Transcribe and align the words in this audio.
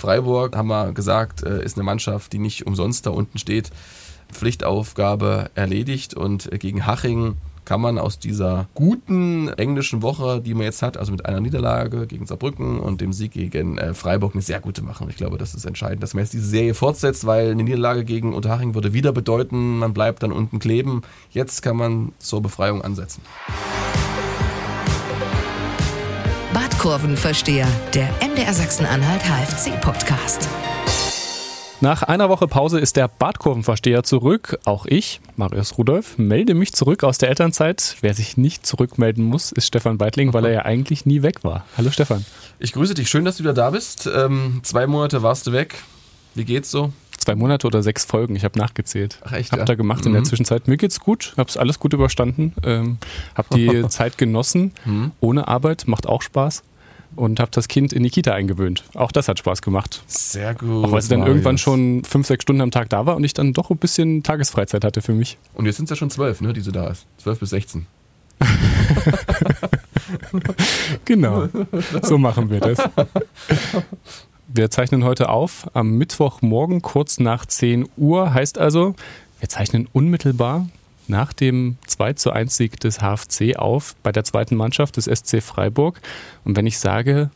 Freiburg, 0.00 0.56
haben 0.56 0.68
wir 0.68 0.92
gesagt, 0.92 1.42
äh, 1.42 1.62
ist 1.64 1.76
eine 1.76 1.84
Mannschaft, 1.84 2.32
die 2.32 2.38
nicht 2.38 2.66
umsonst 2.66 3.06
da 3.06 3.10
unten 3.10 3.38
steht. 3.38 3.70
Pflichtaufgabe 4.32 5.50
erledigt 5.54 6.14
und 6.14 6.50
gegen 6.58 6.86
Haching 6.86 7.36
kann 7.64 7.80
man 7.80 7.98
aus 7.98 8.18
dieser 8.18 8.68
guten 8.74 9.48
englischen 9.48 10.02
Woche, 10.02 10.40
die 10.40 10.54
man 10.54 10.64
jetzt 10.64 10.82
hat, 10.82 10.96
also 10.96 11.12
mit 11.12 11.26
einer 11.26 11.40
Niederlage 11.40 12.06
gegen 12.08 12.26
Saarbrücken 12.26 12.80
und 12.80 13.00
dem 13.00 13.12
Sieg 13.12 13.32
gegen 13.32 13.78
äh, 13.78 13.94
Freiburg, 13.94 14.34
eine 14.34 14.42
sehr 14.42 14.58
gute 14.58 14.82
machen. 14.82 15.08
Ich 15.08 15.16
glaube, 15.16 15.38
das 15.38 15.54
ist 15.54 15.66
entscheidend, 15.66 16.02
dass 16.02 16.14
man 16.14 16.24
jetzt 16.24 16.32
diese 16.32 16.48
Serie 16.48 16.74
fortsetzt, 16.74 17.26
weil 17.26 17.52
eine 17.52 17.62
Niederlage 17.62 18.04
gegen 18.04 18.34
Unterhaching 18.34 18.74
würde 18.74 18.92
wieder 18.92 19.12
bedeuten, 19.12 19.78
man 19.78 19.92
bleibt 19.94 20.22
dann 20.22 20.32
unten 20.32 20.58
kleben. 20.58 21.02
Jetzt 21.30 21.62
kann 21.62 21.76
man 21.76 22.12
zur 22.18 22.42
Befreiung 22.42 22.82
ansetzen. 22.82 23.22
Badkurvenversteher, 26.80 27.68
der 27.92 28.08
MDR 28.26 28.54
Sachsen-Anhalt 28.54 29.20
HFC-Podcast. 29.22 30.48
Nach 31.82 32.02
einer 32.04 32.30
Woche 32.30 32.48
Pause 32.48 32.80
ist 32.80 32.96
der 32.96 33.06
Badkurvenversteher 33.06 34.02
zurück. 34.02 34.58
Auch 34.64 34.86
ich, 34.86 35.20
Marius 35.36 35.76
Rudolf, 35.76 36.16
melde 36.16 36.54
mich 36.54 36.72
zurück 36.72 37.04
aus 37.04 37.18
der 37.18 37.28
Elternzeit. 37.28 37.96
Wer 38.00 38.14
sich 38.14 38.38
nicht 38.38 38.64
zurückmelden 38.64 39.22
muss, 39.22 39.52
ist 39.52 39.66
Stefan 39.66 39.98
Beitling, 39.98 40.32
weil 40.32 40.46
er 40.46 40.52
ja 40.52 40.64
eigentlich 40.64 41.04
nie 41.04 41.20
weg 41.20 41.44
war. 41.44 41.66
Hallo 41.76 41.90
Stefan. 41.90 42.24
Ich 42.58 42.72
grüße 42.72 42.94
dich. 42.94 43.10
Schön, 43.10 43.26
dass 43.26 43.36
du 43.36 43.42
wieder 43.42 43.52
da 43.52 43.68
bist. 43.68 44.08
Ähm, 44.10 44.60
zwei 44.62 44.86
Monate 44.86 45.22
warst 45.22 45.46
du 45.48 45.52
weg. 45.52 45.74
Wie 46.34 46.46
geht's 46.46 46.70
so? 46.70 46.94
Zwei 47.18 47.34
Monate 47.34 47.66
oder 47.66 47.82
sechs 47.82 48.06
Folgen. 48.06 48.36
Ich 48.36 48.44
habe 48.44 48.58
nachgezählt. 48.58 49.18
Ach 49.22 49.32
echt? 49.32 49.52
Hab 49.52 49.58
ja? 49.58 49.64
da 49.66 49.74
gemacht 49.74 50.06
in 50.06 50.14
der 50.14 50.24
Zwischenzeit. 50.24 50.66
Mir 50.66 50.78
geht's 50.78 50.98
gut. 50.98 51.34
Hab's 51.36 51.58
alles 51.58 51.78
gut 51.78 51.92
überstanden. 51.92 52.54
Ähm, 52.64 52.96
hab 53.34 53.50
die 53.50 53.86
Zeit 53.90 54.16
genossen. 54.16 54.72
Ohne 55.20 55.46
Arbeit. 55.46 55.86
Macht 55.86 56.06
auch 56.06 56.22
Spaß 56.22 56.62
und 57.16 57.40
habe 57.40 57.50
das 57.52 57.68
Kind 57.68 57.92
in 57.92 58.02
die 58.02 58.10
Kita 58.10 58.32
eingewöhnt. 58.32 58.84
Auch 58.94 59.12
das 59.12 59.28
hat 59.28 59.38
Spaß 59.38 59.62
gemacht. 59.62 60.02
Sehr 60.06 60.54
gut. 60.54 60.84
Auch 60.84 60.92
weil 60.92 61.02
sie 61.02 61.08
dann 61.08 61.20
Marius. 61.20 61.34
irgendwann 61.34 61.58
schon 61.58 62.04
fünf, 62.04 62.26
sechs 62.26 62.42
Stunden 62.42 62.62
am 62.62 62.70
Tag 62.70 62.88
da 62.88 63.06
war 63.06 63.16
und 63.16 63.24
ich 63.24 63.34
dann 63.34 63.52
doch 63.52 63.70
ein 63.70 63.76
bisschen 63.76 64.22
Tagesfreizeit 64.22 64.84
hatte 64.84 65.02
für 65.02 65.12
mich. 65.12 65.38
Und 65.54 65.66
jetzt 65.66 65.76
sind 65.76 65.84
es 65.86 65.90
ja 65.90 65.96
schon 65.96 66.10
zwölf, 66.10 66.40
ne, 66.40 66.52
die 66.52 66.60
sie 66.60 66.72
da 66.72 66.88
ist. 66.88 67.06
Zwölf 67.18 67.38
bis 67.38 67.50
16. 67.50 67.86
Genau, 71.04 71.48
so 72.02 72.18
machen 72.18 72.50
wir 72.50 72.60
das. 72.60 72.78
Wir 74.48 74.70
zeichnen 74.70 75.04
heute 75.04 75.28
auf 75.28 75.70
am 75.74 75.92
Mittwochmorgen 75.98 76.82
kurz 76.82 77.20
nach 77.20 77.46
10 77.46 77.88
Uhr. 77.96 78.34
Heißt 78.34 78.58
also, 78.58 78.94
wir 79.38 79.48
zeichnen 79.48 79.88
unmittelbar 79.92 80.66
nach 81.10 81.32
dem 81.32 81.76
2 81.86 82.14
zu 82.14 82.30
1 82.30 82.56
Sieg 82.56 82.80
des 82.80 82.98
HFC 83.00 83.56
auf 83.56 83.94
bei 84.02 84.12
der 84.12 84.24
zweiten 84.24 84.56
Mannschaft 84.56 84.96
des 84.96 85.04
SC 85.04 85.42
Freiburg. 85.42 86.00
Und 86.44 86.56
wenn 86.56 86.66
ich 86.66 86.78
sage, 86.78 87.30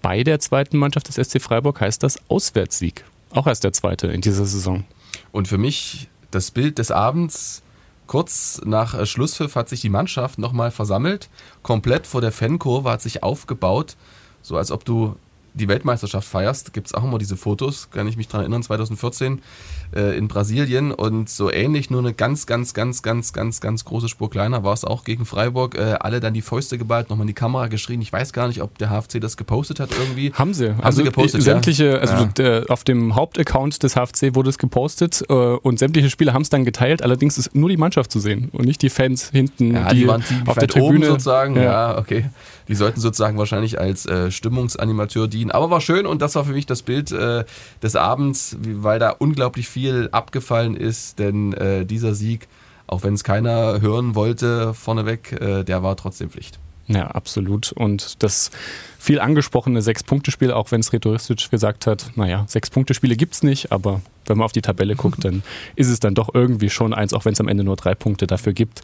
bei 0.00 0.22
der 0.22 0.38
zweiten 0.38 0.78
Mannschaft 0.78 1.08
des 1.08 1.16
SC 1.16 1.40
Freiburg 1.40 1.80
heißt 1.80 2.02
das 2.02 2.18
Auswärtssieg. 2.28 3.04
Auch 3.30 3.46
erst 3.46 3.64
der 3.64 3.72
zweite 3.72 4.06
in 4.06 4.20
dieser 4.20 4.46
Saison. 4.46 4.84
Und 5.32 5.48
für 5.48 5.58
mich 5.58 6.08
das 6.30 6.50
Bild 6.50 6.78
des 6.78 6.90
Abends, 6.90 7.62
kurz 8.06 8.60
nach 8.64 9.04
Schlusspfiff 9.06 9.56
hat 9.56 9.68
sich 9.68 9.80
die 9.80 9.88
Mannschaft 9.88 10.38
nochmal 10.38 10.70
versammelt, 10.70 11.28
komplett 11.62 12.06
vor 12.06 12.20
der 12.20 12.32
Fankurve, 12.32 12.90
hat 12.90 13.02
sich 13.02 13.22
aufgebaut, 13.22 13.96
so 14.42 14.56
als 14.56 14.70
ob 14.70 14.84
du 14.84 15.16
die 15.54 15.68
Weltmeisterschaft 15.68 16.28
feierst. 16.28 16.72
Gibt 16.72 16.86
es 16.86 16.94
auch 16.94 17.04
immer 17.04 17.18
diese 17.18 17.36
Fotos, 17.36 17.90
kann 17.90 18.06
ich 18.06 18.16
mich 18.16 18.28
dran 18.28 18.42
erinnern, 18.42 18.62
2014 18.62 19.42
äh, 19.94 20.16
in 20.16 20.28
Brasilien 20.28 20.92
und 20.92 21.28
so 21.30 21.50
ähnlich, 21.52 21.90
nur 21.90 22.00
eine 22.00 22.12
ganz, 22.12 22.46
ganz, 22.46 22.74
ganz, 22.74 23.02
ganz, 23.02 23.32
ganz, 23.32 23.60
ganz 23.60 23.84
große 23.84 24.08
Spur 24.08 24.30
kleiner 24.30 24.64
war 24.64 24.72
es 24.74 24.84
auch 24.84 25.04
gegen 25.04 25.24
Freiburg. 25.24 25.76
Äh, 25.76 25.96
alle 26.00 26.20
dann 26.20 26.34
die 26.34 26.42
Fäuste 26.42 26.78
geballt, 26.78 27.10
nochmal 27.10 27.24
in 27.24 27.28
die 27.28 27.34
Kamera 27.34 27.68
geschrien. 27.68 28.00
Ich 28.00 28.12
weiß 28.12 28.32
gar 28.32 28.48
nicht, 28.48 28.62
ob 28.62 28.76
der 28.78 28.90
HFC 28.90 29.20
das 29.20 29.36
gepostet 29.36 29.80
hat 29.80 29.90
irgendwie. 29.98 30.32
Haben 30.32 30.54
sie. 30.54 30.70
Haben 30.70 30.80
also 30.82 30.98
sie 30.98 31.04
gepostet, 31.04 31.42
sämtliche, 31.42 31.84
ja. 31.86 31.96
also 31.98 32.14
Ja. 32.14 32.24
der, 32.36 32.64
auf 32.68 32.84
dem 32.84 33.14
Hauptaccount 33.14 33.82
des 33.82 33.94
HFC 33.94 34.34
wurde 34.34 34.50
es 34.50 34.58
gepostet 34.58 35.24
äh, 35.28 35.32
und 35.32 35.78
sämtliche 35.78 36.10
Spieler 36.10 36.34
haben 36.34 36.42
es 36.42 36.50
dann 36.50 36.64
geteilt. 36.64 37.02
Allerdings 37.02 37.38
ist 37.38 37.54
nur 37.54 37.68
die 37.68 37.76
Mannschaft 37.76 38.12
zu 38.12 38.20
sehen 38.20 38.50
und 38.52 38.66
nicht 38.66 38.82
die 38.82 38.90
Fans 38.90 39.30
hinten, 39.30 39.74
Ja, 39.74 39.90
die, 39.90 40.00
die, 40.00 40.06
waren 40.08 40.22
die 40.28 40.48
auf 40.48 40.58
der 40.58 40.68
Tribüne 40.68 41.06
sozusagen. 41.06 41.56
Ja. 41.56 41.62
Ja. 41.62 41.98
okay. 41.98 42.26
Die 42.68 42.74
sollten 42.74 43.00
sozusagen 43.00 43.38
wahrscheinlich 43.38 43.80
als 43.80 44.04
äh, 44.04 44.30
Stimmungsanimateur 44.30 45.26
dienen. 45.26 45.50
Aber 45.50 45.70
war 45.70 45.80
schön 45.80 46.04
und 46.04 46.20
das 46.20 46.34
war 46.34 46.44
für 46.44 46.52
mich 46.52 46.66
das 46.66 46.82
Bild 46.82 47.10
äh, 47.12 47.44
des 47.82 47.96
Abends, 47.96 48.56
weil 48.60 48.98
da 48.98 49.10
unglaublich 49.10 49.68
viel 49.68 49.77
abgefallen 50.12 50.76
ist. 50.76 51.18
Denn 51.18 51.52
äh, 51.52 51.86
dieser 51.86 52.14
Sieg, 52.14 52.48
auch 52.86 53.02
wenn 53.02 53.14
es 53.14 53.24
keiner 53.24 53.80
hören 53.80 54.14
wollte 54.14 54.74
vorneweg, 54.74 55.32
äh, 55.32 55.64
der 55.64 55.82
war 55.82 55.96
trotzdem 55.96 56.30
Pflicht. 56.30 56.58
Ja, 56.88 57.08
absolut. 57.08 57.72
Und 57.72 58.22
das 58.22 58.50
viel 58.98 59.20
angesprochene 59.20 59.82
Sechs-Punkte-Spiel, 59.82 60.52
auch 60.52 60.72
wenn 60.72 60.80
es 60.80 60.92
rhetoristisch 60.92 61.50
gesagt 61.50 61.86
hat, 61.86 62.12
naja, 62.16 62.44
Sechs-Punkte-Spiele 62.48 63.14
gibt's 63.14 63.42
nicht, 63.42 63.72
aber 63.72 64.00
wenn 64.24 64.38
man 64.38 64.46
auf 64.46 64.52
die 64.52 64.62
Tabelle 64.62 64.96
guckt, 64.96 65.24
dann 65.24 65.42
ist 65.76 65.88
es 65.88 66.00
dann 66.00 66.14
doch 66.14 66.34
irgendwie 66.34 66.70
schon 66.70 66.94
eins, 66.94 67.12
auch 67.12 67.26
wenn 67.26 67.34
es 67.34 67.40
am 67.40 67.48
Ende 67.48 67.62
nur 67.62 67.76
drei 67.76 67.94
Punkte 67.94 68.26
dafür 68.26 68.54
gibt. 68.54 68.82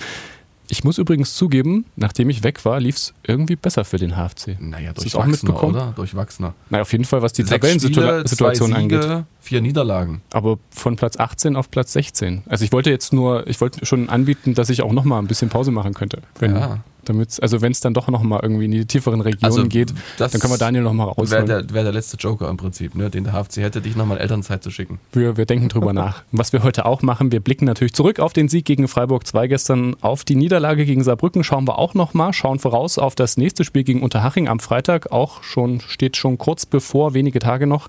Ich 0.69 0.83
muss 0.85 0.99
übrigens 0.99 1.35
zugeben, 1.35 1.85
nachdem 1.97 2.31
ich 2.31 2.43
weg 2.43 2.65
war, 2.65 2.81
lief's 2.81 3.13
irgendwie 3.23 3.57
besser 3.57 3.85
für 3.85 3.99
den 3.99 4.17
HFC. 4.17 4.57
Naja, 4.61 4.93
es 4.97 5.03
durchwachsener, 5.03 5.27
mitbekommen? 5.27 5.75
oder? 5.75 5.93
Durchwachsener. 5.95 6.55
Na, 6.71 6.81
auf 6.81 6.93
jeden 6.93 7.05
Fall, 7.05 7.23
was 7.23 7.33
die 7.35 7.45
Tabellensituation 7.45 8.73
angeht. 8.73 9.25
Vier 9.41 9.61
Niederlagen. 9.61 10.23
Aber 10.33 10.59
von 10.71 10.97
Platz 10.97 11.19
18 11.19 11.57
auf 11.57 11.71
Platz 11.71 11.93
16. 11.93 12.45
Also 12.47 12.65
ich 12.65 12.73
wollte 12.73 12.91
jetzt 12.91 13.13
nur, 13.13 13.47
ich 13.47 13.61
wollte 13.61 13.85
schon 13.85 14.09
anbieten, 14.09 14.55
dass 14.55 14.71
ich 14.71 14.83
auch 14.83 14.93
noch 14.93 15.05
mal 15.05 15.19
ein 15.19 15.27
bisschen 15.27 15.51
Pause 15.51 15.71
machen 15.71 15.93
könnte. 15.93 16.23
Wenn, 16.39 16.55
Ja. 16.57 16.81
Damit's, 17.09 17.41
also 17.41 17.61
wenn 17.63 17.73
es 17.73 17.81
dann 17.81 17.95
doch 17.95 18.09
noch 18.09 18.23
mal 18.23 18.41
irgendwie 18.43 18.65
in 18.67 18.71
die 18.71 18.87
tieferen 18.87 19.21
Regionen 19.21 19.45
Also, 19.45 19.65
geht, 19.67 19.93
dann 20.19 20.31
können 20.31 20.53
wir 20.53 20.59
Daniel 20.59 20.83
noch 20.83 20.93
mal 20.93 21.05
Wäre 21.07 21.15
rausholen. 21.17 21.47
der, 21.47 21.71
wär 21.73 21.83
der 21.85 21.93
letzte 21.93 22.17
Joker 22.17 22.49
im 22.49 22.57
Prinzip, 22.57 22.95
ne? 22.95 23.11
den 23.11 23.25
der 23.25 23.33
HFC 23.33 23.59
hätte, 23.59 23.81
dich 23.81 23.97
nochmal 23.97 24.17
in 24.17 24.23
Elternzeit 24.23 24.63
zu 24.63 24.71
schicken. 24.71 24.99
Wir, 25.13 25.37
wir 25.37 25.47
denken 25.47 25.69
drüber 25.69 25.93
nach. 25.93 26.23
Was 26.33 26.53
wir 26.53 26.63
heute 26.63 26.87
auch 26.87 27.03
machen, 27.03 27.33
wir 27.33 27.41
blicken 27.41 27.65
natürlich 27.65 27.95
zurück 27.95 28.21
auf 28.21 28.33
den 28.33 28.49
Sieg 28.49 28.65
gegen 28.65 28.89
Freiburg 28.89 29.27
2 29.27 29.49
gestern, 29.49 29.97
auf 30.01 30.25
die 30.25 30.37
Niederlage 30.37 30.85
gegen 30.85 31.03
Saarbrücken 31.05 31.45
schauen 31.45 31.67
wir 31.69 31.79
auch 31.79 31.95
noch 31.95 32.15
mal, 32.15 32.33
schauen 32.33 32.59
voraus 32.59 32.99
auf 32.99 33.15
das 33.15 33.37
nächste 33.37 33.65
Spiel 33.65 33.85
gegen 33.85 34.03
Unterhaching 34.03 34.49
am 34.49 34.61
Freitag, 34.61 35.13
auch 35.13 35.43
schon 35.43 35.81
steht 35.81 36.17
schon 36.17 36.39
kurz 36.39 36.67
bevor, 36.67 37.15
wenige 37.15 37.39
Tage 37.39 37.67
noch. 37.67 37.89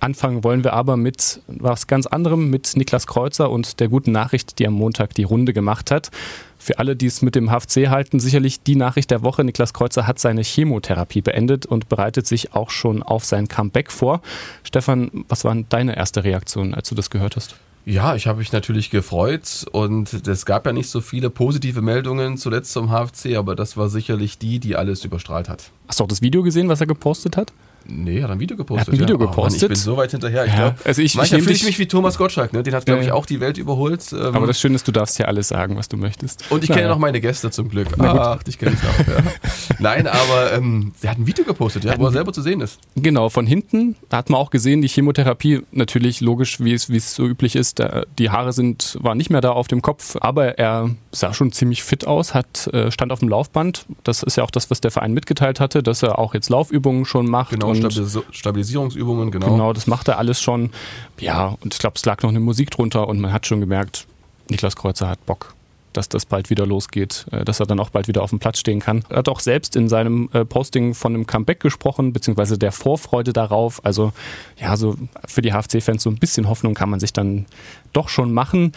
Anfangen 0.00 0.44
wollen 0.44 0.62
wir 0.62 0.74
aber 0.74 0.96
mit 0.96 1.40
was 1.48 1.86
ganz 1.86 2.06
anderem, 2.06 2.50
mit 2.50 2.76
Niklas 2.76 3.06
Kreuzer 3.06 3.50
und 3.50 3.80
der 3.80 3.88
guten 3.88 4.12
Nachricht, 4.12 4.58
die 4.58 4.66
am 4.66 4.74
Montag 4.74 5.14
die 5.14 5.24
Runde 5.24 5.52
gemacht 5.52 5.90
hat. 5.90 6.10
Für 6.58 6.78
alle, 6.78 6.96
die 6.96 7.06
es 7.06 7.22
mit 7.22 7.34
dem 7.34 7.50
HFC 7.50 7.88
halten, 7.88 8.20
sicherlich 8.20 8.62
die 8.62 8.76
Nachricht 8.76 9.10
der 9.10 9.22
Woche. 9.22 9.42
Niklas 9.44 9.74
Kreuzer 9.74 10.06
hat 10.06 10.18
seine 10.18 10.42
Chemotherapie 10.42 11.22
beendet 11.22 11.66
und 11.66 11.88
bereitet 11.88 12.26
sich 12.26 12.54
auch 12.54 12.70
schon 12.70 13.02
auf 13.02 13.24
sein 13.24 13.48
Comeback 13.48 13.90
vor. 13.90 14.20
Stefan, 14.62 15.24
was 15.28 15.44
war 15.44 15.54
deine 15.68 15.96
erste 15.96 16.24
Reaktion, 16.24 16.74
als 16.74 16.88
du 16.88 16.94
das 16.94 17.10
gehört 17.10 17.36
hast? 17.36 17.56
Ja, 17.84 18.14
ich 18.14 18.26
habe 18.26 18.40
mich 18.40 18.52
natürlich 18.52 18.90
gefreut 18.90 19.64
und 19.72 20.26
es 20.28 20.44
gab 20.44 20.66
ja 20.66 20.72
nicht 20.72 20.90
so 20.90 21.00
viele 21.00 21.30
positive 21.30 21.80
Meldungen 21.80 22.36
zuletzt 22.36 22.72
zum 22.72 22.90
HFC, 22.90 23.36
aber 23.36 23.56
das 23.56 23.78
war 23.78 23.88
sicherlich 23.88 24.36
die, 24.36 24.58
die 24.58 24.76
alles 24.76 25.06
überstrahlt 25.06 25.48
hat. 25.48 25.70
Hast 25.88 25.98
du 25.98 26.04
auch 26.04 26.08
das 26.08 26.20
Video 26.20 26.42
gesehen, 26.42 26.68
was 26.68 26.82
er 26.82 26.86
gepostet 26.86 27.38
hat? 27.38 27.52
Nee, 27.86 28.22
hat 28.22 28.30
ein 28.30 28.40
Video 28.40 28.56
gepostet. 28.56 28.88
Er 28.88 28.92
hat 28.92 28.98
ein 28.98 29.00
Video 29.00 29.16
ja. 29.16 29.22
Oh 29.22 29.26
Mann, 29.26 29.34
gepostet. 29.36 29.62
ich 29.62 29.68
bin 29.68 29.76
so 29.76 29.96
weit 29.96 30.10
hinterher. 30.10 30.44
Ich 30.46 30.52
Ja, 30.52 30.70
glaub, 30.70 30.86
also 30.86 31.02
ich- 31.02 31.14
manchmal 31.14 31.40
fühle 31.40 31.54
ich 31.54 31.64
mich 31.66 31.78
wie 31.78 31.86
Thomas 31.86 32.18
Gottschalk, 32.18 32.52
ne? 32.52 32.62
Den 32.62 32.74
hat, 32.74 32.84
glaube 32.86 32.98
Ja, 32.98 33.02
ich, 33.02 33.08
ja. 33.08 33.14
auch 33.14 33.26
die 33.26 33.40
Welt 33.40 33.58
überholt. 33.58 34.12
Ähm, 34.12 34.34
Aber 34.34 34.46
das 34.46 34.60
Schöne 34.60 34.74
ist, 34.74 34.86
du 34.86 34.92
darfst 34.92 35.16
hier 35.16 35.28
alles 35.28 35.48
sagen, 35.48 35.76
was 35.76 35.88
du 35.88 35.96
möchtest. 35.96 36.44
und 36.50 36.64
ich 36.64 36.70
kenne 36.70 36.88
noch 36.88 36.98
meine 36.98 37.20
Gäste 37.20 37.50
zum 37.50 37.68
Glück. 37.68 37.88
Ach, 37.98 38.42
dich 38.42 38.58
kenne 38.58 38.76
ich 38.80 38.88
auch. 38.88 39.08
Ja. 39.08 39.22
Nein, 39.78 40.06
aber 40.06 40.52
ähm, 40.54 40.92
der 41.02 41.10
hat 41.12 41.18
ein 41.18 41.26
Video 41.26 41.44
gepostet, 41.44 41.84
ja, 41.84 41.98
wo 41.98 42.06
er 42.06 42.12
selber 42.12 42.32
zu 42.32 42.42
sehen 42.42 42.60
ist. 42.60 42.78
Genau, 42.96 43.28
von 43.28 43.46
hinten 43.46 43.96
hat 44.12 44.30
man 44.30 44.40
auch 44.40 44.50
gesehen, 44.50 44.82
die 44.82 44.88
Chemotherapie, 44.88 45.62
natürlich 45.72 46.20
logisch, 46.20 46.60
wie 46.60 46.72
es, 46.74 46.90
wie 46.90 46.96
es 46.96 47.14
so 47.14 47.26
üblich 47.26 47.56
ist, 47.56 47.78
da, 47.78 48.02
die 48.18 48.30
Haare 48.30 48.52
sind, 48.52 48.98
waren 49.00 49.16
nicht 49.18 49.30
mehr 49.30 49.40
da 49.40 49.50
auf 49.50 49.68
dem 49.68 49.82
Kopf, 49.82 50.16
aber 50.20 50.58
er 50.58 50.90
sah 51.12 51.32
schon 51.32 51.52
ziemlich 51.52 51.82
fit 51.82 52.06
aus, 52.06 52.34
hat, 52.34 52.66
äh, 52.72 52.90
stand 52.90 53.12
auf 53.12 53.20
dem 53.20 53.28
Laufband. 53.28 53.86
Das 54.04 54.22
ist 54.22 54.36
ja 54.36 54.44
auch 54.44 54.50
das, 54.50 54.70
was 54.70 54.80
der 54.80 54.90
Verein 54.90 55.12
mitgeteilt 55.12 55.60
hatte, 55.60 55.82
dass 55.82 56.02
er 56.02 56.18
auch 56.18 56.34
jetzt 56.34 56.48
Laufübungen 56.50 57.04
schon 57.04 57.26
macht. 57.26 57.50
Genau, 57.52 57.67
Stabilis 57.74 58.18
Stabilisierungsübungen, 58.30 59.30
genau. 59.30 59.50
Genau, 59.50 59.72
das 59.72 59.86
macht 59.86 60.08
er 60.08 60.18
alles 60.18 60.40
schon. 60.40 60.70
Ja, 61.18 61.56
und 61.60 61.74
ich 61.74 61.80
glaube, 61.80 61.94
es 61.96 62.04
lag 62.04 62.22
noch 62.22 62.30
eine 62.30 62.40
Musik 62.40 62.70
drunter 62.70 63.08
und 63.08 63.20
man 63.20 63.32
hat 63.32 63.46
schon 63.46 63.60
gemerkt, 63.60 64.06
Niklas 64.50 64.76
Kreuzer 64.76 65.08
hat 65.08 65.24
Bock, 65.26 65.54
dass 65.92 66.08
das 66.08 66.26
bald 66.26 66.50
wieder 66.50 66.66
losgeht, 66.66 67.26
äh, 67.30 67.44
dass 67.44 67.60
er 67.60 67.66
dann 67.66 67.80
auch 67.80 67.90
bald 67.90 68.08
wieder 68.08 68.22
auf 68.22 68.30
dem 68.30 68.38
Platz 68.38 68.58
stehen 68.58 68.80
kann. 68.80 69.04
Er 69.08 69.18
hat 69.18 69.28
auch 69.28 69.40
selbst 69.40 69.76
in 69.76 69.88
seinem 69.88 70.28
äh, 70.32 70.44
Posting 70.44 70.94
von 70.94 71.14
einem 71.14 71.26
Comeback 71.26 71.60
gesprochen, 71.60 72.12
beziehungsweise 72.12 72.58
der 72.58 72.72
Vorfreude 72.72 73.32
darauf. 73.32 73.84
Also 73.84 74.12
ja, 74.58 74.76
so 74.76 74.96
für 75.26 75.42
die 75.42 75.52
HFC-Fans 75.52 76.02
so 76.02 76.10
ein 76.10 76.16
bisschen 76.16 76.48
Hoffnung 76.48 76.74
kann 76.74 76.90
man 76.90 77.00
sich 77.00 77.12
dann 77.12 77.46
doch 77.92 78.08
schon 78.08 78.32
machen. 78.32 78.72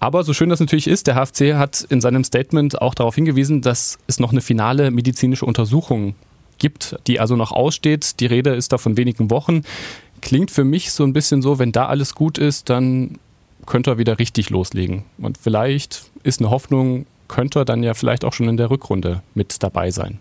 Aber 0.00 0.22
so 0.22 0.34
schön 0.34 0.50
das 0.50 0.60
natürlich 0.60 0.86
ist, 0.86 1.06
der 1.06 1.14
HFC 1.14 1.54
hat 1.54 1.80
in 1.88 2.00
seinem 2.00 2.24
Statement 2.24 2.82
auch 2.82 2.94
darauf 2.94 3.14
hingewiesen, 3.14 3.62
dass 3.62 3.98
es 4.06 4.20
noch 4.20 4.32
eine 4.32 4.42
finale 4.42 4.90
medizinische 4.90 5.46
Untersuchung 5.46 6.14
gibt, 6.58 6.96
die 7.06 7.20
also 7.20 7.36
noch 7.36 7.52
aussteht. 7.52 8.20
Die 8.20 8.26
Rede 8.26 8.54
ist 8.54 8.72
da 8.72 8.78
von 8.78 8.96
wenigen 8.96 9.30
Wochen. 9.30 9.62
Klingt 10.20 10.50
für 10.50 10.64
mich 10.64 10.92
so 10.92 11.04
ein 11.04 11.12
bisschen 11.12 11.42
so, 11.42 11.58
wenn 11.58 11.72
da 11.72 11.86
alles 11.86 12.14
gut 12.14 12.38
ist, 12.38 12.70
dann 12.70 13.18
könnte 13.66 13.90
er 13.90 13.98
wieder 13.98 14.18
richtig 14.18 14.50
loslegen. 14.50 15.04
Und 15.18 15.38
vielleicht 15.38 16.10
ist 16.22 16.40
eine 16.40 16.50
Hoffnung, 16.50 17.06
könnte 17.28 17.60
er 17.60 17.64
dann 17.64 17.82
ja 17.82 17.94
vielleicht 17.94 18.24
auch 18.24 18.32
schon 18.32 18.48
in 18.48 18.56
der 18.56 18.70
Rückrunde 18.70 19.22
mit 19.34 19.62
dabei 19.62 19.90
sein. 19.90 20.18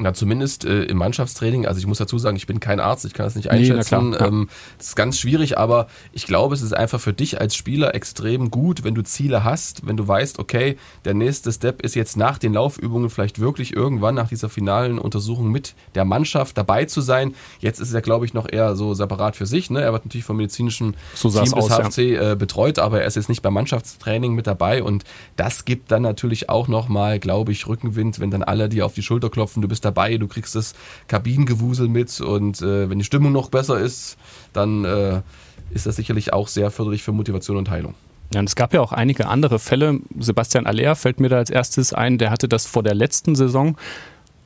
Na, 0.00 0.14
zumindest 0.14 0.64
äh, 0.64 0.84
im 0.84 0.96
Mannschaftstraining. 0.96 1.66
Also 1.66 1.80
ich 1.80 1.86
muss 1.86 1.98
dazu 1.98 2.18
sagen, 2.18 2.36
ich 2.36 2.46
bin 2.46 2.60
kein 2.60 2.78
Arzt, 2.78 3.04
ich 3.04 3.14
kann 3.14 3.26
das 3.26 3.34
nicht 3.34 3.50
einschätzen. 3.50 4.10
Nee, 4.10 4.16
klar, 4.16 4.28
ähm, 4.28 4.48
das 4.78 4.88
ist 4.88 4.96
ganz 4.96 5.18
schwierig, 5.18 5.58
aber 5.58 5.88
ich 6.12 6.24
glaube, 6.24 6.54
es 6.54 6.62
ist 6.62 6.72
einfach 6.72 7.00
für 7.00 7.12
dich 7.12 7.40
als 7.40 7.56
Spieler 7.56 7.96
extrem 7.96 8.52
gut, 8.52 8.84
wenn 8.84 8.94
du 8.94 9.02
Ziele 9.02 9.42
hast, 9.42 9.88
wenn 9.88 9.96
du 9.96 10.06
weißt, 10.06 10.38
okay, 10.38 10.76
der 11.04 11.14
nächste 11.14 11.50
Step 11.50 11.82
ist 11.82 11.96
jetzt 11.96 12.16
nach 12.16 12.38
den 12.38 12.52
Laufübungen 12.52 13.10
vielleicht 13.10 13.40
wirklich 13.40 13.74
irgendwann 13.74 14.14
nach 14.14 14.28
dieser 14.28 14.48
finalen 14.48 15.00
Untersuchung 15.00 15.50
mit 15.50 15.74
der 15.96 16.04
Mannschaft 16.04 16.56
dabei 16.56 16.84
zu 16.84 17.00
sein. 17.00 17.34
Jetzt 17.58 17.80
ist 17.80 17.92
er, 17.92 18.00
glaube 18.00 18.24
ich, 18.24 18.34
noch 18.34 18.48
eher 18.48 18.76
so 18.76 18.94
separat 18.94 19.34
für 19.34 19.46
sich. 19.46 19.68
Ne? 19.68 19.82
Er 19.82 19.92
wird 19.92 20.04
natürlich 20.04 20.24
vom 20.24 20.36
medizinischen 20.36 20.96
so 21.14 21.28
Team 21.28 21.42
des 21.42 21.54
aus, 21.54 21.70
HFC 21.70 21.98
ja. 21.98 22.32
äh, 22.32 22.36
betreut, 22.36 22.78
aber 22.78 23.00
er 23.00 23.08
ist 23.08 23.16
jetzt 23.16 23.28
nicht 23.28 23.42
beim 23.42 23.54
Mannschaftstraining 23.54 24.32
mit 24.34 24.46
dabei 24.46 24.84
und 24.84 25.02
das 25.34 25.64
gibt 25.64 25.90
dann 25.90 26.02
natürlich 26.02 26.48
auch 26.48 26.68
nochmal, 26.68 27.18
glaube 27.18 27.50
ich, 27.50 27.66
Rückenwind, 27.66 28.20
wenn 28.20 28.30
dann 28.30 28.44
alle 28.44 28.68
dir 28.68 28.86
auf 28.86 28.94
die 28.94 29.02
Schulter 29.02 29.28
klopfen, 29.28 29.60
du 29.60 29.66
bist 29.66 29.87
dabei, 29.88 30.16
du 30.16 30.28
kriegst 30.28 30.54
das 30.54 30.74
Kabinengewusel 31.08 31.88
mit 31.88 32.20
und 32.20 32.60
äh, 32.62 32.88
wenn 32.88 32.98
die 32.98 33.04
Stimmung 33.04 33.32
noch 33.32 33.50
besser 33.50 33.78
ist, 33.78 34.16
dann 34.52 34.84
äh, 34.84 35.22
ist 35.70 35.86
das 35.86 35.96
sicherlich 35.96 36.32
auch 36.32 36.48
sehr 36.48 36.70
förderlich 36.70 37.02
für 37.02 37.12
Motivation 37.12 37.56
und 37.56 37.70
Heilung. 37.70 37.94
Ja, 38.32 38.40
und 38.40 38.48
es 38.48 38.56
gab 38.56 38.74
ja 38.74 38.80
auch 38.80 38.92
einige 38.92 39.26
andere 39.28 39.58
Fälle. 39.58 40.00
Sebastian 40.18 40.66
Aller 40.66 40.96
fällt 40.96 41.18
mir 41.18 41.30
da 41.30 41.38
als 41.38 41.50
erstes 41.50 41.92
ein, 41.94 42.18
der 42.18 42.30
hatte 42.30 42.48
das 42.48 42.66
vor 42.66 42.82
der 42.82 42.94
letzten 42.94 43.34
Saison 43.34 43.76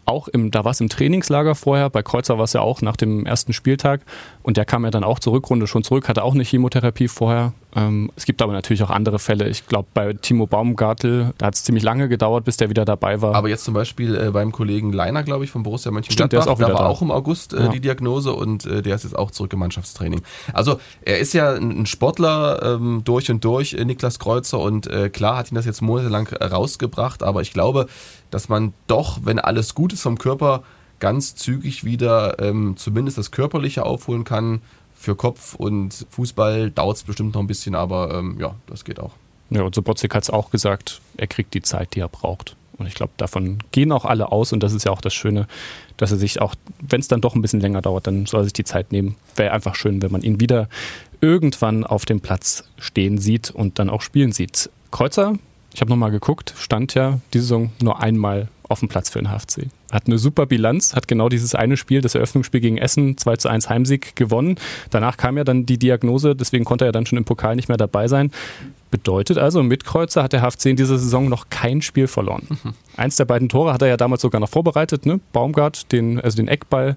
auch 0.05 0.29
im, 0.29 0.51
da 0.51 0.65
war 0.65 0.73
es 0.73 0.81
im 0.81 0.89
Trainingslager 0.89 1.55
vorher, 1.55 1.91
bei 1.91 2.03
Kreuzer 2.03 2.39
war 2.39 2.45
es 2.45 2.53
ja 2.53 2.61
auch 2.61 2.83
nach 2.83 2.97
dem 2.97 3.27
ersten 3.27 3.53
Spieltag 3.53 4.01
und 4.43 4.57
der 4.57 4.65
kam 4.65 4.85
ja 4.85 4.91
dann 4.91 5.05
auch 5.05 5.19
zur 5.19 5.33
Rückrunde 5.35 5.67
schon 5.67 5.85
zurück, 5.85 6.09
hatte 6.09 6.25
auch 6.25 6.35
eine 6.35 6.43
Chemotherapie 6.43 7.09
vorher. 7.09 7.53
Ähm, 7.75 8.11
es 8.17 8.25
gibt 8.25 8.43
aber 8.43 8.53
natürlich 8.53 8.83
auch 8.83 8.91
andere 8.91 9.19
Fälle. 9.19 9.49
Ich 9.49 9.67
glaube, 9.67 9.89
bei 9.95 10.13
Timo 10.13 10.47
Baumgartel, 10.47 11.33
da 11.39 11.47
hat 11.47 11.55
es 11.55 11.65
ziemlich 11.65 11.85
lange 11.85 12.09
gedauert, 12.09 12.45
bis 12.45 12.57
der 12.57 12.69
wieder 12.69 12.85
dabei 12.85 13.23
war. 13.23 13.35
Aber 13.35 13.49
jetzt 13.49 13.65
zum 13.65 13.75
Beispiel 13.75 14.15
äh, 14.15 14.31
beim 14.31 14.53
Kollegen 14.53 14.93
Leiner, 14.93 15.23
glaube 15.23 15.45
ich, 15.45 15.51
von 15.51 15.63
Borussia 15.63 15.91
Mönchengladbach, 15.91 16.15
Stimmt, 16.15 16.33
der 16.33 16.41
ist 16.41 16.49
auch 16.49 16.59
wieder 16.59 16.69
da 16.69 16.75
war 16.75 16.83
da. 16.83 16.89
auch 16.89 17.01
im 17.01 17.11
August 17.11 17.55
äh, 17.55 17.63
ja. 17.63 17.69
die 17.69 17.81
Diagnose 17.81 18.33
und 18.33 18.67
äh, 18.67 18.83
der 18.83 18.97
ist 18.97 19.05
jetzt 19.05 19.17
auch 19.17 19.31
zurück 19.31 19.53
im 19.53 19.61
Mannschaftstraining. 19.61 20.21
Also 20.53 20.81
er 21.03 21.19
ist 21.19 21.33
ja 21.33 21.55
ein 21.55 21.87
Sportler 21.87 22.77
ähm, 22.77 23.03
durch 23.05 23.31
und 23.31 23.45
durch, 23.45 23.73
äh, 23.75 23.85
Niklas 23.85 24.19
Kreuzer 24.19 24.59
und 24.59 24.87
äh, 24.89 25.09
klar 25.09 25.37
hat 25.37 25.51
ihn 25.51 25.55
das 25.55 25.65
jetzt 25.65 25.81
monatelang 25.81 26.29
rausgebracht, 26.29 27.23
aber 27.23 27.41
ich 27.41 27.53
glaube, 27.53 27.87
dass 28.33 28.49
man 28.49 28.75
doch, 28.89 29.21
wenn 29.23 29.39
alles 29.39 29.77
gut 29.77 29.93
ist 29.93 30.03
vom 30.03 30.19
Körper, 30.19 30.65
ganz 30.99 31.37
zügig 31.37 31.85
wieder 31.85 32.41
ähm, 32.41 32.75
zumindest 32.77 33.19
das 33.19 33.31
Körperliche 33.31 33.85
aufholen 33.85 34.25
kann. 34.25 34.63
Für 34.95 35.17
Kopf 35.17 35.55
und 35.55 36.07
Fußball 36.11 36.71
dauert 36.71 36.97
es 36.97 37.03
bestimmt 37.03 37.35
noch 37.35 37.41
ein 37.41 37.47
bisschen, 37.47 37.75
aber 37.75 38.15
ähm, 38.15 38.37
ja, 38.41 38.55
das 38.67 38.85
geht 38.85 39.01
auch. 39.01 39.13
Ja, 39.51 39.63
und 39.63 39.75
Sobotzig 39.75 40.15
hat 40.15 40.23
es 40.23 40.31
auch 40.31 40.51
gesagt, 40.51 41.01
er 41.17 41.27
kriegt 41.27 41.55
die 41.55 41.63
Zeit, 41.63 41.95
die 41.95 42.01
er 42.01 42.09
braucht. 42.09 42.57
Und 42.79 42.87
ich 42.87 42.95
glaube, 42.95 43.13
davon 43.17 43.59
gehen 43.71 43.93
auch 43.93 44.05
alle 44.05 44.33
aus. 44.33 44.53
Und 44.53 44.63
das 44.63 44.73
ist 44.73 44.85
ja 44.85 44.93
auch 44.93 45.01
das 45.01 45.13
Schöne, 45.13 45.47
dass 45.99 46.11
er 46.11 46.17
sich 46.17 46.41
auch, 46.41 46.55
wenn 46.81 47.01
es 47.01 47.09
dann 47.09 47.21
doch 47.21 47.35
ein 47.35 47.43
bisschen 47.43 47.61
länger 47.61 47.83
dauert, 47.83 48.07
dann 48.07 48.27
soll 48.27 48.41
er 48.41 48.45
sich 48.45 48.55
die 48.55 48.65
Zeit 48.65 48.93
nehmen. 48.93 49.17
Wäre 49.37 49.53
einfach 49.53 49.75
schön, 49.75 50.01
wenn 50.03 50.11
man 50.11 50.23
ihn 50.23 50.41
wieder 50.41 50.69
irgendwann 51.21 51.85
auf 51.85 52.07
dem 52.07 52.21
Platz 52.21 52.65
stehen 52.79 53.19
sieht 53.19 53.51
und 53.51 53.79
dann 53.79 53.91
auch 53.91 54.01
spielen 54.01 54.33
sieht. 54.33 54.71
Kreuzer 54.91 55.35
ich 55.75 55.81
habe 55.81 55.91
nochmal 55.91 56.11
geguckt, 56.11 56.55
stand 56.57 56.95
ja 56.95 57.21
diese 57.33 57.45
Saison 57.45 57.73
nur 57.81 58.01
einmal 58.01 58.49
auf 58.69 58.81
dem 58.81 58.89
Platz 58.89 59.11
für 59.11 59.21
den 59.21 59.29
HFC. 59.29 59.69
Hat 59.91 60.07
eine 60.07 60.19
super 60.19 60.47
Bilanz, 60.47 60.95
hat 60.95 61.07
genau 61.07 61.29
dieses 61.29 61.55
eine 61.55 61.77
Spiel, 61.77 62.01
das 62.01 62.15
Eröffnungsspiel 62.15 62.61
gegen 62.61 62.79
Essen, 62.79 63.17
2 63.19 63.37
zu 63.37 63.49
1 63.49 63.69
Heimsieg 63.69 64.17
gewonnen. 64.17 64.57
Danach 64.91 65.17
kam 65.17 65.37
ja 65.37 65.45
dann 65.45 65.67
die 65.67 65.79
Diagnose, 65.79 66.35
deswegen 66.35 66.65
konnte 66.65 66.87
er 66.87 66.93
dann 66.93 67.07
schon 67.07 67.19
im 67.19 67.25
Pokal 67.25 67.57
nicht 67.57 67.69
mehr 67.69 67.77
dabei 67.77 68.09
sein. 68.09 68.31
Bedeutet 68.91 69.39
also, 69.39 69.63
mit 69.63 69.85
Kreuzer 69.85 70.23
hat 70.23 70.33
der 70.33 70.43
HFC 70.43 70.67
in 70.67 70.77
dieser 70.77 70.99
Saison 70.99 71.29
noch 71.29 71.49
kein 71.49 71.81
Spiel 71.81 72.07
verloren. 72.07 72.47
Mhm. 72.49 72.75
Eins 72.97 73.17
der 73.17 73.25
beiden 73.25 73.49
Tore 73.49 73.73
hat 73.73 73.83
er 73.83 73.89
ja 73.89 73.97
damals 73.97 74.23
sogar 74.23 74.41
noch 74.41 74.51
vorbereitet, 74.51 75.07
ne? 75.07 75.21
Baumgart, 75.33 75.93
den, 75.93 76.21
also 76.21 76.37
den 76.37 76.49
Eckball 76.49 76.97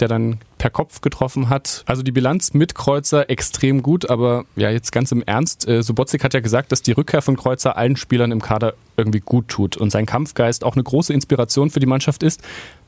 der 0.00 0.08
dann 0.08 0.38
per 0.58 0.70
Kopf 0.70 1.00
getroffen 1.00 1.48
hat. 1.48 1.84
Also 1.86 2.02
die 2.02 2.12
Bilanz 2.12 2.54
mit 2.54 2.74
Kreuzer 2.74 3.28
extrem 3.30 3.82
gut, 3.82 4.08
aber 4.08 4.44
ja, 4.56 4.70
jetzt 4.70 4.92
ganz 4.92 5.12
im 5.12 5.22
Ernst. 5.22 5.68
Äh, 5.68 5.82
Subotic 5.82 6.24
hat 6.24 6.34
ja 6.34 6.40
gesagt, 6.40 6.72
dass 6.72 6.82
die 6.82 6.92
Rückkehr 6.92 7.22
von 7.22 7.36
Kreuzer 7.36 7.76
allen 7.76 7.96
Spielern 7.96 8.32
im 8.32 8.40
Kader 8.40 8.74
irgendwie 8.96 9.20
gut 9.20 9.48
tut 9.48 9.76
und 9.76 9.90
sein 9.90 10.06
Kampfgeist 10.06 10.64
auch 10.64 10.74
eine 10.74 10.82
große 10.82 11.12
Inspiration 11.12 11.70
für 11.70 11.80
die 11.80 11.86
Mannschaft 11.86 12.22
ist. 12.22 12.40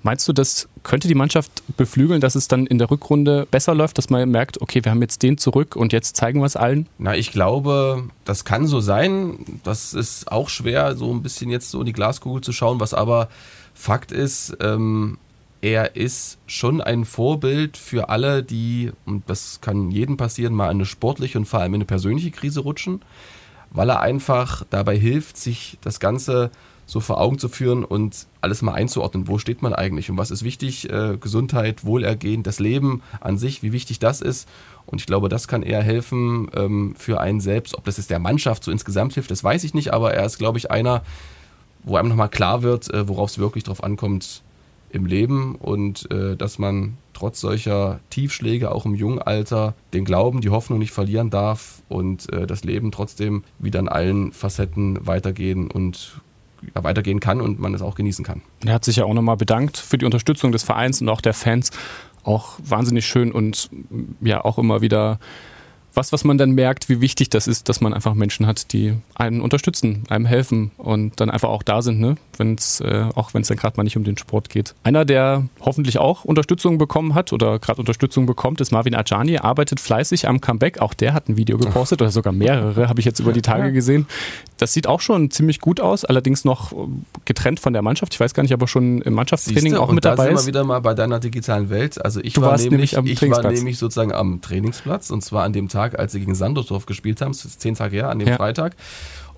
Meinst 0.03 0.27
du, 0.29 0.33
das 0.33 0.69
könnte 0.83 1.09
die 1.09 1.15
Mannschaft 1.15 1.51
beflügeln, 1.77 2.21
dass 2.21 2.35
es 2.35 2.49
dann 2.49 2.67
in 2.67 2.79
der 2.79 2.91
Rückrunde 2.91 3.47
besser 3.51 3.75
läuft, 3.75 3.99
dass 3.99 4.11
man 4.11 4.29
merkt, 4.31 4.63
okay, 4.63 4.85
wir 4.85 4.91
haben 4.91 5.03
jetzt 5.03 5.23
den 5.23 5.39
zurück 5.39 5.77
und 5.77 5.93
jetzt 5.93 6.17
zeigen 6.17 6.41
wir 6.41 6.47
es 6.47 6.57
allen? 6.57 6.87
Na, 6.99 7.17
ich 7.17 7.33
glaube, 7.33 8.05
das 8.25 8.45
kann 8.45 8.67
so 8.67 8.81
sein. 8.81 9.61
Das 9.65 9.93
ist 9.93 10.31
auch 10.31 10.49
schwer, 10.49 10.97
so 10.97 11.13
ein 11.13 11.23
bisschen 11.23 11.51
jetzt 11.51 11.71
so 11.71 11.81
in 11.81 11.87
die 11.87 11.93
Glaskugel 11.93 12.43
zu 12.43 12.53
schauen, 12.53 12.81
was 12.81 12.95
aber 12.95 13.29
Fakt 13.75 14.11
ist, 14.11 14.57
ähm, 14.61 15.19
er 15.61 15.97
ist 15.97 16.39
schon 16.47 16.81
ein 16.81 17.05
Vorbild 17.05 17.77
für 17.77 18.09
alle, 18.09 18.43
die, 18.43 18.93
und 19.07 19.29
das 19.29 19.61
kann 19.61 19.91
jedem 19.91 20.17
passieren, 20.17 20.55
mal 20.55 20.69
eine 20.69 20.87
sportliche 20.87 21.39
und 21.39 21.47
vor 21.47 21.61
allem 21.61 21.75
eine 21.75 21.85
persönliche 21.85 22.31
Krise 22.31 22.61
rutschen, 22.61 23.03
weil 23.71 23.91
er 23.91 24.01
einfach 24.01 24.65
dabei 24.71 24.97
hilft, 24.97 25.37
sich 25.37 25.79
das 25.83 26.01
Ganze 26.01 26.51
so 26.87 27.01
vor 27.01 27.21
Augen 27.21 27.39
zu 27.39 27.51
führen 27.51 27.85
und 27.85 28.27
alles 28.41 28.63
mal 28.63 28.73
einzuordnen. 28.73 29.29
Wo 29.29 29.37
steht 29.37 29.61
man 29.61 29.75
eigentlich 29.75 30.11
und 30.11 30.17
was 30.17 30.31
ist 30.31 30.43
wichtig? 30.43 30.89
Äh, 30.91 31.19
Gesundheit, 31.21 31.85
Wohlergehen, 31.85 32.43
das 32.43 32.61
Leben 32.61 33.03
an 33.21 33.37
sich, 33.37 33.63
wie 33.63 33.73
wichtig 33.73 33.99
das 33.99 34.23
ist. 34.23 34.49
Und 34.87 35.03
ich 35.03 35.07
glaube, 35.07 35.29
das 35.29 35.49
kann 35.49 35.63
eher 35.63 35.83
helfen 35.83 36.49
ähm, 36.55 36.95
für 36.97 37.21
einen 37.21 37.41
selbst. 37.41 37.77
Ob 37.77 37.85
das 37.85 37.99
jetzt 37.99 38.09
der 38.09 38.21
Mannschaft 38.21 38.65
so 38.65 38.71
insgesamt 38.71 39.13
hilft, 39.13 39.31
das 39.31 39.45
weiß 39.45 39.65
ich 39.65 39.75
nicht, 39.75 39.93
aber 39.93 40.15
er 40.15 40.25
ist, 40.25 40.39
glaube 40.39 40.57
ich, 40.57 40.71
einer, 40.71 41.03
wo 41.83 41.97
einem 41.97 42.09
nochmal 42.09 42.31
klar 42.31 42.63
wird, 42.63 42.89
äh, 42.95 43.07
worauf 43.07 43.29
es 43.29 43.39
wirklich 43.39 43.65
drauf 43.65 43.85
ankommt, 43.85 44.43
im 44.91 45.07
Leben 45.07 45.55
und 45.55 46.11
äh, 46.11 46.37
dass 46.37 46.59
man 46.59 46.97
trotz 47.13 47.41
solcher 47.41 48.01
Tiefschläge 48.11 48.71
auch 48.71 48.87
im 48.87 48.95
jungen 48.95 49.21
Alter 49.21 49.75
den 49.93 50.05
Glauben, 50.05 50.41
die 50.41 50.51
Hoffnung 50.51 50.79
nicht 50.79 50.93
verlieren 50.93 51.31
darf 51.31 51.83
und 51.89 52.33
äh, 52.33 52.47
das 52.47 52.65
Leben 52.65 52.93
trotzdem 52.93 53.43
wieder 53.59 53.81
in 53.81 53.89
allen 53.89 54.33
Facetten 54.33 55.07
weitergehen 55.07 55.71
und 55.71 56.21
ja, 56.75 56.85
weitergehen 56.85 57.21
kann 57.21 57.41
und 57.41 57.59
man 57.59 57.75
es 57.75 57.83
auch 57.83 57.95
genießen 57.95 58.25
kann. 58.25 58.43
Er 58.65 58.75
hat 58.75 58.85
sich 58.85 58.97
ja 58.97 59.05
auch 59.05 59.15
nochmal 59.15 59.37
bedankt 59.37 59.77
für 59.77 59.99
die 59.99 60.05
Unterstützung 60.05 60.53
des 60.53 60.63
Vereins 60.63 61.01
und 61.01 61.09
auch 61.09 61.21
der 61.21 61.35
Fans. 61.35 61.71
Auch 62.25 62.59
wahnsinnig 62.63 63.07
schön 63.07 63.33
und 63.33 63.71
ja 64.21 64.45
auch 64.45 64.59
immer 64.59 64.81
wieder 64.81 65.19
was, 65.99 66.13
was 66.13 66.23
man 66.25 66.39
dann 66.39 66.53
merkt, 66.53 66.89
wie 66.89 67.01
wichtig 67.01 67.29
das 67.29 67.49
ist, 67.49 67.69
dass 67.69 67.81
man 67.81 67.93
einfach 67.93 68.15
Menschen 68.15 68.47
hat, 68.47 68.73
die 68.73 68.95
einen 69.17 69.41
unterstützen, 69.41 70.05
einem 70.09 70.27
helfen 70.27 70.71
und 70.79 71.21
dann 71.21 71.29
einfach 71.29 71.49
auch 71.49 71.65
da 71.65 71.83
sind, 71.83 71.99
ne? 71.99 72.15
Wenn's, 72.37 72.81
äh, 72.81 73.07
auch 73.17 73.35
wenn 73.35 73.43
es 73.43 73.49
dann 73.49 73.57
gerade 73.57 73.77
mal 73.77 73.83
nicht 73.83 73.97
um 73.97 74.05
den 74.05 74.17
Sport 74.17 74.49
geht. 74.49 74.77
Einer, 74.85 75.05
der 75.05 75.49
hoffentlich 75.61 75.99
auch 75.99 76.25
Unterstützung 76.25 76.79
bekommen 76.79 77.15
hat 77.17 77.33
oder 77.33 77.59
gerade 77.59 77.81
Unterstützung 77.81 78.27
bekommt, 78.27 78.61
ist 78.61 78.71
Marvin 78.71 78.95
Ajani, 78.95 79.39
arbeitet 79.39 79.81
fleißig 79.81 80.29
am 80.29 80.41
Comeback. 80.41 80.81
Auch 80.81 80.95
der 80.95 81.15
hat 81.15 81.29
ein 81.29 81.37
Video 81.37 81.59
gepostet 81.59 82.01
oder 82.01 82.13
sogar 82.13 82.33
mehrere, 82.33 82.89
habe 82.89 83.01
ich 83.01 83.07
jetzt 83.07 83.19
über 83.19 83.33
die 83.33 83.43
Tage 83.43 83.73
gesehen. 83.73 84.07
Das 84.57 84.73
sieht 84.73 84.87
auch 84.87 85.01
schon 85.01 85.31
ziemlich 85.31 85.61
gut 85.61 85.81
aus, 85.81 86.05
allerdings 86.05 86.45
noch 86.45 86.73
getrennt 87.25 87.61
von 87.61 87.73
der 87.73 87.83
Mannschaft. 87.83 88.15
Ich 88.15 88.21
weiß 88.21 88.35
gar 88.35 88.43
nicht, 88.43 88.55
ob 88.55 88.61
er 88.61 88.69
schon 88.69 89.03
im 89.03 89.15
Mannschaftstraining 89.15 89.73
Siehste, 89.73 89.81
auch 89.81 89.93
mit 89.93 90.05
dabei 90.05 90.29
ist. 90.29 90.33
Da 90.33 90.37
sind 90.39 90.47
wir 90.47 90.47
wieder 90.49 90.65
mal 90.65 90.81
bei 90.81 90.95
deiner 90.95 91.19
digitalen 91.19 91.71
Welt. 91.71 92.05
Also 92.05 92.21
ich, 92.21 92.41
war 92.41 92.57
nämlich, 92.57 92.93
nämlich 92.93 93.23
ich 93.23 93.31
war 93.31 93.51
nämlich 93.51 93.79
sozusagen 93.79 94.13
am 94.13 94.41
Trainingsplatz 94.41 95.11
und 95.11 95.23
zwar 95.23 95.45
an 95.45 95.53
dem 95.53 95.69
Tag, 95.69 95.88
Tag, 95.89 95.99
als 95.99 96.13
sie 96.13 96.21
gegen 96.21 96.35
Sandersdorf 96.35 96.87
gespielt 96.87 97.21
haben. 97.21 97.33
Das 97.33 97.45
ist 97.45 97.61
zehn 97.61 97.75
Tage 97.75 97.97
her, 97.97 98.11
an 98.11 98.19
dem 98.19 98.29
ja. 98.29 98.37
Freitag. 98.37 98.77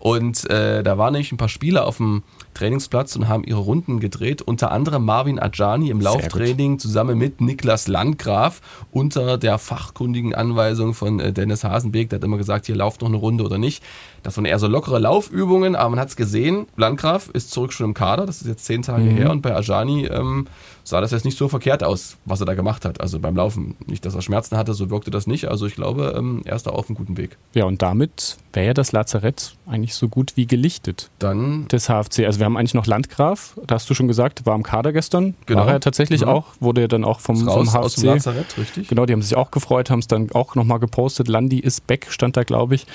Und 0.00 0.49
äh, 0.49 0.83
da 0.83 0.97
waren 0.97 1.12
nämlich 1.12 1.30
ein 1.30 1.37
paar 1.37 1.50
Spieler 1.50 1.87
auf 1.87 1.99
dem 1.99 2.23
Trainingsplatz 2.54 3.16
und 3.16 3.28
haben 3.28 3.45
ihre 3.45 3.59
Runden 3.59 4.00
gedreht. 4.00 4.40
Unter 4.40 4.71
anderem 4.71 5.04
Marvin 5.04 5.38
Ajani 5.38 5.90
im 5.90 6.00
Lauftraining 6.00 6.78
zusammen 6.78 7.19
mit 7.19 7.42
Niklas 7.42 7.87
Landgraf 7.87 8.62
unter 8.90 9.37
der 9.37 9.59
fachkundigen 9.59 10.35
Anweisung 10.35 10.95
von 10.95 11.21
äh, 11.21 11.35
Dennis 11.35 11.64
Hasenbeek. 11.64 12.09
Der 12.09 12.19
hat 12.19 12.25
immer 12.25 12.38
gesagt, 12.38 12.64
hier 12.64 12.76
lauft 12.76 13.02
noch 13.02 13.09
eine 13.09 13.19
Runde 13.19 13.45
oder 13.45 13.59
nicht. 13.59 13.83
Das 14.23 14.38
waren 14.38 14.47
eher 14.47 14.59
so 14.59 14.69
lockere 14.69 14.99
Laufübungen, 14.99 15.76
aber 15.76 15.90
man 15.90 16.00
hat 16.00 16.09
es 16.09 16.16
gesehen. 16.16 16.66
Landgraf 16.76 17.28
ist 17.28 17.50
zurück 17.50 17.75
schon 17.75 17.85
im 17.85 17.95
Kader, 17.95 18.25
das 18.25 18.40
ist 18.40 18.49
jetzt 18.49 18.64
zehn 18.64 18.80
Tage 18.80 19.04
mhm. 19.04 19.16
her. 19.16 19.30
Und 19.30 19.42
bei 19.42 19.54
Ajani 19.54 20.07
ähm, 20.07 20.47
sah 20.90 21.00
das 21.00 21.12
jetzt 21.12 21.25
nicht 21.25 21.38
so 21.38 21.49
verkehrt 21.49 21.82
aus, 21.82 22.18
was 22.25 22.40
er 22.40 22.47
da 22.47 22.54
gemacht 22.54 22.85
hat. 22.85 23.00
Also 23.00 23.18
beim 23.18 23.37
Laufen. 23.37 23.76
Nicht, 23.87 24.04
dass 24.04 24.14
er 24.14 24.23
Schmerzen 24.23 24.56
hatte, 24.56 24.75
so 24.75 24.90
wirkte 24.90 25.11
das 25.11 25.26
nicht. 25.26 25.49
Also 25.49 25.66
ich 25.66 25.75
glaube, 25.75 26.14
ähm, 26.16 26.42
er 26.44 26.56
ist 26.56 26.66
da 26.66 26.73
auf 26.73 26.88
einem 26.88 26.97
guten 26.97 27.16
Weg. 27.16 27.38
Ja, 27.54 27.64
und 27.64 27.80
damit 27.80 28.37
wäre 28.52 28.66
ja 28.66 28.75
das 28.75 28.92
Lazarett 28.92 29.56
eigentlich 29.66 29.94
so 29.94 30.09
gut 30.09 30.37
wie 30.37 30.47
gelichtet. 30.47 31.11
Dann. 31.18 31.66
Des 31.68 31.88
HFC. 31.88 32.26
Also 32.26 32.40
wir 32.40 32.44
haben 32.44 32.56
eigentlich 32.56 32.75
noch 32.75 32.87
Landgraf, 32.87 33.59
da 33.66 33.76
hast 33.76 33.88
du 33.88 33.94
schon 33.94 34.09
gesagt, 34.09 34.44
war 34.44 34.54
im 34.54 34.62
Kader 34.62 34.92
gestern. 34.92 35.35
Genau. 35.47 35.61
War 35.61 35.73
er 35.73 35.80
tatsächlich 35.80 36.23
mhm. 36.23 36.28
auch, 36.28 36.47
wurde 36.61 36.88
dann 36.88 37.04
auch 37.04 37.20
vom, 37.20 37.37
raus, 37.49 37.54
vom 37.54 37.68
HFC. 37.68 37.85
Aus 37.85 37.94
dem 37.94 38.04
Lazarett, 38.04 38.59
richtig. 38.59 38.88
Genau, 38.88 39.06
die 39.06 39.12
haben 39.12 39.23
sich 39.23 39.37
auch 39.37 39.50
gefreut, 39.50 39.90
haben 39.90 40.00
es 40.00 40.09
dann 40.09 40.30
auch 40.32 40.54
nochmal 40.54 40.80
gepostet. 40.80 41.28
Landi 41.28 41.61
ist 41.61 41.87
back, 41.87 42.09
stand 42.11 42.37
da, 42.37 42.42
glaube 42.42 42.75
ich. 42.75 42.87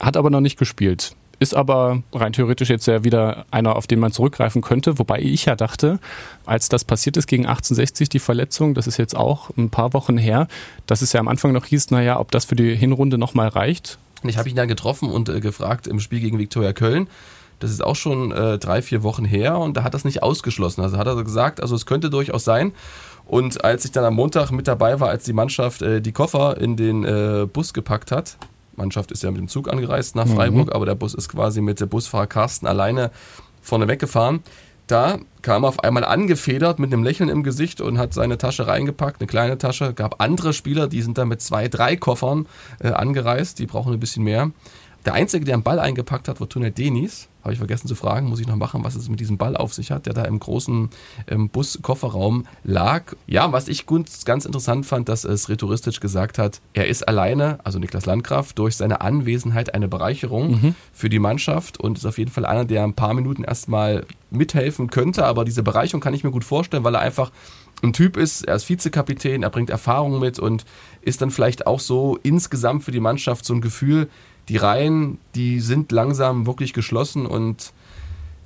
Hat 0.00 0.16
aber 0.16 0.30
noch 0.30 0.40
nicht 0.40 0.58
gespielt. 0.58 1.14
Ist 1.38 1.54
aber 1.54 2.02
rein 2.12 2.32
theoretisch 2.32 2.70
jetzt 2.70 2.86
ja 2.86 3.04
wieder 3.04 3.46
einer, 3.50 3.76
auf 3.76 3.86
den 3.86 3.98
man 3.98 4.12
zurückgreifen 4.12 4.62
könnte. 4.62 4.98
Wobei 4.98 5.20
ich 5.20 5.44
ja 5.46 5.56
dachte, 5.56 5.98
als 6.46 6.68
das 6.68 6.84
passiert 6.84 7.16
ist 7.16 7.26
gegen 7.26 7.46
1860, 7.46 8.08
die 8.08 8.18
Verletzung, 8.18 8.74
das 8.74 8.86
ist 8.86 8.96
jetzt 8.96 9.16
auch 9.16 9.50
ein 9.56 9.70
paar 9.70 9.92
Wochen 9.92 10.16
her, 10.16 10.46
dass 10.86 11.02
es 11.02 11.12
ja 11.12 11.20
am 11.20 11.28
Anfang 11.28 11.52
noch 11.52 11.66
hieß, 11.66 11.90
naja, 11.90 12.18
ob 12.20 12.30
das 12.30 12.44
für 12.44 12.56
die 12.56 12.74
Hinrunde 12.74 13.18
nochmal 13.18 13.48
reicht. 13.48 13.98
Ich 14.22 14.38
habe 14.38 14.48
ihn 14.48 14.56
dann 14.56 14.68
getroffen 14.68 15.10
und 15.10 15.28
äh, 15.28 15.40
gefragt 15.40 15.86
im 15.86 16.00
Spiel 16.00 16.20
gegen 16.20 16.38
Viktoria 16.38 16.72
Köln 16.72 17.08
Das 17.60 17.70
ist 17.70 17.84
auch 17.84 17.96
schon 17.96 18.32
äh, 18.32 18.58
drei, 18.58 18.80
vier 18.80 19.02
Wochen 19.02 19.24
her 19.24 19.58
und 19.58 19.76
da 19.76 19.82
hat 19.82 19.94
das 19.94 20.04
nicht 20.04 20.22
ausgeschlossen. 20.22 20.82
Also 20.82 20.96
hat 20.96 21.06
er 21.06 21.22
gesagt, 21.22 21.60
also 21.60 21.74
es 21.74 21.86
könnte 21.86 22.10
durchaus 22.10 22.44
sein. 22.44 22.72
Und 23.26 23.64
als 23.64 23.84
ich 23.84 23.92
dann 23.92 24.04
am 24.04 24.14
Montag 24.14 24.50
mit 24.50 24.68
dabei 24.68 25.00
war, 25.00 25.08
als 25.08 25.24
die 25.24 25.32
Mannschaft 25.32 25.82
äh, 25.82 26.00
die 26.00 26.12
Koffer 26.12 26.58
in 26.58 26.76
den 26.76 27.04
äh, 27.04 27.46
Bus 27.50 27.72
gepackt 27.72 28.12
hat, 28.12 28.36
Mannschaft 28.76 29.12
ist 29.12 29.22
ja 29.22 29.30
mit 29.30 29.40
dem 29.40 29.48
Zug 29.48 29.68
angereist 29.68 30.16
nach 30.16 30.26
Freiburg, 30.26 30.66
mhm. 30.66 30.72
aber 30.72 30.86
der 30.86 30.94
Bus 30.94 31.14
ist 31.14 31.28
quasi 31.28 31.60
mit 31.60 31.80
dem 31.80 31.88
Busfahrer 31.88 32.26
Carsten 32.26 32.66
alleine 32.66 33.10
vorne 33.62 33.88
weggefahren. 33.88 34.42
Da 34.86 35.18
kam 35.40 35.64
er 35.64 35.68
auf 35.68 35.80
einmal 35.82 36.04
angefedert 36.04 36.78
mit 36.78 36.92
einem 36.92 37.04
Lächeln 37.04 37.30
im 37.30 37.42
Gesicht 37.42 37.80
und 37.80 37.96
hat 37.96 38.12
seine 38.12 38.36
Tasche 38.36 38.66
reingepackt, 38.66 39.20
eine 39.20 39.26
kleine 39.26 39.56
Tasche. 39.56 39.94
Gab 39.94 40.20
andere 40.20 40.52
Spieler, 40.52 40.88
die 40.88 41.00
sind 41.00 41.16
da 41.16 41.24
mit 41.24 41.40
zwei, 41.40 41.68
drei 41.68 41.96
Koffern 41.96 42.46
äh, 42.80 42.88
angereist, 42.88 43.58
die 43.58 43.66
brauchen 43.66 43.94
ein 43.94 44.00
bisschen 44.00 44.24
mehr. 44.24 44.50
Der 45.04 45.12
Einzige, 45.12 45.44
der 45.44 45.54
einen 45.54 45.62
Ball 45.62 45.78
eingepackt 45.78 46.28
hat, 46.28 46.40
war 46.40 46.48
Tunnel 46.48 46.70
Denis. 46.70 47.28
Habe 47.42 47.52
ich 47.52 47.58
vergessen 47.58 47.88
zu 47.88 47.94
fragen, 47.94 48.26
muss 48.28 48.40
ich 48.40 48.46
noch 48.46 48.56
machen, 48.56 48.84
was 48.84 48.94
es 48.94 49.10
mit 49.10 49.20
diesem 49.20 49.36
Ball 49.36 49.54
auf 49.54 49.74
sich 49.74 49.90
hat, 49.90 50.06
der 50.06 50.14
da 50.14 50.24
im 50.24 50.40
großen 50.40 50.88
ähm, 51.28 51.50
Bus-Kofferraum 51.50 52.46
lag. 52.62 53.12
Ja, 53.26 53.52
was 53.52 53.68
ich 53.68 53.84
ganz, 53.86 54.24
ganz 54.24 54.46
interessant 54.46 54.86
fand, 54.86 55.10
dass 55.10 55.24
es 55.24 55.50
rhetoristisch 55.50 56.00
gesagt 56.00 56.38
hat, 56.38 56.62
er 56.72 56.88
ist 56.88 57.06
alleine, 57.06 57.58
also 57.64 57.78
Niklas 57.78 58.06
Landgraf, 58.06 58.54
durch 58.54 58.76
seine 58.76 59.02
Anwesenheit 59.02 59.74
eine 59.74 59.88
Bereicherung 59.88 60.52
mhm. 60.52 60.74
für 60.94 61.10
die 61.10 61.18
Mannschaft 61.18 61.78
und 61.78 61.98
ist 61.98 62.06
auf 62.06 62.16
jeden 62.16 62.30
Fall 62.30 62.46
einer, 62.46 62.64
der 62.64 62.82
ein 62.82 62.94
paar 62.94 63.12
Minuten 63.12 63.44
erstmal 63.44 64.06
mithelfen 64.30 64.88
könnte. 64.88 65.26
Aber 65.26 65.44
diese 65.44 65.62
Bereicherung 65.62 66.00
kann 66.00 66.14
ich 66.14 66.24
mir 66.24 66.30
gut 66.30 66.44
vorstellen, 66.44 66.82
weil 66.82 66.94
er 66.94 67.02
einfach 67.02 67.30
ein 67.82 67.92
Typ 67.92 68.16
ist, 68.16 68.42
er 68.42 68.54
ist 68.54 68.68
Vizekapitän, 68.70 69.42
er 69.42 69.50
bringt 69.50 69.68
Erfahrung 69.68 70.18
mit 70.18 70.38
und 70.38 70.64
ist 71.02 71.20
dann 71.20 71.30
vielleicht 71.30 71.66
auch 71.66 71.80
so 71.80 72.18
insgesamt 72.22 72.84
für 72.84 72.92
die 72.92 73.00
Mannschaft 73.00 73.44
so 73.44 73.52
ein 73.52 73.60
Gefühl, 73.60 74.08
die 74.48 74.56
Reihen, 74.56 75.18
die 75.34 75.60
sind 75.60 75.92
langsam 75.92 76.46
wirklich 76.46 76.72
geschlossen 76.72 77.26
und 77.26 77.72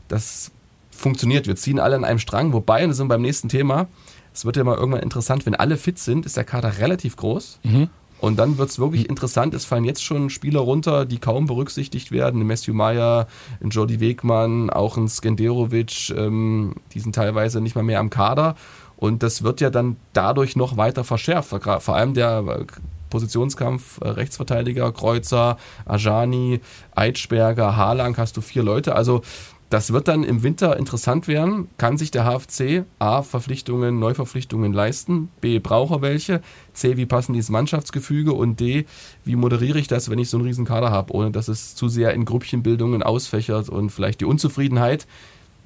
das 0.09 0.51
funktioniert. 0.91 1.47
Wir 1.47 1.57
ziehen 1.57 1.79
alle 1.79 1.97
an 1.97 2.05
einem 2.05 2.19
Strang, 2.19 2.53
wobei, 2.53 2.83
und 2.83 2.91
das 2.91 2.97
sind 2.97 3.09
beim 3.09 3.23
nächsten 3.23 3.49
Thema, 3.49 3.89
es 4.33 4.45
wird 4.45 4.57
ja 4.57 4.65
mal 4.65 4.77
irgendwann 4.77 5.03
interessant, 5.03 5.47
wenn 5.47 5.55
alle 5.55 5.77
fit 5.77 5.99
sind, 5.99 6.25
ist 6.25 6.37
der 6.37 6.45
Kader 6.45 6.79
relativ 6.79 7.17
groß. 7.17 7.59
Mhm. 7.65 7.89
Und 8.21 8.39
dann 8.39 8.59
wird 8.59 8.71
es 8.71 8.79
wirklich 8.79 9.05
mhm. 9.05 9.11
interessant. 9.11 9.55
Es 9.55 9.65
fallen 9.65 9.85
jetzt 9.85 10.03
schon 10.03 10.31
Spieler 10.31 10.61
runter, 10.61 11.07
die 11.07 11.19
kaum 11.19 11.47
berücksichtigt 11.47 12.11
werden. 12.13 12.41
Ein 12.41 12.47
Matthew 12.47 12.73
Meyer, 12.73 13.27
ein 13.63 13.71
Jordi 13.71 14.01
Wegmann, 14.01 14.71
auch 14.71 14.97
ein 14.97 15.09
Skenderovic, 15.09 16.11
ähm, 16.11 16.75
die 16.93 17.01
sind 17.01 17.15
teilweise 17.15 17.61
nicht 17.61 17.75
mal 17.75 17.83
mehr 17.83 18.01
am 18.01 18.11
Kader. 18.11 18.57
Und 18.97 19.23
das 19.23 19.45
wird 19.45 19.61
ja 19.61 19.71
dann 19.71 19.97
dadurch 20.13 20.57
noch 20.57 20.77
weiter 20.77 21.05
verschärft. 21.05 21.51
Vor 21.51 21.95
allem 21.95 22.15
der 22.15 22.67
Positionskampf, 23.11 24.01
äh, 24.01 24.09
Rechtsverteidiger, 24.09 24.93
Kreuzer, 24.93 25.57
Ajani, 25.85 26.61
Eitschberger, 26.95 27.77
Harlang, 27.77 28.17
hast 28.17 28.37
du 28.37 28.41
vier 28.41 28.63
Leute. 28.63 28.95
Also 28.95 29.23
das 29.71 29.93
wird 29.93 30.09
dann 30.09 30.25
im 30.25 30.43
Winter 30.43 30.79
interessant 30.79 31.29
werden. 31.29 31.69
Kann 31.77 31.99
sich 31.99 32.11
der 32.11 32.25
HFC 32.25 32.85
A 32.99 33.23
Verpflichtungen, 33.23 33.99
Neuverpflichtungen 33.99 34.73
leisten? 34.73 35.29
B 35.43 35.59
braucht 35.59 35.93
er 35.93 36.01
welche? 36.01 36.41
C 36.73 36.97
wie 36.97 37.05
passen 37.05 37.35
dieses 37.35 37.51
Mannschaftsgefüge? 37.51 38.33
Und 38.33 38.61
D 38.61 38.87
wie 39.25 39.37
moderiere 39.37 39.79
ich 39.79 39.87
das, 39.87 40.09
wenn 40.09 40.19
ich 40.19 40.31
so 40.31 40.39
einen 40.39 40.47
riesen 40.47 40.65
Kader 40.65 40.91
habe, 40.91 41.13
ohne 41.13 41.31
dass 41.33 41.49
es 41.49 41.75
zu 41.75 41.89
sehr 41.89 42.15
in 42.15 42.25
Grüppchenbildungen 42.25 43.03
ausfächert 43.03 43.69
und 43.69 43.91
vielleicht 43.91 44.23
die 44.23 44.25
Unzufriedenheit 44.25 45.07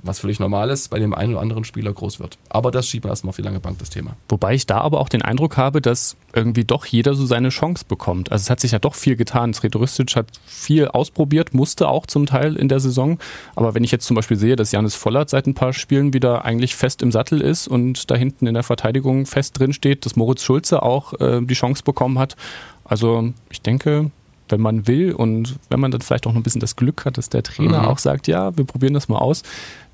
was 0.02 0.18
völlig 0.18 0.40
normal 0.40 0.70
ist, 0.70 0.90
bei 0.90 0.98
dem 0.98 1.14
einen 1.14 1.34
oder 1.34 1.42
anderen 1.42 1.64
Spieler 1.64 1.92
groß 1.92 2.20
wird. 2.20 2.38
Aber 2.48 2.70
das 2.70 2.88
schiebt 2.88 3.04
man 3.04 3.10
erstmal 3.10 3.30
auf 3.30 3.36
die 3.36 3.42
lange 3.42 3.60
Bank, 3.60 3.78
das 3.78 3.90
Thema. 3.90 4.16
Wobei 4.28 4.54
ich 4.54 4.66
da 4.66 4.80
aber 4.80 5.00
auch 5.00 5.08
den 5.08 5.22
Eindruck 5.22 5.56
habe, 5.56 5.80
dass 5.80 6.16
irgendwie 6.34 6.64
doch 6.64 6.86
jeder 6.86 7.14
so 7.14 7.24
seine 7.26 7.50
Chance 7.50 7.84
bekommt. 7.86 8.32
Also 8.32 8.42
es 8.42 8.50
hat 8.50 8.60
sich 8.60 8.72
ja 8.72 8.78
doch 8.78 8.94
viel 8.94 9.16
getan. 9.16 9.54
Sredoristic 9.54 10.16
hat 10.16 10.26
viel 10.44 10.88
ausprobiert, 10.88 11.54
musste 11.54 11.88
auch 11.88 12.06
zum 12.06 12.26
Teil 12.26 12.56
in 12.56 12.68
der 12.68 12.80
Saison. 12.80 13.18
Aber 13.54 13.74
wenn 13.74 13.84
ich 13.84 13.92
jetzt 13.92 14.06
zum 14.06 14.16
Beispiel 14.16 14.36
sehe, 14.36 14.56
dass 14.56 14.72
Janis 14.72 14.94
Vollert 14.94 15.30
seit 15.30 15.46
ein 15.46 15.54
paar 15.54 15.72
Spielen 15.72 16.12
wieder 16.12 16.44
eigentlich 16.44 16.74
fest 16.74 17.02
im 17.02 17.12
Sattel 17.12 17.40
ist 17.40 17.68
und 17.68 18.10
da 18.10 18.16
hinten 18.16 18.46
in 18.46 18.54
der 18.54 18.62
Verteidigung 18.62 19.26
fest 19.26 19.58
drin 19.58 19.72
steht, 19.72 20.04
dass 20.04 20.16
Moritz 20.16 20.42
Schulze 20.42 20.82
auch 20.82 21.12
äh, 21.20 21.40
die 21.42 21.54
Chance 21.54 21.82
bekommen 21.84 22.18
hat. 22.18 22.36
Also 22.84 23.32
ich 23.50 23.62
denke, 23.62 24.10
wenn 24.52 24.60
man 24.60 24.86
will 24.86 25.12
und 25.12 25.56
wenn 25.70 25.80
man 25.80 25.90
dann 25.90 26.02
vielleicht 26.02 26.26
auch 26.26 26.32
noch 26.32 26.40
ein 26.40 26.42
bisschen 26.42 26.60
das 26.60 26.76
Glück 26.76 27.04
hat, 27.04 27.18
dass 27.18 27.30
der 27.30 27.42
Trainer 27.42 27.80
mhm. 27.80 27.88
auch 27.88 27.98
sagt, 27.98 28.28
ja, 28.28 28.56
wir 28.56 28.64
probieren 28.64 28.94
das 28.94 29.08
mal 29.08 29.18
aus, 29.18 29.42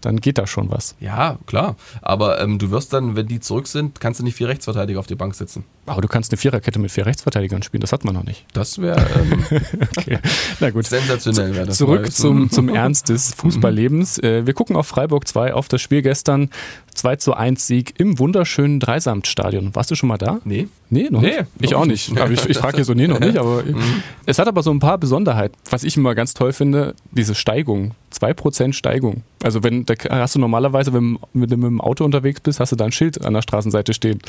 dann 0.01 0.21
geht 0.21 0.39
da 0.39 0.47
schon 0.47 0.71
was. 0.71 0.95
Ja, 1.01 1.39
klar. 1.47 1.77
Aber 2.03 2.41
ähm, 2.41 2.59
du 2.59 2.71
wirst 2.71 2.93
dann, 2.93 3.17
wenn 3.17 3.27
die 3.27 3.41
zurück 3.41 3.67
sind, 3.67 4.01
kannst 4.01 4.21
du 4.21 4.25
nicht 4.25 4.37
vier 4.37 4.49
Rechtsverteidiger 4.49 5.01
auf 5.01 5.07
die 5.07 5.15
Bank 5.15 5.35
sitzen. 5.35 5.65
Aber 5.87 6.03
du 6.03 6.09
kannst 6.09 6.33
eine 6.33 6.39
Viererkette 6.39 6.79
mit 6.79 6.91
vier 6.91 7.07
Rechtsverteidigern 7.07 7.63
spielen, 7.63 7.81
das 7.81 7.93
hat 7.93 8.05
man 8.05 8.15
noch 8.15 8.25
nicht. 8.25 8.45
Das 8.53 8.81
wäre 8.81 9.01
ähm, 9.19 9.45
okay. 9.97 10.19
Na 10.61 10.71
gut. 10.71 10.87
sensationell. 10.87 11.55
Wäre 11.55 11.67
das 11.67 11.79
Zurück 11.79 12.13
zum, 12.13 12.51
zum 12.51 12.69
Ernst 12.75 13.09
des 13.09 13.35
Fußballlebens. 13.35 14.19
Äh, 14.19 14.47
wir 14.47 14.55
gucken 14.55 14.77
auf 14.77 14.87
Freiburg 14.87 15.27
2, 15.27 15.55
auf 15.55 15.69
das 15.69 15.81
Spiel 15.81 16.03
gestern. 16.03 16.51
2 16.95 17.17
zu 17.17 17.35
1 17.35 17.67
Sieg 17.67 17.95
im 17.99 18.19
wunderschönen 18.19 18.81
Dreisamtstadion. 18.81 19.75
Warst 19.75 19.91
du 19.91 19.95
schon 19.95 20.09
mal 20.09 20.19
da? 20.19 20.41
Nee. 20.45 20.69
Nee, 20.91 21.09
noch 21.11 21.21
nee, 21.21 21.39
nicht? 21.39 21.45
Ich 21.61 21.75
auch 21.75 21.85
nicht. 21.85 22.13
nicht. 22.13 22.31
ich, 22.31 22.51
ich 22.51 22.59
frage 22.59 22.77
hier 22.77 22.85
so, 22.85 22.95
nee, 22.95 23.07
noch 23.07 23.21
nicht. 23.21 23.39
Aber 23.39 23.63
mhm. 23.63 24.03
es 24.27 24.39
hat 24.39 24.49
aber 24.49 24.63
so 24.63 24.71
ein 24.71 24.81
paar 24.81 24.99
Besonderheiten. 24.99 25.55
Was 25.71 25.85
ich 25.85 25.97
immer 25.97 26.15
ganz 26.15 26.35
toll 26.35 26.53
finde, 26.53 26.95
diese 27.13 27.35
Steigung. 27.35 27.93
2% 28.13 28.73
Steigung. 28.73 29.23
Also 29.43 29.63
wenn, 29.63 29.85
da 29.87 29.95
hast 30.11 30.35
du 30.35 30.39
normalerweise, 30.39 30.93
wenn, 30.93 31.19
wenn 31.33 31.49
du 31.49 31.57
mit 31.57 31.67
dem 31.67 31.81
Auto 31.81 32.05
unterwegs 32.05 32.41
bist, 32.41 32.61
hast 32.61 32.73
du 32.73 32.77
da 32.77 32.85
ein 32.85 32.93
Schild 32.93 33.25
an 33.25 33.35
der 33.35 33.43
Straßenseite 33.43 33.95
stehen. 33.95 34.21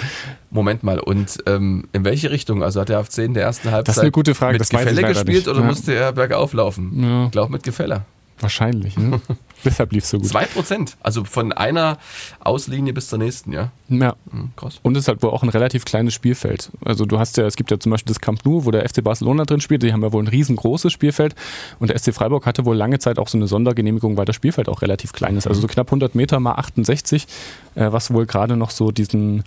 Moment 0.51 0.83
mal, 0.83 0.99
und 0.99 1.37
ähm, 1.45 1.85
in 1.93 2.03
welche 2.05 2.31
Richtung? 2.31 2.63
Also 2.63 2.81
hat 2.81 2.89
der 2.89 3.03
FC 3.03 3.19
in 3.19 3.33
der 3.33 3.43
ersten 3.43 3.71
Halbzeit 3.71 3.87
das 3.87 3.97
ist 3.97 4.01
eine 4.01 4.11
gute 4.11 4.35
Frage. 4.35 4.53
mit 4.53 4.61
das 4.61 4.69
Gefälle 4.69 5.01
gespielt 5.01 5.27
nicht. 5.27 5.47
oder 5.47 5.61
ja. 5.61 5.65
musste 5.65 5.95
er 5.95 6.11
bergauf 6.11 6.53
laufen? 6.53 7.01
Ja. 7.01 7.25
Ich 7.25 7.31
glaube 7.31 7.51
mit 7.51 7.63
Gefälle. 7.63 8.05
Wahrscheinlich. 8.39 8.97
Ne? 8.97 9.19
Deshalb 9.65 9.91
lief 9.91 10.03
es 10.03 10.09
so 10.09 10.19
gut. 10.19 10.27
Zwei 10.27 10.45
Prozent. 10.45 10.97
Also 11.01 11.23
von 11.23 11.51
einer 11.51 11.97
Auslinie 12.39 12.93
bis 12.93 13.07
zur 13.07 13.19
nächsten, 13.19 13.51
ja. 13.51 13.71
Ja. 13.89 14.15
Mhm, 14.31 14.51
krass. 14.55 14.79
Und 14.83 14.95
es 14.95 15.03
ist 15.03 15.07
halt 15.07 15.21
wohl 15.23 15.31
auch 15.31 15.43
ein 15.43 15.49
relativ 15.49 15.85
kleines 15.85 16.13
Spielfeld. 16.13 16.69
Also 16.83 17.05
du 17.05 17.19
hast 17.19 17.37
ja, 17.37 17.45
es 17.45 17.55
gibt 17.55 17.71
ja 17.71 17.79
zum 17.79 17.91
Beispiel 17.91 18.13
das 18.13 18.21
Camp 18.21 18.45
Nou, 18.45 18.65
wo 18.65 18.71
der 18.71 18.87
FC 18.87 19.03
Barcelona 19.03 19.45
drin 19.45 19.61
spielt. 19.61 19.83
Die 19.83 19.93
haben 19.93 20.03
ja 20.03 20.11
wohl 20.13 20.23
ein 20.23 20.27
riesengroßes 20.27 20.91
Spielfeld. 20.91 21.35
Und 21.79 21.89
der 21.89 21.97
SC 21.97 22.13
Freiburg 22.13 22.45
hatte 22.45 22.65
wohl 22.65 22.75
lange 22.75 22.99
Zeit 22.99 23.19
auch 23.19 23.27
so 23.27 23.37
eine 23.37 23.47
Sondergenehmigung, 23.47 24.17
weil 24.17 24.25
das 24.25 24.35
Spielfeld 24.35 24.69
auch 24.69 24.81
relativ 24.81 25.13
klein 25.13 25.37
ist. 25.37 25.47
Also 25.47 25.61
so 25.61 25.67
knapp 25.67 25.87
100 25.87 26.15
Meter 26.15 26.39
mal 26.39 26.53
68, 26.53 27.27
äh, 27.75 27.91
was 27.91 28.13
wohl 28.13 28.25
gerade 28.25 28.55
noch 28.55 28.71
so 28.71 28.91
diesen 28.91 29.43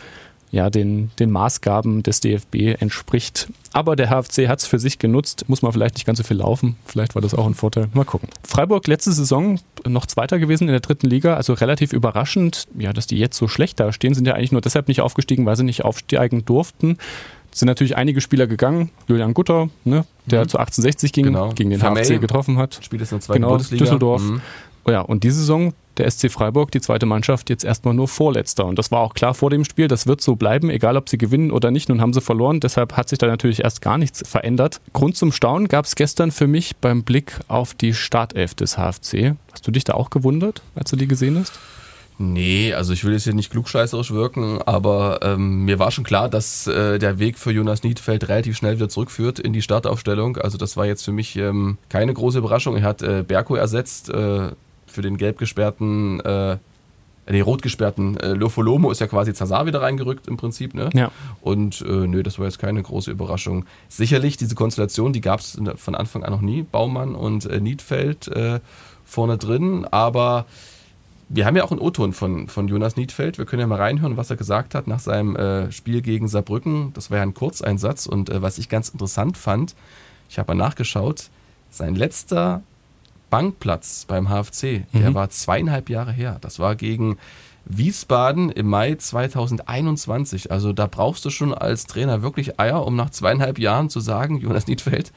ja, 0.52 0.68
den, 0.68 1.10
den 1.18 1.30
Maßgaben 1.30 2.02
des 2.02 2.20
DFB 2.20 2.76
entspricht. 2.78 3.48
Aber 3.72 3.96
der 3.96 4.10
HFC 4.10 4.48
hat 4.48 4.60
es 4.60 4.66
für 4.66 4.78
sich 4.78 4.98
genutzt, 4.98 5.48
muss 5.48 5.62
man 5.62 5.72
vielleicht 5.72 5.94
nicht 5.94 6.04
ganz 6.04 6.18
so 6.18 6.24
viel 6.24 6.36
laufen. 6.36 6.76
Vielleicht 6.84 7.14
war 7.14 7.22
das 7.22 7.34
auch 7.34 7.46
ein 7.46 7.54
Vorteil. 7.54 7.88
Mal 7.94 8.04
gucken. 8.04 8.28
Freiburg 8.44 8.86
letzte 8.86 9.12
Saison 9.12 9.58
noch 9.86 10.04
Zweiter 10.04 10.38
gewesen 10.38 10.64
in 10.64 10.72
der 10.72 10.80
dritten 10.80 11.08
Liga, 11.08 11.36
also 11.36 11.54
relativ 11.54 11.94
überraschend. 11.94 12.68
Ja, 12.78 12.92
dass 12.92 13.06
die 13.06 13.16
jetzt 13.16 13.38
so 13.38 13.48
schlecht 13.48 13.80
dastehen, 13.80 14.12
sind 14.12 14.26
ja 14.26 14.34
eigentlich 14.34 14.52
nur 14.52 14.60
deshalb 14.60 14.88
nicht 14.88 15.00
aufgestiegen, 15.00 15.46
weil 15.46 15.56
sie 15.56 15.64
nicht 15.64 15.86
aufsteigen 15.86 16.44
durften. 16.44 16.98
Es 17.50 17.60
sind 17.60 17.66
natürlich 17.66 17.96
einige 17.96 18.20
Spieler 18.20 18.46
gegangen. 18.46 18.90
Julian 19.08 19.32
Gutter, 19.32 19.70
ne, 19.84 20.04
der 20.26 20.40
mhm. 20.40 20.48
zu 20.48 20.58
1860 20.58 21.12
ging, 21.14 21.24
genau. 21.26 21.50
gegen 21.54 21.70
den 21.70 21.80
Vermey. 21.80 22.04
HFC 22.04 22.20
getroffen 22.20 22.58
hat. 22.58 22.78
Spielt 22.82 23.00
jetzt 23.00 23.12
in 23.12 23.18
der 23.18 23.24
zweiten 23.24 23.40
genau, 23.40 23.50
Bundesliga. 23.50 23.84
Düsseldorf. 23.84 24.22
Mhm. 24.22 24.42
Oh 24.84 24.90
ja, 24.90 25.00
und 25.00 25.24
diese 25.24 25.36
Saison 25.36 25.72
der 25.98 26.10
SC 26.10 26.30
Freiburg, 26.30 26.70
die 26.70 26.80
zweite 26.80 27.06
Mannschaft, 27.06 27.50
jetzt 27.50 27.64
erstmal 27.64 27.94
nur 27.94 28.08
Vorletzter. 28.08 28.66
Und 28.66 28.78
das 28.78 28.90
war 28.90 29.00
auch 29.00 29.14
klar 29.14 29.34
vor 29.34 29.50
dem 29.50 29.64
Spiel, 29.64 29.88
das 29.88 30.06
wird 30.06 30.20
so 30.20 30.36
bleiben, 30.36 30.70
egal 30.70 30.96
ob 30.96 31.08
sie 31.08 31.18
gewinnen 31.18 31.50
oder 31.50 31.70
nicht. 31.70 31.88
Nun 31.88 32.00
haben 32.00 32.12
sie 32.12 32.20
verloren, 32.20 32.60
deshalb 32.60 32.96
hat 32.96 33.08
sich 33.08 33.18
da 33.18 33.26
natürlich 33.26 33.64
erst 33.64 33.82
gar 33.82 33.98
nichts 33.98 34.26
verändert. 34.28 34.80
Grund 34.92 35.16
zum 35.16 35.32
Staunen 35.32 35.68
gab 35.68 35.84
es 35.84 35.94
gestern 35.94 36.30
für 36.30 36.46
mich 36.46 36.76
beim 36.76 37.02
Blick 37.02 37.38
auf 37.48 37.74
die 37.74 37.94
Startelf 37.94 38.54
des 38.54 38.76
HFC. 38.76 39.34
Hast 39.52 39.66
du 39.66 39.70
dich 39.70 39.84
da 39.84 39.94
auch 39.94 40.10
gewundert, 40.10 40.62
als 40.74 40.90
du 40.90 40.96
die 40.96 41.08
gesehen 41.08 41.38
hast? 41.38 41.58
Nee, 42.18 42.72
also 42.74 42.92
ich 42.92 43.04
will 43.04 43.14
jetzt 43.14 43.24
hier 43.24 43.34
nicht 43.34 43.50
klugscheißerisch 43.50 44.12
wirken, 44.12 44.60
aber 44.62 45.20
ähm, 45.22 45.64
mir 45.64 45.78
war 45.78 45.90
schon 45.90 46.04
klar, 46.04 46.28
dass 46.28 46.66
äh, 46.66 46.98
der 46.98 47.18
Weg 47.18 47.38
für 47.38 47.50
Jonas 47.50 47.82
Niedfeld 47.82 48.28
relativ 48.28 48.56
schnell 48.56 48.76
wieder 48.76 48.88
zurückführt 48.88 49.38
in 49.38 49.52
die 49.52 49.62
Startaufstellung. 49.62 50.36
Also 50.36 50.58
das 50.58 50.76
war 50.76 50.86
jetzt 50.86 51.04
für 51.04 51.12
mich 51.12 51.36
ähm, 51.36 51.78
keine 51.88 52.12
große 52.12 52.38
Überraschung. 52.38 52.76
Er 52.76 52.82
hat 52.84 53.02
äh, 53.02 53.24
Berko 53.26 53.56
ersetzt, 53.56 54.10
äh, 54.10 54.50
für 54.92 55.02
den 55.02 55.16
gelb 55.16 55.38
gesperrten, 55.38 56.20
äh, 56.20 56.58
nee, 57.28 57.40
rot 57.40 57.62
gesperrten 57.62 58.16
äh, 58.18 58.32
Lofolomo 58.32 58.90
ist 58.90 59.00
ja 59.00 59.06
quasi 59.06 59.34
Zazar 59.34 59.66
wieder 59.66 59.82
reingerückt 59.82 60.26
im 60.28 60.36
Prinzip, 60.36 60.74
ne? 60.74 60.90
Ja. 60.94 61.10
Und 61.40 61.80
äh, 61.82 62.06
nö, 62.06 62.22
das 62.22 62.38
war 62.38 62.46
jetzt 62.46 62.58
keine 62.58 62.82
große 62.82 63.10
Überraschung. 63.10 63.64
Sicherlich, 63.88 64.36
diese 64.36 64.54
Konstellation, 64.54 65.12
die 65.12 65.20
gab 65.20 65.40
es 65.40 65.60
von 65.76 65.94
Anfang 65.94 66.24
an 66.24 66.32
noch 66.32 66.40
nie, 66.40 66.62
Baumann 66.62 67.14
und 67.14 67.46
äh, 67.46 67.60
Niedfeld 67.60 68.28
äh, 68.28 68.60
vorne 69.04 69.38
drin, 69.38 69.86
aber 69.90 70.46
wir 71.34 71.46
haben 71.46 71.56
ja 71.56 71.64
auch 71.64 71.70
einen 71.70 71.80
O-Ton 71.80 72.12
von, 72.12 72.46
von 72.48 72.68
Jonas 72.68 72.96
Niedfeld. 72.96 73.38
Wir 73.38 73.46
können 73.46 73.60
ja 73.60 73.66
mal 73.66 73.78
reinhören, 73.78 74.18
was 74.18 74.28
er 74.28 74.36
gesagt 74.36 74.74
hat 74.74 74.86
nach 74.86 75.00
seinem 75.00 75.34
äh, 75.34 75.72
Spiel 75.72 76.02
gegen 76.02 76.28
Saarbrücken. 76.28 76.92
Das 76.92 77.10
war 77.10 77.16
ja 77.16 77.22
ein 77.22 77.32
Kurzeinsatz 77.32 78.04
und 78.04 78.28
äh, 78.28 78.42
was 78.42 78.58
ich 78.58 78.68
ganz 78.68 78.90
interessant 78.90 79.38
fand, 79.38 79.74
ich 80.28 80.38
habe 80.38 80.54
mal 80.54 80.62
nachgeschaut, 80.62 81.30
sein 81.70 81.94
letzter 81.94 82.62
Bankplatz 83.32 84.04
beim 84.04 84.28
HFC, 84.28 84.84
der 84.92 85.08
mhm. 85.08 85.14
war 85.14 85.30
zweieinhalb 85.30 85.88
Jahre 85.88 86.12
her. 86.12 86.36
Das 86.42 86.58
war 86.58 86.76
gegen 86.76 87.16
Wiesbaden 87.64 88.50
im 88.50 88.66
Mai 88.66 88.94
2021. 88.94 90.50
Also 90.50 90.74
da 90.74 90.86
brauchst 90.86 91.24
du 91.24 91.30
schon 91.30 91.54
als 91.54 91.86
Trainer 91.86 92.20
wirklich 92.20 92.60
Eier, 92.60 92.84
um 92.84 92.94
nach 92.94 93.08
zweieinhalb 93.08 93.58
Jahren 93.58 93.88
zu 93.88 94.00
sagen, 94.00 94.36
Jonas 94.36 94.66
Niedfeld, 94.66 95.12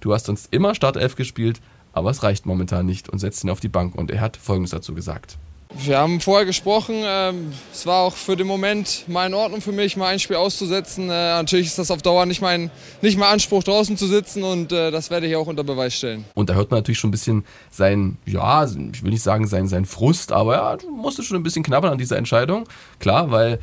du 0.00 0.12
hast 0.12 0.28
uns 0.28 0.48
immer 0.50 0.74
Startelf 0.74 1.14
gespielt, 1.14 1.60
aber 1.92 2.10
es 2.10 2.24
reicht 2.24 2.44
momentan 2.44 2.86
nicht 2.86 3.08
und 3.08 3.20
setzt 3.20 3.44
ihn 3.44 3.50
auf 3.50 3.60
die 3.60 3.68
Bank. 3.68 3.94
Und 3.94 4.10
er 4.10 4.20
hat 4.20 4.36
Folgendes 4.36 4.72
dazu 4.72 4.92
gesagt. 4.92 5.38
Wir 5.72 5.98
haben 5.98 6.20
vorher 6.20 6.46
gesprochen. 6.46 6.96
Ähm, 7.04 7.52
es 7.72 7.86
war 7.86 8.02
auch 8.02 8.14
für 8.14 8.36
den 8.36 8.46
Moment 8.46 9.04
mal 9.06 9.26
in 9.26 9.34
Ordnung 9.34 9.60
für 9.60 9.72
mich, 9.72 9.96
mal 9.96 10.08
ein 10.08 10.18
Spiel 10.18 10.36
auszusetzen. 10.36 11.04
Äh, 11.04 11.12
natürlich 11.12 11.68
ist 11.68 11.78
das 11.78 11.90
auf 11.90 12.02
Dauer 12.02 12.26
nicht 12.26 12.42
mein, 12.42 12.70
nicht 13.02 13.16
mein 13.16 13.32
Anspruch, 13.32 13.62
draußen 13.62 13.96
zu 13.96 14.06
sitzen 14.06 14.42
und 14.42 14.72
äh, 14.72 14.90
das 14.90 15.10
werde 15.10 15.28
ich 15.28 15.36
auch 15.36 15.46
unter 15.46 15.62
Beweis 15.62 15.94
stellen. 15.94 16.24
Und 16.34 16.50
da 16.50 16.54
hört 16.54 16.70
man 16.70 16.78
natürlich 16.78 16.98
schon 16.98 17.08
ein 17.08 17.12
bisschen 17.12 17.44
sein, 17.70 18.18
ja, 18.26 18.64
ich 18.64 19.02
will 19.04 19.10
nicht 19.10 19.22
sagen 19.22 19.46
sein, 19.46 19.68
sein 19.68 19.84
Frust, 19.84 20.32
aber 20.32 20.54
ja, 20.54 20.76
du 20.76 20.90
musstest 20.90 21.28
schon 21.28 21.36
ein 21.36 21.44
bisschen 21.44 21.62
knabbern 21.62 21.92
an 21.92 21.98
dieser 21.98 22.18
Entscheidung. 22.18 22.68
Klar, 22.98 23.30
weil 23.30 23.60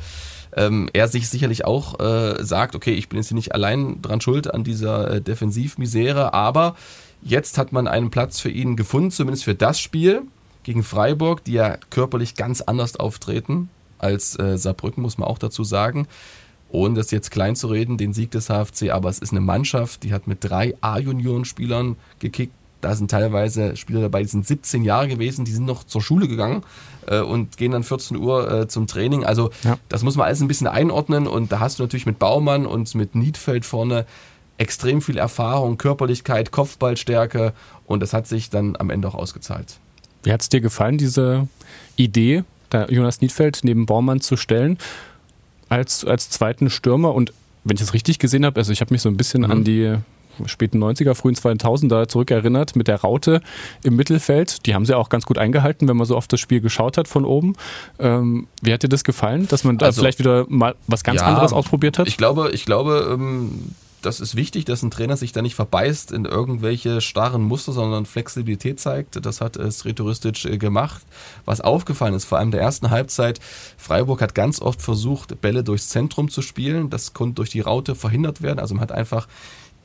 ähm, 0.56 0.88
er 0.94 1.08
sich 1.08 1.28
sicherlich 1.28 1.66
auch 1.66 2.00
äh, 2.00 2.42
sagt, 2.42 2.74
okay, 2.74 2.94
ich 2.94 3.10
bin 3.10 3.18
jetzt 3.18 3.28
hier 3.28 3.36
nicht 3.36 3.54
allein 3.54 4.00
dran 4.00 4.22
schuld 4.22 4.52
an 4.52 4.64
dieser 4.64 5.10
äh, 5.10 5.20
Defensivmisere, 5.20 6.32
aber 6.32 6.74
jetzt 7.22 7.58
hat 7.58 7.72
man 7.72 7.86
einen 7.86 8.10
Platz 8.10 8.40
für 8.40 8.50
ihn 8.50 8.76
gefunden, 8.76 9.10
zumindest 9.10 9.44
für 9.44 9.54
das 9.54 9.78
Spiel 9.78 10.22
gegen 10.68 10.82
Freiburg, 10.82 11.44
die 11.44 11.52
ja 11.52 11.78
körperlich 11.88 12.34
ganz 12.34 12.60
anders 12.60 12.96
auftreten 12.96 13.70
als 13.96 14.38
äh, 14.38 14.58
Saarbrücken, 14.58 15.02
muss 15.02 15.16
man 15.16 15.26
auch 15.26 15.38
dazu 15.38 15.64
sagen. 15.64 16.06
Ohne 16.68 16.96
das 16.96 17.10
jetzt 17.10 17.30
klein 17.30 17.56
zu 17.56 17.68
reden, 17.68 17.96
den 17.96 18.12
Sieg 18.12 18.32
des 18.32 18.48
HFC, 18.48 18.90
aber 18.90 19.08
es 19.08 19.18
ist 19.18 19.30
eine 19.30 19.40
Mannschaft, 19.40 20.02
die 20.02 20.12
hat 20.12 20.26
mit 20.26 20.44
drei 20.44 20.74
A-Junioren-Spielern 20.82 21.96
gekickt. 22.18 22.52
Da 22.82 22.94
sind 22.94 23.10
teilweise 23.10 23.76
Spieler 23.76 24.02
dabei, 24.02 24.20
die 24.20 24.28
sind 24.28 24.46
17 24.46 24.84
Jahre 24.84 25.08
gewesen, 25.08 25.46
die 25.46 25.52
sind 25.52 25.64
noch 25.64 25.84
zur 25.84 26.02
Schule 26.02 26.28
gegangen 26.28 26.62
äh, 27.06 27.20
und 27.20 27.56
gehen 27.56 27.72
dann 27.72 27.82
14 27.82 28.18
Uhr 28.18 28.52
äh, 28.52 28.68
zum 28.68 28.86
Training. 28.86 29.24
Also 29.24 29.48
ja. 29.64 29.78
das 29.88 30.02
muss 30.02 30.16
man 30.16 30.26
alles 30.26 30.42
ein 30.42 30.48
bisschen 30.48 30.66
einordnen 30.66 31.26
und 31.26 31.50
da 31.50 31.60
hast 31.60 31.78
du 31.78 31.82
natürlich 31.82 32.04
mit 32.04 32.18
Baumann 32.18 32.66
und 32.66 32.94
mit 32.94 33.14
Niedfeld 33.14 33.64
vorne 33.64 34.04
extrem 34.58 35.00
viel 35.00 35.16
Erfahrung, 35.16 35.78
Körperlichkeit, 35.78 36.50
Kopfballstärke 36.50 37.54
und 37.86 38.00
das 38.00 38.12
hat 38.12 38.26
sich 38.26 38.50
dann 38.50 38.76
am 38.76 38.90
Ende 38.90 39.08
auch 39.08 39.14
ausgezahlt. 39.14 39.78
Wie 40.22 40.32
hat 40.32 40.42
es 40.42 40.48
dir 40.48 40.60
gefallen, 40.60 40.98
diese 40.98 41.48
Idee, 41.96 42.44
da 42.70 42.86
Jonas 42.86 43.20
Niedfeld 43.20 43.60
neben 43.62 43.86
Baumann 43.86 44.20
zu 44.20 44.36
stellen, 44.36 44.78
als, 45.68 46.04
als 46.04 46.30
zweiten 46.30 46.70
Stürmer? 46.70 47.14
Und 47.14 47.32
wenn 47.64 47.76
ich 47.76 47.82
es 47.82 47.94
richtig 47.94 48.18
gesehen 48.18 48.44
habe, 48.44 48.58
also 48.58 48.72
ich 48.72 48.80
habe 48.80 48.92
mich 48.92 49.02
so 49.02 49.08
ein 49.08 49.16
bisschen 49.16 49.42
mhm. 49.42 49.50
an 49.50 49.64
die 49.64 49.96
späten 50.46 50.82
90er, 50.82 51.14
frühen 51.14 51.34
2000er 51.34 52.08
zurückerinnert 52.08 52.76
mit 52.76 52.88
der 52.88 53.00
Raute 53.00 53.40
im 53.82 53.96
Mittelfeld. 53.96 54.66
Die 54.66 54.74
haben 54.74 54.86
sie 54.86 54.94
auch 54.94 55.08
ganz 55.08 55.26
gut 55.26 55.38
eingehalten, 55.38 55.88
wenn 55.88 55.96
man 55.96 56.06
so 56.06 56.16
oft 56.16 56.32
das 56.32 56.40
Spiel 56.40 56.60
geschaut 56.60 56.96
hat 56.96 57.08
von 57.08 57.24
oben. 57.24 57.56
Ähm, 57.98 58.46
wie 58.62 58.72
hat 58.72 58.82
dir 58.82 58.88
das 58.88 59.04
gefallen, 59.04 59.48
dass 59.48 59.64
man 59.64 59.78
da 59.78 59.86
also, 59.86 60.00
vielleicht 60.00 60.18
wieder 60.18 60.46
mal 60.48 60.74
was 60.86 61.02
ganz 61.02 61.20
ja, 61.20 61.26
anderes 61.26 61.52
ausprobiert 61.52 61.98
hat? 61.98 62.06
Ich 62.06 62.16
glaube, 62.16 62.50
ich 62.52 62.64
glaube, 62.64 63.10
ähm, 63.12 63.74
das 64.02 64.20
ist 64.20 64.36
wichtig, 64.36 64.64
dass 64.64 64.82
ein 64.82 64.90
Trainer 64.90 65.16
sich 65.16 65.32
da 65.32 65.42
nicht 65.42 65.54
verbeißt 65.54 66.12
in 66.12 66.24
irgendwelche 66.24 67.00
starren 67.00 67.42
Muster, 67.42 67.72
sondern 67.72 68.06
Flexibilität 68.06 68.80
zeigt. 68.80 69.24
Das 69.24 69.40
hat 69.40 69.56
äh, 69.56 69.70
Sretoristic 69.70 70.44
äh, 70.44 70.58
gemacht. 70.58 71.02
Was 71.44 71.60
aufgefallen 71.60 72.14
ist, 72.14 72.24
vor 72.24 72.38
allem 72.38 72.50
der 72.50 72.60
ersten 72.60 72.90
Halbzeit, 72.90 73.40
Freiburg 73.76 74.20
hat 74.20 74.34
ganz 74.34 74.60
oft 74.60 74.82
versucht, 74.82 75.40
Bälle 75.40 75.64
durchs 75.64 75.88
Zentrum 75.88 76.28
zu 76.28 76.42
spielen. 76.42 76.90
Das 76.90 77.12
konnte 77.12 77.34
durch 77.34 77.50
die 77.50 77.60
Raute 77.60 77.94
verhindert 77.94 78.42
werden. 78.42 78.58
Also 78.58 78.74
man 78.74 78.82
hat 78.82 78.92
einfach 78.92 79.26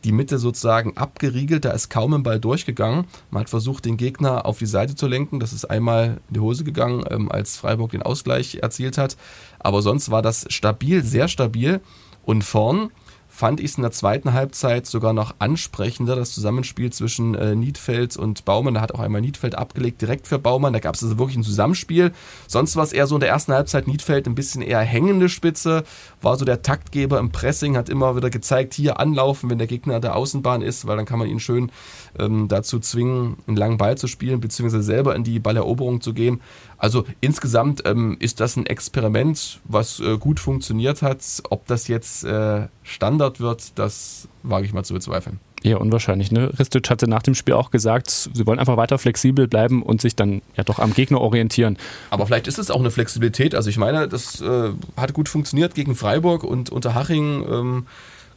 die 0.04 0.12
Mitte 0.12 0.38
sozusagen 0.38 0.98
abgeriegelt, 0.98 1.66
da 1.66 1.72
ist 1.72 1.90
kaum 1.90 2.14
ein 2.14 2.24
Ball 2.24 2.40
durchgegangen. 2.40 3.06
Man 3.32 3.42
hat 3.42 3.50
versucht, 3.50 3.86
den 3.86 3.98
Gegner 3.98 4.46
auf 4.46 4.58
die 4.58 4.66
Seite 4.66 4.96
zu 4.96 5.08
lenken. 5.08 5.40
Das 5.40 5.54
ist 5.54 5.66
einmal 5.66 6.22
in 6.28 6.34
die 6.36 6.40
Hose 6.40 6.64
gegangen, 6.64 7.06
ähm, 7.10 7.32
als 7.32 7.58
Freiburg 7.58 7.92
den 7.92 8.04
Ausgleich 8.04 8.56
erzielt 8.56 8.98
hat. 8.98 9.18
Aber 9.60 9.82
sonst 9.82 10.12
war 10.12 10.22
das 10.22 10.46
stabil, 10.50 11.04
sehr 11.04 11.28
stabil. 11.28 11.82
Und 12.26 12.44
vorn 12.44 12.92
fand 13.36 13.60
ich 13.60 13.72
es 13.72 13.78
in 13.78 13.82
der 13.82 13.92
zweiten 13.92 14.34
Halbzeit 14.34 14.86
sogar 14.86 15.12
noch 15.12 15.34
ansprechender, 15.40 16.16
das 16.16 16.36
Zusammenspiel 16.36 16.94
zwischen 16.94 17.34
äh, 17.34 17.56
Niedfeld 17.56 18.16
und 18.16 18.46
Baumann. 18.46 18.76
Da 18.76 18.82
hat 18.82 18.94
auch 18.94 19.00
einmal 19.00 19.22
Niedfeld 19.22 19.56
abgelegt, 19.56 20.04
direkt 20.04 20.28
für 20.28 20.38
Baumann. 20.38 20.72
Da 20.72 20.78
gab 20.78 20.94
es 20.94 21.02
also 21.02 21.18
wirklich 21.18 21.38
ein 21.38 21.44
Zusammenspiel. 21.44 22.12
Sonst 22.46 22.76
war 22.76 22.84
es 22.84 22.94
eher 22.94 23.08
so 23.08 23.16
in 23.16 23.22
der 23.22 23.30
ersten 23.30 23.52
Halbzeit 23.52 23.88
Niedfeld 23.88 24.28
ein 24.28 24.36
bisschen 24.36 24.62
eher 24.62 24.82
hängende 24.82 25.30
Spitze, 25.30 25.84
war 26.22 26.38
so 26.38 26.46
der 26.46 26.62
Taktgeber 26.62 27.18
im 27.18 27.32
Pressing, 27.32 27.76
hat 27.76 27.90
immer 27.90 28.16
wieder 28.16 28.30
gezeigt, 28.30 28.76
hier 28.76 29.00
anlaufen, 29.00 29.50
wenn 29.50 29.58
der 29.58 29.66
Gegner 29.66 30.00
der 30.00 30.16
Außenbahn 30.16 30.62
ist, 30.62 30.86
weil 30.86 30.96
dann 30.96 31.08
kann 31.08 31.18
man 31.18 31.28
ihn 31.28 31.40
schön 31.40 31.72
ähm, 32.20 32.48
dazu 32.48 32.80
zwingen, 32.80 33.38
einen 33.48 33.58
langen 33.58 33.78
Ball 33.78 33.98
zu 33.98 34.06
spielen, 34.06 34.42
beziehungsweise 34.42 34.84
selber 34.84 35.16
in 35.16 35.24
die 35.24 35.40
Balleroberung 35.40 36.02
zu 36.02 36.14
gehen. 36.14 36.40
Also 36.84 37.06
insgesamt 37.22 37.84
ähm, 37.86 38.18
ist 38.20 38.42
das 38.42 38.58
ein 38.58 38.66
Experiment, 38.66 39.62
was 39.64 40.02
äh, 40.02 40.18
gut 40.18 40.38
funktioniert 40.38 41.02
hat. 41.02 41.24
Ob 41.50 41.66
das 41.66 41.88
jetzt 41.88 42.26
äh, 42.26 42.68
Standard 42.84 43.40
wird, 43.40 43.80
das 43.80 44.28
wage 44.44 44.66
ich 44.66 44.74
mal 44.74 44.84
zu 44.84 44.94
bezweifeln. 44.94 45.40
Eher 45.64 45.80
unwahrscheinlich. 45.80 46.34
Ne? 46.34 46.52
Ristic 46.60 46.90
hatte 46.90 47.10
nach 47.10 47.24
dem 47.24 47.36
Spiel 47.36 47.54
auch 47.54 47.72
gesagt, 47.72 48.10
sie 48.34 48.46
wollen 48.46 48.60
einfach 48.60 48.76
weiter 48.76 48.98
flexibel 48.98 49.48
bleiben 49.48 49.82
und 49.82 50.02
sich 50.02 50.18
dann 50.18 50.42
ja 50.58 50.66
doch 50.66 50.80
am 50.80 50.94
Gegner 50.94 51.22
orientieren. 51.22 51.78
Aber 52.10 52.26
vielleicht 52.26 52.50
ist 52.50 52.60
es 52.60 52.70
auch 52.70 52.82
eine 52.82 52.92
Flexibilität. 52.92 53.56
Also 53.56 53.70
ich 53.70 53.78
meine, 53.78 54.10
das 54.10 54.42
äh, 54.42 54.72
hat 54.98 55.14
gut 55.14 55.30
funktioniert 55.30 55.76
gegen 55.76 55.96
Freiburg 55.96 56.44
und 56.44 56.70
unter 56.70 56.96
Haching 56.96 57.46
ähm, 57.50 57.88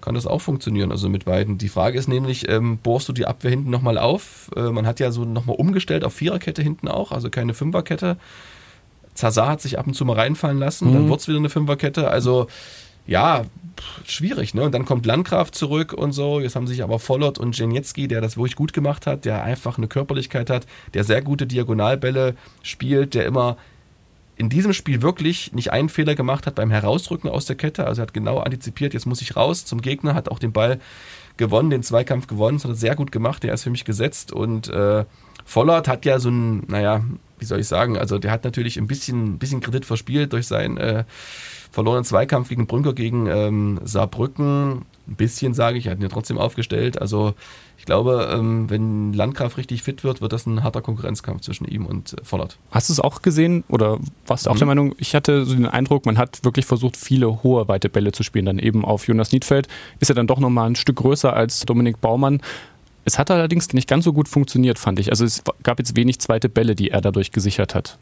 kann 0.06 0.14
das 0.14 0.28
auch 0.28 0.40
funktionieren, 0.40 0.92
also 0.92 1.08
mit 1.08 1.24
beiden. 1.24 1.58
Die 1.58 1.68
Frage 1.68 1.98
ist 1.98 2.06
nämlich, 2.06 2.48
ähm, 2.48 2.78
bohrst 2.78 3.08
du 3.08 3.12
die 3.12 3.26
Abwehr 3.26 3.50
hinten 3.50 3.70
nochmal 3.70 3.98
auf? 3.98 4.52
Äh, 4.54 4.70
man 4.70 4.86
hat 4.86 5.00
ja 5.00 5.10
so 5.10 5.24
nochmal 5.24 5.56
umgestellt 5.56 6.04
auf 6.04 6.14
Viererkette 6.14 6.62
hinten 6.62 6.86
auch, 6.86 7.10
also 7.10 7.28
keine 7.28 7.54
Fünferkette. 7.54 8.16
Zazar 9.14 9.48
hat 9.48 9.60
sich 9.60 9.80
ab 9.80 9.88
und 9.88 9.94
zu 9.94 10.04
mal 10.04 10.14
reinfallen 10.14 10.60
lassen, 10.60 10.90
mhm. 10.90 10.94
dann 10.94 11.08
wird 11.08 11.18
es 11.18 11.26
wieder 11.26 11.38
eine 11.38 11.48
Fünferkette. 11.48 12.08
Also 12.08 12.46
ja, 13.04 13.46
schwierig, 14.04 14.54
ne? 14.54 14.62
Und 14.62 14.76
dann 14.76 14.84
kommt 14.84 15.06
Landgraf 15.06 15.50
zurück 15.50 15.92
und 15.92 16.12
so. 16.12 16.38
Jetzt 16.38 16.54
haben 16.54 16.68
sich 16.68 16.84
aber 16.84 17.00
Vollert 17.00 17.40
und 17.40 17.58
Jeniecki, 17.58 18.06
der 18.06 18.20
das 18.20 18.36
wirklich 18.36 18.54
gut 18.54 18.72
gemacht 18.72 19.08
hat, 19.08 19.24
der 19.24 19.42
einfach 19.42 19.76
eine 19.76 19.88
Körperlichkeit 19.88 20.50
hat, 20.50 20.68
der 20.94 21.02
sehr 21.02 21.20
gute 21.20 21.48
Diagonalbälle 21.48 22.36
spielt, 22.62 23.14
der 23.14 23.26
immer 23.26 23.56
in 24.36 24.48
diesem 24.48 24.72
Spiel 24.72 25.02
wirklich 25.02 25.52
nicht 25.52 25.72
einen 25.72 25.88
Fehler 25.88 26.14
gemacht 26.14 26.46
hat 26.46 26.54
beim 26.54 26.70
Herausrücken 26.70 27.30
aus 27.30 27.46
der 27.46 27.56
Kette. 27.56 27.86
Also 27.86 28.02
er 28.02 28.06
hat 28.06 28.14
genau 28.14 28.38
antizipiert, 28.38 28.94
jetzt 28.94 29.06
muss 29.06 29.22
ich 29.22 29.34
raus 29.34 29.64
zum 29.64 29.80
Gegner, 29.80 30.14
hat 30.14 30.28
auch 30.30 30.38
den 30.38 30.52
Ball 30.52 30.78
gewonnen, 31.36 31.70
den 31.70 31.82
Zweikampf 31.82 32.26
gewonnen, 32.26 32.58
das 32.58 32.64
hat 32.64 32.72
er 32.72 32.76
sehr 32.76 32.96
gut 32.96 33.12
gemacht, 33.12 33.42
der 33.42 33.54
ist 33.54 33.64
für 33.64 33.70
mich 33.70 33.84
gesetzt 33.84 34.32
und 34.32 34.68
äh, 34.68 35.04
Vollert 35.44 35.86
hat 35.86 36.04
ja 36.04 36.18
so 36.18 36.28
ein, 36.28 36.64
naja, 36.66 37.04
wie 37.38 37.44
soll 37.44 37.60
ich 37.60 37.68
sagen, 37.68 37.96
also 37.96 38.18
der 38.18 38.30
hat 38.30 38.44
natürlich 38.44 38.78
ein 38.78 38.86
bisschen, 38.86 39.38
bisschen 39.38 39.60
Kredit 39.60 39.84
verspielt 39.84 40.32
durch 40.32 40.46
seinen 40.46 40.76
äh, 40.76 41.04
verlorenen 41.70 42.04
Zweikampf 42.04 42.48
gegen 42.48 42.66
Brünker 42.66 42.94
gegen 42.94 43.26
ähm, 43.26 43.80
Saarbrücken. 43.84 44.86
Ein 45.08 45.16
bisschen 45.16 45.54
sage 45.54 45.78
ich, 45.78 45.86
er 45.86 45.92
hat 45.92 45.98
ihn 45.98 46.02
ja 46.02 46.08
trotzdem 46.08 46.38
aufgestellt. 46.38 47.00
Also 47.00 47.34
ich 47.78 47.84
glaube, 47.84 48.28
ähm, 48.32 48.68
wenn 48.70 49.12
Landgraf 49.12 49.56
richtig 49.56 49.82
fit 49.82 50.02
wird, 50.02 50.20
wird 50.20 50.32
das 50.32 50.46
ein 50.46 50.62
harter 50.62 50.82
Konkurrenzkampf 50.82 51.42
zwischen 51.42 51.66
ihm 51.66 51.86
und 51.86 52.14
äh, 52.14 52.24
Vollert. 52.24 52.58
Hast 52.70 52.88
du 52.88 52.92
es 52.92 53.00
auch 53.00 53.22
gesehen 53.22 53.64
oder 53.68 53.98
warst 54.26 54.46
du 54.46 54.50
auch 54.50 54.54
mhm. 54.54 54.58
der 54.58 54.66
Meinung, 54.66 54.94
ich 54.98 55.14
hatte 55.14 55.44
so 55.44 55.54
den 55.54 55.66
Eindruck, 55.66 56.06
man 56.06 56.18
hat 56.18 56.44
wirklich 56.44 56.66
versucht, 56.66 56.96
viele 56.96 57.42
hohe, 57.42 57.68
weite 57.68 57.88
Bälle 57.88 58.12
zu 58.12 58.22
spielen. 58.22 58.46
Dann 58.46 58.58
eben 58.58 58.84
auf 58.84 59.06
Jonas 59.06 59.32
Niedfeld 59.32 59.68
ist 60.00 60.08
er 60.08 60.14
dann 60.14 60.26
doch 60.26 60.40
nochmal 60.40 60.68
ein 60.68 60.76
Stück 60.76 60.96
größer 60.96 61.32
als 61.32 61.60
Dominik 61.60 62.00
Baumann. 62.00 62.40
Es 63.04 63.20
hat 63.20 63.30
allerdings 63.30 63.72
nicht 63.72 63.88
ganz 63.88 64.04
so 64.04 64.12
gut 64.12 64.28
funktioniert, 64.28 64.80
fand 64.80 64.98
ich. 64.98 65.10
Also 65.10 65.24
es 65.24 65.44
gab 65.62 65.78
jetzt 65.78 65.96
wenig 65.96 66.18
zweite 66.18 66.48
Bälle, 66.48 66.74
die 66.74 66.90
er 66.90 67.00
dadurch 67.00 67.30
gesichert 67.30 67.76
hat. 67.76 67.98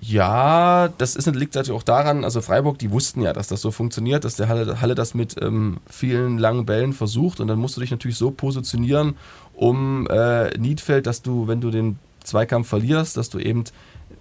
Ja, 0.00 0.88
das 0.98 1.16
ist, 1.16 1.26
liegt 1.26 1.54
natürlich 1.54 1.78
auch 1.78 1.82
daran, 1.82 2.22
also 2.22 2.40
Freiburg, 2.40 2.78
die 2.78 2.90
wussten 2.90 3.22
ja, 3.22 3.32
dass 3.32 3.48
das 3.48 3.62
so 3.62 3.70
funktioniert, 3.70 4.24
dass 4.24 4.36
der 4.36 4.48
Halle, 4.48 4.80
Halle 4.80 4.94
das 4.94 5.14
mit 5.14 5.36
ähm, 5.40 5.78
vielen 5.88 6.38
langen 6.38 6.66
Bällen 6.66 6.92
versucht 6.92 7.40
und 7.40 7.48
dann 7.48 7.58
musst 7.58 7.76
du 7.76 7.80
dich 7.80 7.90
natürlich 7.90 8.18
so 8.18 8.30
positionieren, 8.30 9.16
um 9.54 10.06
äh, 10.08 10.56
Niedfeld, 10.58 11.06
dass 11.06 11.22
du, 11.22 11.48
wenn 11.48 11.60
du 11.60 11.70
den 11.70 11.98
Zweikampf 12.22 12.68
verlierst, 12.68 13.16
dass 13.16 13.30
du 13.30 13.38
eben 13.38 13.64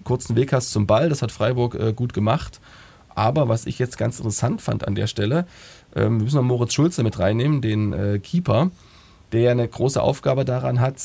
kurzen 0.03 0.35
Weg 0.35 0.53
hast 0.53 0.71
zum 0.71 0.87
Ball. 0.87 1.09
Das 1.09 1.21
hat 1.21 1.31
Freiburg 1.31 1.75
äh, 1.75 1.93
gut 1.93 2.13
gemacht. 2.13 2.61
Aber 3.13 3.49
was 3.49 3.65
ich 3.65 3.79
jetzt 3.79 3.97
ganz 3.97 4.19
interessant 4.19 4.61
fand 4.61 4.87
an 4.87 4.95
der 4.95 5.07
Stelle, 5.07 5.45
ähm, 5.95 6.19
wir 6.19 6.25
müssen 6.25 6.37
noch 6.37 6.43
Moritz 6.43 6.73
Schulze 6.73 7.03
mit 7.03 7.19
reinnehmen, 7.19 7.61
den 7.61 7.93
äh, 7.93 8.19
Keeper, 8.19 8.71
der 9.31 9.51
eine 9.51 9.67
große 9.67 10.01
Aufgabe 10.01 10.45
daran 10.45 10.79
hat, 10.79 10.97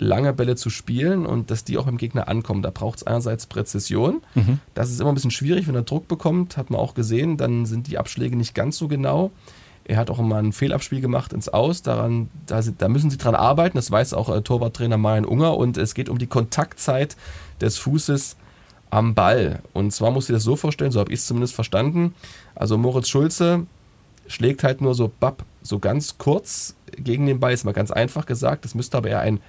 lange 0.00 0.32
Bälle 0.32 0.56
zu 0.56 0.70
spielen 0.70 1.26
und 1.26 1.50
dass 1.50 1.62
die 1.62 1.78
auch 1.78 1.84
beim 1.84 1.98
Gegner 1.98 2.28
ankommen. 2.28 2.62
Da 2.62 2.70
braucht 2.70 2.98
es 2.98 3.06
einerseits 3.06 3.46
Präzision. 3.46 4.22
Mhm. 4.34 4.58
Das 4.74 4.90
ist 4.90 5.00
immer 5.00 5.10
ein 5.10 5.14
bisschen 5.14 5.30
schwierig, 5.30 5.68
wenn 5.68 5.74
er 5.74 5.82
Druck 5.82 6.08
bekommt, 6.08 6.56
hat 6.56 6.70
man 6.70 6.80
auch 6.80 6.94
gesehen, 6.94 7.36
dann 7.36 7.66
sind 7.66 7.86
die 7.86 7.98
Abschläge 7.98 8.36
nicht 8.36 8.54
ganz 8.54 8.78
so 8.78 8.88
genau. 8.88 9.30
Er 9.84 9.96
hat 9.96 10.10
auch 10.10 10.18
immer 10.18 10.36
ein 10.36 10.52
Fehlabspiel 10.52 11.00
gemacht 11.00 11.32
ins 11.32 11.48
Aus. 11.48 11.82
Daran, 11.82 12.28
da, 12.46 12.60
da 12.60 12.88
müssen 12.88 13.10
sie 13.10 13.18
dran 13.18 13.34
arbeiten. 13.34 13.76
Das 13.76 13.90
weiß 13.90 14.14
auch 14.14 14.28
äh, 14.28 14.40
Torwarttrainer 14.40 14.98
Marian 14.98 15.24
Unger. 15.24 15.56
Und 15.56 15.76
es 15.76 15.94
geht 15.94 16.08
um 16.08 16.18
die 16.18 16.28
Kontaktzeit 16.28 17.16
des 17.60 17.78
Fußes 17.78 18.36
am 18.90 19.14
Ball. 19.14 19.60
Und 19.72 19.92
zwar 19.92 20.10
muss 20.10 20.28
ich 20.28 20.34
das 20.34 20.44
so 20.44 20.54
vorstellen, 20.54 20.92
so 20.92 21.00
habe 21.00 21.12
ich 21.12 21.20
es 21.20 21.26
zumindest 21.26 21.54
verstanden. 21.54 22.14
Also 22.54 22.78
Moritz 22.78 23.08
Schulze 23.08 23.66
schlägt 24.28 24.62
halt 24.62 24.80
nur 24.80 24.94
so 24.94 25.10
bap, 25.18 25.44
so 25.62 25.78
ganz 25.80 26.18
kurz 26.18 26.76
gegen 26.96 27.26
den 27.26 27.40
Ball. 27.40 27.52
Ist 27.52 27.64
mal 27.64 27.72
ganz 27.72 27.90
einfach 27.90 28.26
gesagt. 28.26 28.64
Das 28.64 28.76
müsste 28.76 28.96
aber 28.96 29.08
eher 29.08 29.20
ein 29.20 29.40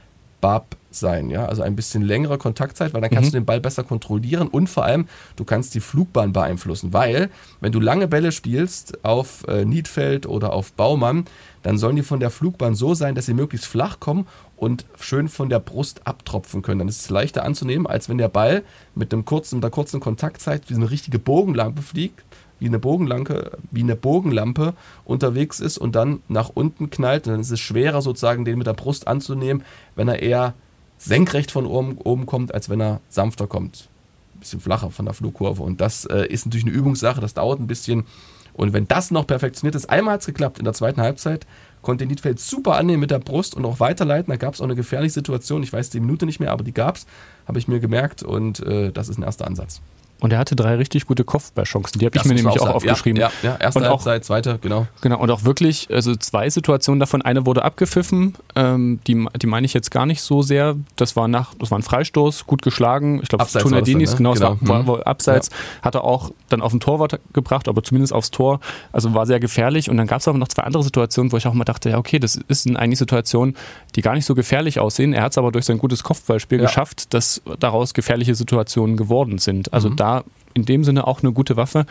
Bab 0.41 0.75
sein, 0.93 1.29
ja, 1.29 1.45
also 1.45 1.61
ein 1.61 1.75
bisschen 1.77 2.01
längere 2.01 2.37
Kontaktzeit, 2.37 2.93
weil 2.93 2.99
dann 2.99 3.11
kannst 3.11 3.29
Mhm. 3.29 3.31
du 3.31 3.39
den 3.39 3.45
Ball 3.45 3.61
besser 3.61 3.83
kontrollieren 3.83 4.49
und 4.49 4.67
vor 4.67 4.83
allem 4.83 5.07
du 5.37 5.45
kannst 5.45 5.73
die 5.73 5.79
Flugbahn 5.79 6.33
beeinflussen, 6.33 6.91
weil 6.91 7.29
wenn 7.61 7.71
du 7.71 7.79
lange 7.79 8.09
Bälle 8.09 8.33
spielst 8.33 9.05
auf 9.05 9.47
äh, 9.47 9.63
Niedfeld 9.63 10.25
oder 10.25 10.51
auf 10.51 10.73
Baumann, 10.73 11.23
dann 11.63 11.77
sollen 11.77 11.95
die 11.95 12.03
von 12.03 12.19
der 12.19 12.29
Flugbahn 12.29 12.75
so 12.75 12.93
sein, 12.93 13.15
dass 13.15 13.25
sie 13.27 13.33
möglichst 13.33 13.67
flach 13.67 14.01
kommen 14.01 14.27
und 14.57 14.85
schön 14.99 15.29
von 15.29 15.47
der 15.49 15.59
Brust 15.59 16.05
abtropfen 16.05 16.61
können. 16.61 16.79
Dann 16.79 16.89
ist 16.89 16.99
es 17.01 17.09
leichter 17.09 17.45
anzunehmen, 17.45 17.87
als 17.87 18.09
wenn 18.09 18.17
der 18.17 18.27
Ball 18.27 18.63
mit 18.93 19.13
einem 19.13 19.23
kurzen, 19.23 19.55
mit 19.57 19.63
einer 19.63 19.71
kurzen 19.71 20.01
Kontaktzeit 20.01 20.69
wie 20.69 20.73
so 20.73 20.81
eine 20.81 20.91
richtige 20.91 21.19
Bogenlampe 21.19 21.81
fliegt, 21.83 22.25
wie 22.61 22.67
eine 22.67 22.79
Bogenlampe, 22.79 23.57
wie 23.71 23.81
eine 23.81 23.95
Bogenlampe 23.95 24.75
unterwegs 25.03 25.59
ist 25.59 25.79
und 25.79 25.95
dann 25.95 26.21
nach 26.27 26.49
unten 26.53 26.91
knallt. 26.91 27.25
Dann 27.25 27.41
ist 27.41 27.49
es 27.49 27.59
schwerer 27.59 28.03
sozusagen, 28.03 28.45
den 28.45 28.59
mit 28.59 28.67
der 28.67 28.73
Brust 28.73 29.07
anzunehmen, 29.07 29.63
wenn 29.95 30.07
er 30.07 30.21
eher 30.21 30.53
senkrecht 30.99 31.49
von 31.49 31.65
oben, 31.65 31.97
oben 31.97 32.27
kommt, 32.27 32.53
als 32.53 32.69
wenn 32.69 32.79
er 32.79 33.01
sanfter 33.09 33.47
kommt. 33.47 33.89
Ein 34.35 34.39
bisschen 34.41 34.59
flacher 34.59 34.91
von 34.91 35.05
der 35.05 35.15
Flugkurve. 35.15 35.63
Und 35.63 35.81
das 35.81 36.05
äh, 36.05 36.27
ist 36.27 36.45
natürlich 36.45 36.67
eine 36.67 36.75
Übungssache, 36.75 37.19
das 37.19 37.33
dauert 37.33 37.59
ein 37.59 37.65
bisschen. 37.65 38.05
Und 38.53 38.73
wenn 38.73 38.87
das 38.87 39.09
noch 39.09 39.25
perfektioniert 39.25 39.73
ist, 39.73 39.89
einmal 39.89 40.13
hat 40.13 40.21
es 40.21 40.27
geklappt 40.27 40.59
in 40.59 40.65
der 40.65 40.73
zweiten 40.75 41.01
Halbzeit, 41.01 41.47
konnte 41.81 42.05
Niedfeld 42.05 42.39
super 42.39 42.75
annehmen 42.75 42.99
mit 42.99 43.09
der 43.09 43.17
Brust 43.17 43.55
und 43.55 43.65
auch 43.65 43.79
weiterleiten. 43.79 44.29
Da 44.29 44.37
gab 44.37 44.53
es 44.53 44.61
auch 44.61 44.65
eine 44.65 44.75
gefährliche 44.75 45.13
Situation, 45.13 45.63
ich 45.63 45.73
weiß 45.73 45.89
die 45.89 45.99
Minute 45.99 46.27
nicht 46.27 46.39
mehr, 46.39 46.51
aber 46.51 46.63
die 46.63 46.73
gab 46.73 46.97
es, 46.97 47.07
habe 47.47 47.57
ich 47.57 47.67
mir 47.67 47.79
gemerkt 47.79 48.21
und 48.21 48.59
äh, 48.59 48.91
das 48.91 49.09
ist 49.09 49.17
ein 49.17 49.23
erster 49.23 49.47
Ansatz. 49.47 49.81
Und 50.21 50.31
er 50.31 50.39
hatte 50.39 50.55
drei 50.55 50.75
richtig 50.75 51.05
gute 51.07 51.23
Kopfballchancen. 51.25 51.99
Die 51.99 52.05
habe 52.05 52.15
ich 52.15 52.23
mir 52.25 52.35
nämlich 52.35 52.53
auch 52.59 52.65
sagen. 52.65 52.75
aufgeschrieben. 52.75 53.19
Ja, 53.19 53.31
ja, 53.43 53.49
ja 53.51 53.55
erste 53.57 53.79
Und 53.79 53.85
auch- 53.87 53.89
Halbzeit, 54.05 54.23
zweite, 54.23 54.59
genau. 54.61 54.87
Genau, 55.01 55.19
und 55.19 55.29
auch 55.31 55.43
wirklich, 55.43 55.89
also 55.91 56.15
zwei 56.15 56.49
Situationen 56.49 56.99
davon. 56.99 57.21
Eine 57.23 57.45
wurde 57.45 57.63
abgepfiffen, 57.65 58.35
ähm, 58.55 58.99
die, 59.07 59.25
die 59.41 59.47
meine 59.47 59.65
ich 59.65 59.73
jetzt 59.73 59.89
gar 59.91 60.05
nicht 60.05 60.21
so 60.21 60.41
sehr. 60.43 60.75
Das 60.95 61.15
war 61.15 61.27
nach, 61.27 61.53
das 61.55 61.71
war 61.71 61.79
ein 61.79 61.83
Freistoß, 61.83 62.45
gut 62.45 62.61
geschlagen. 62.61 63.19
Ich 63.23 63.29
glaube, 63.29 63.45
war 63.51 63.61
Tunadinis, 63.61 64.11
ne? 64.11 64.17
genau, 64.17 64.33
Genau. 64.33 64.49
war, 64.61 64.67
war 64.69 64.83
Mhm. 64.83 64.87
wohl 64.87 65.03
abseits, 65.03 65.49
hat 65.81 65.95
er 65.95 66.03
auch 66.03 66.31
dann 66.49 66.61
auf 66.61 66.71
den 66.71 66.79
Torwart 66.79 67.19
gebracht, 67.33 67.67
aber 67.67 67.81
zumindest 67.83 68.13
aufs 68.13 68.29
Tor. 68.29 68.59
Also 68.91 69.13
war 69.15 69.25
sehr 69.25 69.39
gefährlich. 69.39 69.89
Und 69.89 69.97
dann 69.97 70.05
gab 70.05 70.19
es 70.21 70.27
aber 70.27 70.37
noch 70.37 70.49
zwei 70.49 70.61
andere 70.63 70.83
Situationen, 70.83 71.31
wo 71.31 71.37
ich 71.37 71.47
auch 71.47 71.53
mal 71.53 71.63
dachte, 71.65 71.89
ja, 71.89 71.97
okay, 71.97 72.19
das 72.19 72.35
ist 72.47 72.67
eigentlich 72.75 72.99
Situationen, 72.99 73.55
die 73.95 74.01
gar 74.03 74.13
nicht 74.13 74.25
so 74.25 74.35
gefährlich 74.35 74.79
aussehen. 74.79 75.13
Er 75.13 75.23
hat 75.23 75.31
es 75.31 75.39
aber 75.39 75.51
durch 75.51 75.65
sein 75.65 75.79
gutes 75.79 76.03
Kopfballspiel 76.03 76.59
Ja. 76.59 76.65
geschafft, 76.65 77.13
dass 77.15 77.41
daraus 77.59 77.93
gefährliche 77.95 78.35
Situationen 78.35 78.97
geworden 78.97 79.39
sind. 79.39 79.73
Also 79.73 79.89
Mhm. 79.89 79.95
da 79.95 80.10
in 80.53 80.65
dem 80.65 80.83
Sinne 80.83 81.07
auch 81.07 81.21
eine 81.23 81.31
gute 81.31 81.55
Waffe. 81.57 81.85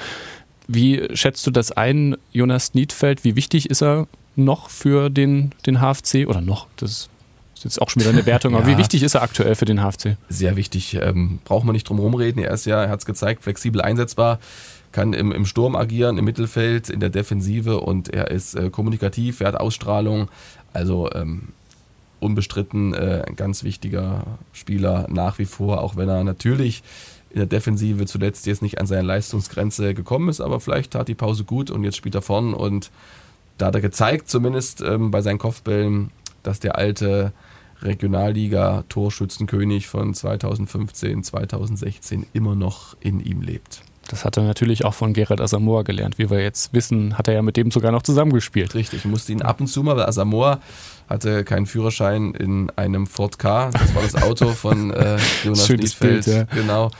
Wie 0.68 1.08
schätzt 1.14 1.46
du 1.46 1.50
das 1.50 1.72
ein, 1.72 2.16
Jonas 2.32 2.74
Niedfeld? 2.74 3.24
Wie 3.24 3.34
wichtig 3.36 3.68
ist 3.70 3.82
er 3.82 4.06
noch 4.36 4.68
für 4.70 5.10
den, 5.10 5.52
den 5.66 5.80
HFC? 5.80 6.26
Oder 6.28 6.40
noch? 6.40 6.66
Das 6.76 7.08
ist 7.54 7.64
jetzt 7.64 7.82
auch 7.82 7.90
schon 7.90 8.00
wieder 8.02 8.10
eine 8.10 8.24
Wertung. 8.26 8.54
Aber 8.54 8.64
Ja. 8.68 8.74
wie 8.74 8.78
wichtig 8.78 9.02
ist 9.02 9.14
er 9.14 9.22
aktuell 9.22 9.54
für 9.54 9.64
den 9.64 9.80
HFC? 9.80 10.16
sehr 10.28 10.56
wichtig. 10.56 10.94
Ähm, 10.94 11.40
braucht 11.44 11.64
man 11.64 11.72
nicht 11.72 11.88
drum 11.88 11.98
rumreden. 11.98 12.42
Er 12.42 12.52
ist 12.52 12.66
ja, 12.66 12.82
er 12.84 12.88
hat 12.90 13.00
es 13.00 13.06
gezeigt, 13.06 13.42
flexibel 13.42 13.80
einsetzbar, 13.80 14.38
kann 14.92 15.12
im, 15.12 15.32
im 15.32 15.44
Sturm 15.46 15.74
agieren, 15.76 16.18
im 16.18 16.24
Mittelfeld, 16.24 16.88
in 16.88 17.00
der 17.00 17.10
Defensive 17.10 17.80
und 17.80 18.08
er 18.08 18.30
ist 18.30 18.54
äh, 18.54 18.70
kommunikativ, 18.70 19.40
er 19.40 19.48
hat 19.48 19.56
Ausstrahlung. 19.60 20.28
Also 20.72 21.10
ähm, 21.12 21.48
unbestritten 22.20 22.94
äh, 22.94 23.24
ein 23.26 23.34
ganz 23.36 23.64
wichtiger 23.64 24.24
Spieler 24.52 25.06
nach 25.10 25.38
wie 25.38 25.46
vor, 25.46 25.80
auch 25.82 25.96
wenn 25.96 26.08
er 26.08 26.22
natürlich 26.22 26.82
in 27.30 27.36
der 27.36 27.46
Defensive 27.46 28.06
zuletzt 28.06 28.46
jetzt 28.46 28.62
nicht 28.62 28.80
an 28.80 28.86
seine 28.86 29.02
Leistungsgrenze 29.02 29.94
gekommen 29.94 30.28
ist, 30.28 30.40
aber 30.40 30.60
vielleicht 30.60 30.92
tat 30.92 31.08
die 31.08 31.14
Pause 31.14 31.44
gut 31.44 31.70
und 31.70 31.84
jetzt 31.84 31.96
spielt 31.96 32.14
er 32.14 32.22
vorn 32.22 32.54
und 32.54 32.90
da 33.58 33.66
hat 33.66 33.74
er 33.74 33.80
gezeigt, 33.80 34.28
zumindest 34.28 34.80
ähm, 34.80 35.10
bei 35.10 35.22
seinen 35.22 35.38
Kopfbällen, 35.38 36.10
dass 36.42 36.60
der 36.60 36.76
alte 36.76 37.32
Regionalliga-Torschützenkönig 37.82 39.86
von 39.86 40.14
2015, 40.14 41.24
2016 41.24 42.26
immer 42.32 42.54
noch 42.54 42.96
in 43.00 43.20
ihm 43.20 43.42
lebt. 43.42 43.82
Das 44.08 44.24
hat 44.24 44.36
er 44.36 44.42
natürlich 44.42 44.84
auch 44.84 44.94
von 44.94 45.12
Gerard 45.12 45.40
Asamoah 45.40 45.84
gelernt. 45.84 46.18
Wie 46.18 46.30
wir 46.30 46.42
jetzt 46.42 46.74
wissen, 46.74 47.16
hat 47.16 47.28
er 47.28 47.34
ja 47.34 47.42
mit 47.42 47.56
dem 47.56 47.70
sogar 47.70 47.92
noch 47.92 48.02
zusammengespielt. 48.02 48.74
Richtig, 48.74 48.98
ich 49.00 49.04
musste 49.04 49.30
ihn 49.30 49.42
ab 49.42 49.60
und 49.60 49.68
zu 49.68 49.84
mal, 49.84 49.96
weil 49.96 50.06
Asamoah 50.06 50.58
hatte 51.08 51.44
keinen 51.44 51.66
Führerschein 51.66 52.34
in 52.34 52.70
einem 52.70 53.06
Ford 53.06 53.38
K. 53.38 53.70
Das 53.70 53.94
war 53.94 54.02
das 54.02 54.20
Auto 54.20 54.48
von 54.48 54.90
äh, 54.90 55.16
Jonas 55.44 55.66
Schönes 55.66 56.00
Niedfeld. 56.00 56.24
Bild, 56.24 56.36
ja. 56.36 56.44
Genau. 56.54 56.90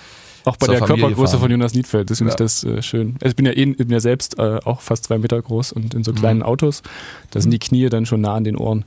Auch 0.51 0.57
bei 0.57 0.67
der 0.67 0.79
Familie 0.79 1.01
Körpergröße 1.07 1.33
fahren. 1.33 1.41
von 1.43 1.51
Jonas 1.51 1.75
Niedfeld, 1.75 2.11
das 2.11 2.19
finde 2.19 2.31
Ja. 2.31 2.35
ich 2.35 2.39
das 2.39 2.65
äh, 2.65 2.83
schön. 2.83 3.17
Also 3.23 3.31
ich 3.31 3.37
bin 3.37 3.47
ja, 3.47 3.53
eh, 3.53 3.65
bin 3.67 3.91
ja 3.91 4.01
selbst 4.01 4.39
äh, 4.39 4.59
auch 4.65 4.81
fast 4.81 5.05
zwei 5.05 5.19
Meter 5.19 5.41
groß 5.41 5.73
und 5.73 5.95
in 5.95 6.05
so 6.05 6.13
kleinen 6.13 6.41
Mhm. 6.41 6.45
Autos, 6.47 6.83
da 7.31 7.41
sind 7.41 7.51
die 7.51 7.59
Knie 7.59 7.89
dann 7.89 8.07
schon 8.07 8.21
nah 8.21 8.35
an 8.35 8.45
den 8.45 8.57
Ohren. 8.57 8.85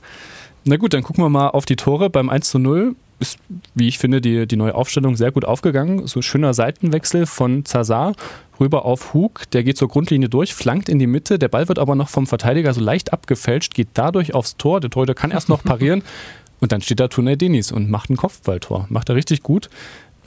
Na 0.64 0.76
gut, 0.76 0.94
dann 0.94 1.02
gucken 1.02 1.22
wir 1.22 1.28
mal 1.28 1.48
auf 1.48 1.66
die 1.66 1.76
Tore. 1.76 2.08
Beim 2.10 2.30
1 2.30 2.48
zu 2.50 2.58
0 2.58 2.96
ist, 3.20 3.38
wie 3.74 3.86
ich 3.88 3.98
finde, 3.98 4.20
die, 4.20 4.46
die 4.46 4.56
neue 4.56 4.74
Aufstellung 4.74 5.14
sehr 5.16 5.30
gut 5.30 5.44
aufgegangen. 5.44 6.06
So 6.06 6.20
ein 6.20 6.22
schöner 6.22 6.54
Seitenwechsel 6.54 7.26
von 7.26 7.64
Zazar 7.64 8.14
rüber 8.58 8.84
auf 8.86 9.12
Hug. 9.12 9.42
Der 9.52 9.62
geht 9.62 9.76
zur 9.76 9.88
Grundlinie 9.88 10.28
durch, 10.28 10.54
flankt 10.54 10.88
in 10.88 10.98
die 10.98 11.06
Mitte. 11.06 11.38
Der 11.38 11.48
Ball 11.48 11.68
wird 11.68 11.78
aber 11.78 11.94
noch 11.96 12.08
vom 12.08 12.26
Verteidiger 12.26 12.72
so 12.72 12.80
leicht 12.80 13.12
abgefälscht, 13.12 13.74
geht 13.74 13.88
dadurch 13.94 14.34
aufs 14.34 14.56
Tor. 14.56 14.80
Der 14.80 14.90
Torhüter 14.90 15.14
kann 15.14 15.30
erst 15.32 15.48
noch 15.48 15.62
parieren. 15.62 16.02
Und 16.60 16.72
dann 16.72 16.80
steht 16.80 16.98
da 16.98 17.08
Tunay 17.08 17.36
Denis 17.36 17.72
und 17.72 17.90
macht 17.90 18.08
ein 18.08 18.16
Kopfballtor. 18.16 18.86
Macht 18.88 19.10
er 19.10 19.16
richtig 19.16 19.42
gut. 19.42 19.68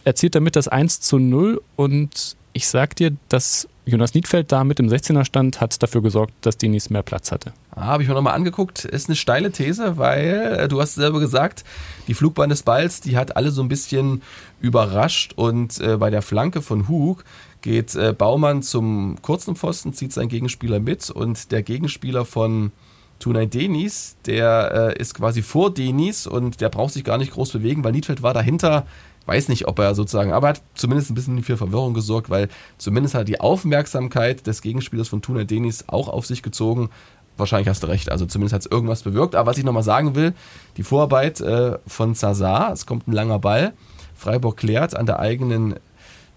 Erzielt 0.07 0.35
damit 0.35 0.55
das 0.55 0.69
1 0.69 1.01
zu 1.01 1.19
0. 1.19 1.61
Und 1.75 2.37
ich 2.53 2.69
sag 2.69 2.95
dir, 2.95 3.17
dass 3.27 3.67
Jonas 3.83 4.13
Niedfeld 4.13 4.53
da 4.53 4.63
mit 4.63 4.79
im 4.79 4.87
16er 4.87 5.25
stand, 5.25 5.59
hat 5.59 5.83
dafür 5.83 6.01
gesorgt, 6.01 6.33
dass 6.39 6.57
Denis 6.57 6.89
mehr 6.89 7.03
Platz 7.03 7.29
hatte. 7.33 7.51
Ah, 7.71 7.87
Habe 7.87 8.03
ich 8.03 8.07
mir 8.07 8.15
nochmal 8.15 8.33
angeguckt. 8.33 8.85
Ist 8.85 9.09
eine 9.09 9.17
steile 9.17 9.51
These, 9.51 9.97
weil 9.97 10.59
äh, 10.59 10.67
du 10.69 10.79
hast 10.79 10.95
selber 10.95 11.19
gesagt, 11.19 11.65
die 12.07 12.13
Flugbahn 12.13 12.47
des 12.49 12.63
Balls, 12.63 13.01
die 13.01 13.17
hat 13.17 13.35
alle 13.35 13.51
so 13.51 13.61
ein 13.61 13.67
bisschen 13.67 14.21
überrascht 14.61 15.33
und 15.35 15.77
äh, 15.81 15.97
bei 15.97 16.09
der 16.09 16.21
Flanke 16.21 16.61
von 16.61 16.87
Hug 16.87 17.25
geht 17.61 17.93
äh, 17.95 18.13
Baumann 18.17 18.63
zum 18.63 19.17
kurzen 19.21 19.57
Pfosten, 19.57 19.91
zieht 19.91 20.13
seinen 20.13 20.29
Gegenspieler 20.29 20.79
mit 20.79 21.09
und 21.09 21.51
der 21.51 21.63
Gegenspieler 21.63 22.23
von 22.23 22.71
Tunay 23.19 23.47
Denis, 23.47 24.15
der 24.25 24.93
äh, 24.95 25.01
ist 25.01 25.15
quasi 25.15 25.41
vor 25.41 25.73
Denis 25.73 26.27
und 26.27 26.61
der 26.61 26.69
braucht 26.69 26.93
sich 26.93 27.03
gar 27.03 27.17
nicht 27.17 27.33
groß 27.33 27.51
bewegen, 27.51 27.83
weil 27.83 27.91
Niedfeld 27.91 28.21
war 28.21 28.33
dahinter. 28.33 28.85
Weiß 29.27 29.49
nicht, 29.49 29.67
ob 29.67 29.77
er 29.79 29.93
sozusagen, 29.93 30.31
aber 30.31 30.47
er 30.47 30.49
hat 30.51 30.61
zumindest 30.73 31.11
ein 31.11 31.15
bisschen 31.15 31.43
für 31.43 31.57
Verwirrung 31.57 31.93
gesorgt, 31.93 32.29
weil 32.29 32.47
zumindest 32.77 33.13
hat 33.13 33.21
er 33.21 33.25
die 33.25 33.41
Aufmerksamkeit 33.41 34.47
des 34.47 34.61
Gegenspielers 34.61 35.09
von 35.09 35.21
Tunay 35.21 35.45
Denis 35.45 35.83
auch 35.87 36.07
auf 36.07 36.25
sich 36.25 36.41
gezogen. 36.41 36.89
Wahrscheinlich 37.35 37.67
hast 37.67 37.83
du 37.83 37.87
recht, 37.87 38.09
also 38.09 38.25
zumindest 38.25 38.53
hat 38.53 38.61
es 38.61 38.71
irgendwas 38.71 39.03
bewirkt. 39.03 39.35
Aber 39.35 39.51
was 39.51 39.57
ich 39.57 39.65
nochmal 39.65 39.83
sagen 39.83 40.15
will, 40.15 40.33
die 40.77 40.83
Vorarbeit 40.83 41.41
äh, 41.41 41.77
von 41.85 42.15
Zazar, 42.15 42.71
es 42.71 42.85
kommt 42.85 43.07
ein 43.07 43.11
langer 43.11 43.37
Ball, 43.37 43.73
Freiburg 44.15 44.55
klärt 44.55 44.95
an 44.95 45.05
der 45.05 45.19
eigenen 45.19 45.75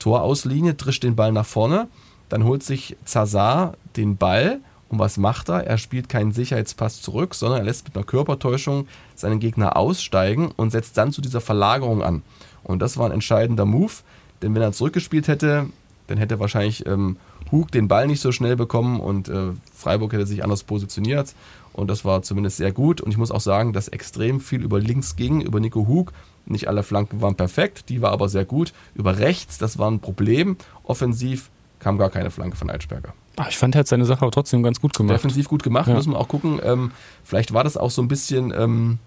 Torauslinie, 0.01 0.75
drischt 0.75 1.05
den 1.05 1.15
Ball 1.15 1.31
nach 1.31 1.47
vorne, 1.47 1.87
dann 2.29 2.43
holt 2.43 2.65
sich 2.65 2.97
Zazar 3.05 3.75
den 3.97 4.17
Ball 4.17 4.59
und 4.91 4.99
was 4.99 5.17
macht 5.17 5.49
er? 5.49 5.65
Er 5.65 5.79
spielt 5.79 6.09
keinen 6.09 6.33
Sicherheitspass 6.33 7.01
zurück, 7.01 7.37
sondern 7.37 7.61
er 7.61 7.65
lässt 7.65 7.85
mit 7.85 7.97
einer 7.97 8.05
Körpertäuschung 8.05 8.89
seinen 9.15 9.39
Gegner 9.39 9.77
aussteigen 9.77 10.51
und 10.57 10.73
setzt 10.73 10.99
dann 10.99 11.13
zu 11.13 11.21
dieser 11.21 11.41
Verlagerung 11.41 12.03
an. 12.03 12.23
Und 12.63 12.81
das 12.81 12.97
war 12.97 13.07
ein 13.07 13.13
entscheidender 13.13 13.65
Move, 13.65 13.93
denn 14.43 14.55
wenn 14.55 14.63
er 14.63 14.73
zurückgespielt 14.73 15.29
hätte, 15.29 15.67
dann 16.07 16.19
hätte 16.19 16.41
wahrscheinlich 16.41 16.87
ähm, 16.87 17.17
Hug 17.53 17.71
den 17.71 17.89
Ball 17.89 18.07
nicht 18.07 18.21
so 18.21 18.33
schnell 18.33 18.57
bekommen 18.57 19.01
und 19.01 19.29
äh, 19.29 19.53
Freiburg 19.75 20.13
hätte 20.13 20.27
sich 20.27 20.43
anders 20.43 20.65
positioniert. 20.65 21.35
Und 21.73 21.89
das 21.89 22.05
war 22.05 22.23
zumindest 22.23 22.57
sehr 22.57 22.73
gut. 22.73 23.01
Und 23.01 23.11
ich 23.13 23.17
muss 23.17 23.31
auch 23.31 23.41
sagen, 23.41 23.73
dass 23.73 23.87
extrem 23.89 24.41
viel 24.41 24.63
über 24.63 24.81
links 24.81 25.15
ging, 25.15 25.41
über 25.41 25.61
Nico 25.61 25.87
Hug. 25.87 26.13
Nicht 26.47 26.67
alle 26.69 26.83
Flanken 26.83 27.21
waren 27.21 27.37
perfekt, 27.37 27.89
die 27.89 28.03
war 28.03 28.11
aber 28.11 28.29
sehr 28.29 28.45
gut. 28.45 28.73
Über 28.95 29.19
rechts, 29.19 29.59
das 29.59 29.79
war 29.79 29.89
ein 29.91 30.01
Problem. 30.01 30.57
Offensiv 30.83 31.49
kam 31.79 31.97
gar 31.97 32.11
keine 32.11 32.31
Flanke 32.31 32.57
von 32.57 32.71
Eitschberger. 32.71 33.15
Ah, 33.37 33.47
ich 33.49 33.57
fand, 33.57 33.75
er 33.77 33.81
hat 33.81 33.89
seine 33.89 34.05
Sache 34.05 34.23
aber 34.23 34.33
trotzdem 34.33 34.63
ganz 34.63 34.81
gut 34.81 34.95
gemacht. 34.95 35.15
Defensiv 35.15 35.49
gut 35.49 35.63
gemacht, 35.63 35.87
Ja. 35.89 35.95
müssen 35.95 36.13
wir 36.13 36.19
auch 36.19 36.29
gucken. 36.29 36.61
Ähm, 36.65 36.91
vielleicht 37.23 37.55
war 37.55 37.63
das 37.63 37.77
auch 37.77 37.91
so 37.91 38.03
ein 38.03 38.09
bisschen 38.09 38.53
ähm, 38.57 38.99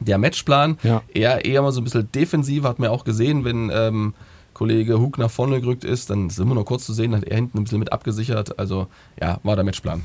der 0.00 0.18
Matchplan. 0.18 0.78
Ja. 0.82 1.02
Eher, 1.12 1.44
eher 1.44 1.62
mal 1.62 1.72
so 1.72 1.80
ein 1.80 1.84
bisschen 1.84 2.10
defensiver, 2.12 2.68
hat 2.68 2.78
man 2.78 2.90
ja 2.90 2.94
auch 2.94 3.04
gesehen, 3.04 3.44
wenn 3.44 3.70
ähm, 3.72 4.14
Kollege 4.54 4.98
Hug 4.98 5.18
nach 5.18 5.30
vorne 5.30 5.60
gerückt 5.60 5.84
ist, 5.84 6.10
dann 6.10 6.26
ist 6.26 6.38
immer 6.38 6.54
noch 6.54 6.64
kurz 6.64 6.84
zu 6.84 6.92
sehen, 6.92 7.14
hat 7.14 7.24
er 7.24 7.36
hinten 7.36 7.58
ein 7.58 7.64
bisschen 7.64 7.78
mit 7.78 7.92
abgesichert. 7.92 8.58
Also 8.58 8.88
ja, 9.20 9.38
war 9.42 9.54
der 9.54 9.64
Matchplan. 9.64 10.02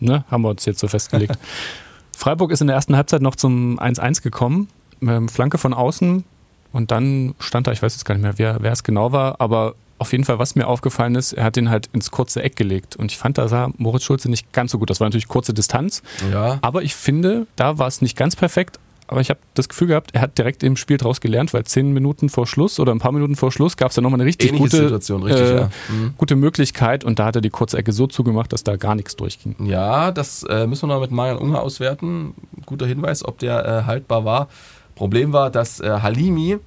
Ne? 0.00 0.24
Haben 0.30 0.42
wir 0.42 0.50
uns 0.50 0.64
jetzt 0.64 0.80
so 0.80 0.88
festgelegt. 0.88 1.38
Freiburg 2.16 2.50
ist 2.52 2.60
in 2.60 2.66
der 2.68 2.76
ersten 2.76 2.96
Halbzeit 2.96 3.22
noch 3.22 3.36
zum 3.36 3.78
1-1 3.78 4.22
gekommen. 4.22 4.68
Ähm, 5.02 5.28
Flanke 5.28 5.58
von 5.58 5.74
außen 5.74 6.24
und 6.72 6.90
dann 6.90 7.34
stand 7.38 7.66
da, 7.66 7.72
ich 7.72 7.82
weiß 7.82 7.94
jetzt 7.94 8.04
gar 8.04 8.14
nicht 8.14 8.22
mehr, 8.22 8.38
wer, 8.38 8.56
wer 8.60 8.72
es 8.72 8.82
genau 8.84 9.12
war, 9.12 9.40
aber 9.40 9.74
auf 9.98 10.12
jeden 10.12 10.24
Fall, 10.24 10.38
was 10.38 10.54
mir 10.54 10.66
aufgefallen 10.66 11.14
ist, 11.14 11.32
er 11.32 11.44
hat 11.44 11.56
den 11.56 11.70
halt 11.70 11.88
ins 11.92 12.10
kurze 12.10 12.42
Eck 12.42 12.56
gelegt. 12.56 12.96
Und 12.96 13.12
ich 13.12 13.18
fand, 13.18 13.38
da 13.38 13.48
sah 13.48 13.70
Moritz 13.76 14.02
Schulze 14.02 14.28
nicht 14.28 14.52
ganz 14.52 14.72
so 14.72 14.78
gut. 14.78 14.90
Das 14.90 15.00
war 15.00 15.06
natürlich 15.06 15.28
kurze 15.28 15.54
Distanz. 15.54 16.02
Ja, 16.32 16.58
Aber 16.62 16.82
ich 16.82 16.94
finde, 16.94 17.46
da 17.54 17.78
war 17.78 17.86
es 17.86 18.02
nicht 18.02 18.16
ganz 18.16 18.34
perfekt. 18.34 18.80
Aber 19.06 19.20
ich 19.20 19.28
habe 19.30 19.40
das 19.54 19.68
Gefühl 19.68 19.88
gehabt, 19.88 20.10
er 20.14 20.22
hat 20.22 20.38
direkt 20.38 20.62
im 20.62 20.76
Spiel 20.76 20.96
draus 20.96 21.20
gelernt, 21.20 21.52
weil 21.52 21.64
zehn 21.64 21.92
Minuten 21.92 22.28
vor 22.28 22.46
Schluss 22.46 22.80
oder 22.80 22.92
ein 22.92 23.00
paar 23.00 23.12
Minuten 23.12 23.36
vor 23.36 23.52
Schluss 23.52 23.76
gab 23.76 23.90
es 23.90 23.96
dann 23.96 24.04
nochmal 24.04 24.20
eine 24.20 24.26
richtig 24.26 24.48
ähnliche 24.48 24.64
gute, 24.64 24.76
Situation, 24.76 25.22
richtig, 25.22 25.46
äh, 25.46 25.56
ja. 25.56 25.70
Mhm. 25.90 26.14
gute 26.16 26.36
Möglichkeit. 26.36 27.04
Und 27.04 27.18
da 27.18 27.26
hat 27.26 27.36
er 27.36 27.42
die 27.42 27.50
kurze 27.50 27.76
Ecke 27.76 27.92
so 27.92 28.06
zugemacht, 28.06 28.52
dass 28.52 28.64
da 28.64 28.76
gar 28.76 28.94
nichts 28.94 29.16
durchging. 29.16 29.56
Ja, 29.66 30.10
das 30.10 30.42
äh, 30.44 30.66
müssen 30.66 30.88
wir 30.88 30.94
noch 30.94 31.00
mit 31.02 31.10
Marian 31.10 31.36
Unger 31.36 31.60
auswerten. 31.60 32.34
Guter 32.64 32.86
Hinweis, 32.86 33.24
ob 33.24 33.38
der 33.38 33.64
äh, 33.64 33.82
haltbar 33.84 34.24
war. 34.24 34.48
Problem 34.94 35.32
war, 35.32 35.50
dass 35.50 35.80
äh, 35.80 36.00
Halimi 36.00 36.58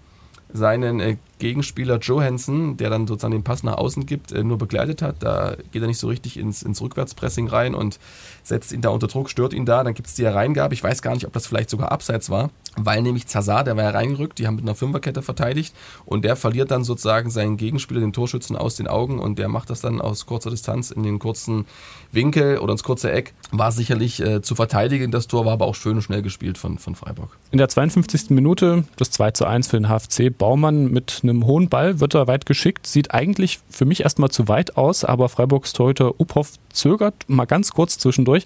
seinen 0.52 1.00
äh, 1.00 1.18
Gegenspieler 1.40 2.00
Johansson, 2.00 2.78
der 2.78 2.90
dann 2.90 3.06
sozusagen 3.06 3.34
den 3.34 3.44
Pass 3.44 3.64
nach 3.64 3.78
außen 3.78 4.06
gibt, 4.06 4.32
äh, 4.32 4.44
nur 4.44 4.58
begleitet 4.58 5.02
hat. 5.02 5.18
Da 5.20 5.56
geht 5.72 5.82
er 5.82 5.88
nicht 5.88 6.00
so 6.00 6.08
richtig 6.08 6.38
ins, 6.38 6.64
ins 6.64 6.82
Rückwärtspressing 6.82 7.48
rein 7.48 7.76
und 7.76 8.00
setzt 8.44 8.72
ihn 8.72 8.82
da 8.82 8.90
unter 8.90 9.08
Druck, 9.08 9.30
stört 9.30 9.54
ihn 9.54 9.66
da. 9.66 9.84
Dann 9.84 9.94
gibt 9.94 10.08
es 10.08 10.16
die 10.16 10.24
Hereingabe. 10.24 10.74
Ich 10.74 10.84
weiß 10.84 11.02
gar 11.02 11.14
nicht, 11.14 11.26
ob 11.26 11.34
das 11.34 11.48
vielleicht 11.48 11.70
sogar 11.70 11.92
abseits 11.92 12.30
war, 12.30 12.50
weil 12.76 13.02
nämlich 13.02 13.28
Zazar, 13.28 13.64
der 13.64 13.76
war 13.76 13.84
ja 13.84 13.90
reingerückt, 13.92 14.40
die 14.40 14.48
haben 14.48 14.56
mit 14.56 14.66
einer 14.66 14.76
Fünferkette 14.76 15.22
verteidigt 15.22 15.76
und 16.06 16.24
der 16.24 16.36
verliert 16.36 16.72
dann 16.72 16.84
sozusagen 16.84 17.30
seinen 17.30 17.58
Gegenspieler, 17.58 18.00
den 18.00 18.14
Torschützen, 18.14 18.56
aus 18.56 18.76
den 18.76 18.88
Augen 18.88 19.20
und 19.20 19.38
der 19.38 19.50
macht 19.50 19.70
das 19.70 19.82
dann 19.82 20.02
aus 20.02 20.26
kurzer 20.26 20.50
Distanz 20.50 20.92
in 20.92 21.04
den 21.04 21.20
kurzen 21.20 21.66
Winkel 22.12 22.60
oder 22.60 22.72
ins 22.72 22.84
kurze 22.84 23.12
Eck. 23.12 23.34
War 23.52 23.72
sicherlich 23.72 24.20
äh, 24.20 24.42
zu 24.42 24.56
verteidigen, 24.56 25.12
das 25.12 25.28
Tor 25.28 25.46
war 25.46 25.54
aber 25.54 25.66
auch 25.66 25.76
schön 25.76 25.96
und 25.98 26.02
schnell 26.02 26.22
gespielt 26.22 26.58
von, 26.58 26.78
von 26.78 26.96
Freiburg. 26.96 27.38
In 27.52 27.58
der 27.58 27.70
52. 27.70 28.30
Minute 28.32 28.84
das 28.98 29.12
2 29.12 29.32
zu 29.32 29.46
1 29.46 29.68
für 29.68 29.80
den 29.80 29.88
HFC. 29.88 30.36
Baumann 30.36 30.92
mit 30.92 31.22
einem 31.24 31.46
hohen 31.46 31.70
Ball 31.70 32.00
wird 32.00 32.16
er 32.16 32.28
weit 32.28 32.46
geschickt. 32.46 32.88
Sieht 32.88 33.14
eigentlich 33.14 33.60
für 33.70 33.86
mich 33.86 34.02
erstmal 34.02 34.30
zu 34.30 34.48
weit 34.48 34.78
aus, 34.78 35.04
aber 35.04 35.30
Freiburgs 35.30 35.74
Torhüter 35.74 36.20
Uphoff 36.20 36.54
zögert 36.70 37.16
mal 37.28 37.46
ganz 37.46 37.72
kurz 37.72 37.98
zwischendurch. 37.98 38.46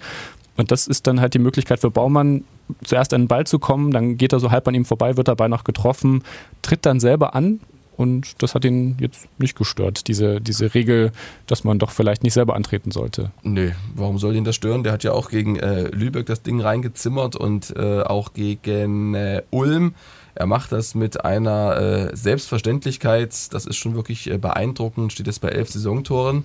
Und 0.58 0.72
das 0.72 0.88
ist 0.88 1.08
dann 1.08 1.22
halt 1.22 1.34
die 1.34 1.40
Möglichkeit 1.40 1.80
für 1.80 1.92
Baumann, 1.92 2.44
zuerst 2.84 3.14
an 3.14 3.24
den 3.24 3.28
Ball 3.28 3.46
zu 3.46 3.60
kommen, 3.60 3.92
dann 3.92 4.18
geht 4.18 4.34
er 4.34 4.40
so 4.40 4.52
halb 4.52 4.68
an 4.68 4.76
ihm 4.76 4.86
vorbei, 4.86 5.18
wird 5.18 5.28
dabei 5.28 5.48
noch 5.48 5.64
getroffen, 5.64 6.24
tritt 6.62 6.86
dann 6.86 7.00
selber 7.00 7.36
an, 7.36 7.60
und 8.02 8.42
das 8.42 8.56
hat 8.56 8.66
ihn 8.66 8.98
jetzt 9.00 9.28
nicht 9.38 9.56
gestört, 9.56 10.08
diese, 10.08 10.42
diese 10.42 10.74
Regel, 10.74 11.12
dass 11.46 11.64
man 11.64 11.78
doch 11.78 11.92
vielleicht 11.92 12.24
nicht 12.24 12.34
selber 12.34 12.56
antreten 12.56 12.92
sollte. 12.92 13.32
Nö, 13.44 13.72
warum 13.94 14.18
soll 14.18 14.36
ihn 14.36 14.44
das 14.44 14.56
stören? 14.56 14.84
Der 14.84 14.92
hat 14.92 15.04
ja 15.04 15.12
auch 15.14 15.30
gegen 15.30 15.58
äh, 15.58 15.84
Lübeck 15.84 16.26
das 16.26 16.42
Ding 16.42 16.60
reingezimmert 16.60 17.36
und 17.36 17.76
äh, 17.78 18.02
auch 18.02 18.34
gegen 18.34 19.14
äh, 19.14 19.44
Ulm. 19.52 19.94
Er 20.34 20.48
macht 20.48 20.72
das 20.72 20.96
mit 20.96 21.24
einer 21.24 21.78
äh, 22.12 22.16
Selbstverständlichkeit, 22.16 23.54
das 23.54 23.66
ist 23.66 23.78
schon 23.78 23.94
wirklich 23.94 24.30
äh, 24.30 24.38
beeindruckend, 24.38 25.14
steht 25.14 25.28
jetzt 25.28 25.42
bei 25.42 25.50
elf 25.50 25.70
Saisontoren. 25.70 26.44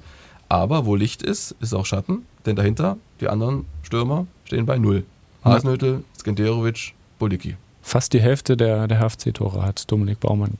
Aber 0.49 0.87
wo 0.87 0.95
Licht 0.95 1.23
ist, 1.23 1.57
ist 1.61 1.75
auch 1.75 1.87
Schatten, 1.87 2.27
denn 2.45 2.55
dahinter, 2.55 2.99
die 3.21 3.29
anderen 3.29 3.65
Stürmer 3.83 4.27
stehen 4.45 4.67
bei 4.67 4.79
null. 4.79 5.05
Hasenhüttel, 5.43 6.05
Skenderovic, 6.21 6.93
Bulicki. 7.19 7.57
Fast 7.83 8.13
die 8.13 8.21
Hälfte 8.21 8.57
der, 8.57 8.89
der 8.89 8.99
HFC-Tore 8.99 9.65
hat 9.65 9.91
Dominik 9.91 10.21
Baumann 10.21 10.59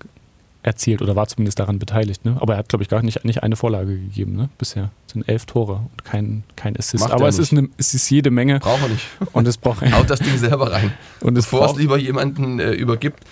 erzielt 0.67 1.01
oder 1.01 1.15
war 1.15 1.29
zumindest 1.29 1.61
daran 1.61 1.79
beteiligt. 1.79 2.25
Ne? 2.25 2.37
Aber 2.41 2.55
er 2.55 2.59
hat, 2.59 2.69
glaube 2.69 2.83
ich, 2.83 2.89
gar 2.89 3.01
nicht, 3.03 3.25
nicht 3.25 3.43
eine 3.43 3.55
Vorlage 3.55 3.97
gegeben 3.97 4.35
ne? 4.35 4.49
bisher. 4.59 4.91
Es 5.07 5.13
sind 5.13 5.29
elf 5.29 5.47
Tore 5.47 5.75
und 5.93 6.05
kein, 6.05 6.43
kein 6.57 6.77
Assist. 6.77 7.05
Macht 7.05 7.13
Aber 7.13 7.27
er 7.27 7.29
es 7.29 7.39
ist, 7.39 7.53
eine, 7.53 7.69
es 7.79 7.95
ist 7.95 8.11
jede 8.11 8.31
Menge. 8.31 8.59
Braucht 8.59 8.83
er 8.83 8.89
nicht. 8.89 9.07
Und 9.33 9.47
es 9.47 9.57
braucht 9.57 9.81
Haut 9.93 10.11
das 10.11 10.19
Ding 10.19 10.37
selber 10.37 10.73
rein. 10.73 10.93
Und 11.21 11.39
es 11.39 11.45
Bevor 11.45 11.71
es 11.71 11.77
lieber 11.77 11.97
jemanden 11.97 12.59
äh, 12.59 12.73
übergibt, 12.73 13.25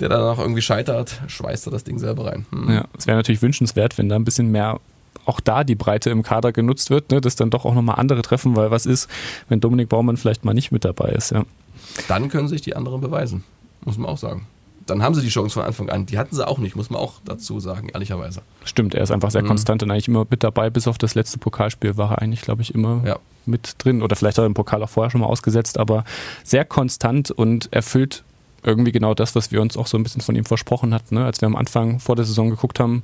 der 0.00 0.08
danach 0.08 0.38
irgendwie 0.38 0.62
scheitert, 0.62 1.20
schweißt 1.28 1.68
er 1.68 1.70
das 1.70 1.84
Ding 1.84 1.98
selber 1.98 2.26
rein. 2.26 2.44
Hm. 2.50 2.70
ja, 2.70 2.84
es 2.98 3.06
wäre 3.06 3.16
natürlich 3.16 3.42
wünschenswert, 3.42 3.96
wenn 3.96 4.08
da 4.08 4.16
ein 4.16 4.24
bisschen 4.24 4.50
mehr 4.50 4.80
auch 5.26 5.38
da 5.38 5.62
die 5.62 5.76
Breite 5.76 6.10
im 6.10 6.24
Kader 6.24 6.52
genutzt 6.52 6.90
wird, 6.90 7.12
ne? 7.12 7.20
dass 7.20 7.36
dann 7.36 7.50
doch 7.50 7.64
auch 7.64 7.74
nochmal 7.74 7.96
andere 7.98 8.22
treffen, 8.22 8.56
weil 8.56 8.72
was 8.72 8.84
ist, 8.84 9.08
wenn 9.48 9.60
Dominik 9.60 9.88
Baumann 9.88 10.16
vielleicht 10.16 10.44
mal 10.44 10.54
nicht 10.54 10.72
mit 10.72 10.84
dabei 10.84 11.10
ist. 11.10 11.30
Ja. 11.30 11.44
Dann 12.08 12.28
können 12.28 12.48
sich 12.48 12.62
die 12.62 12.74
anderen 12.74 13.00
beweisen, 13.00 13.44
muss 13.84 13.96
man 13.96 14.10
auch 14.10 14.18
sagen. 14.18 14.46
Dann 14.86 15.02
haben 15.02 15.14
sie 15.14 15.22
die 15.22 15.28
Chance 15.28 15.54
von 15.54 15.62
Anfang 15.64 15.88
an. 15.90 16.06
Die 16.06 16.18
hatten 16.18 16.34
sie 16.34 16.46
auch 16.46 16.58
nicht, 16.58 16.76
muss 16.76 16.90
man 16.90 17.00
auch 17.00 17.14
dazu 17.24 17.60
sagen, 17.60 17.88
ehrlicherweise. 17.88 18.42
Stimmt, 18.64 18.94
er 18.94 19.02
ist 19.02 19.10
einfach 19.10 19.30
sehr 19.30 19.42
Mhm. 19.42 19.48
konstant 19.48 19.82
und 19.82 19.90
eigentlich 19.90 20.08
immer 20.08 20.26
mit 20.28 20.42
dabei. 20.42 20.70
Bis 20.70 20.86
auf 20.88 20.98
das 20.98 21.14
letzte 21.14 21.38
Pokalspiel 21.38 21.96
war 21.96 22.12
er 22.12 22.22
eigentlich, 22.22 22.42
glaube 22.42 22.62
ich, 22.62 22.74
immer 22.74 23.02
Ja. 23.06 23.18
mit 23.46 23.74
drin. 23.78 24.02
Oder 24.02 24.16
vielleicht 24.16 24.38
hat 24.38 24.44
er 24.44 24.48
den 24.48 24.54
Pokal 24.54 24.82
auch 24.82 24.88
vorher 24.90 25.10
schon 25.10 25.20
mal 25.20 25.26
ausgesetzt, 25.28 25.78
aber 25.78 26.04
sehr 26.42 26.64
konstant 26.64 27.30
und 27.30 27.72
erfüllt 27.72 28.24
irgendwie 28.62 28.92
genau 28.92 29.12
das, 29.14 29.34
was 29.34 29.52
wir 29.52 29.60
uns 29.60 29.76
auch 29.76 29.86
so 29.86 29.98
ein 29.98 30.02
bisschen 30.02 30.22
von 30.22 30.34
ihm 30.36 30.44
versprochen 30.46 30.94
hatten. 30.94 31.16
Ne? 31.16 31.24
Als 31.24 31.40
wir 31.40 31.46
am 31.46 31.56
Anfang 31.56 32.00
vor 32.00 32.16
der 32.16 32.24
Saison 32.24 32.48
geguckt 32.50 32.80
haben, 32.80 33.02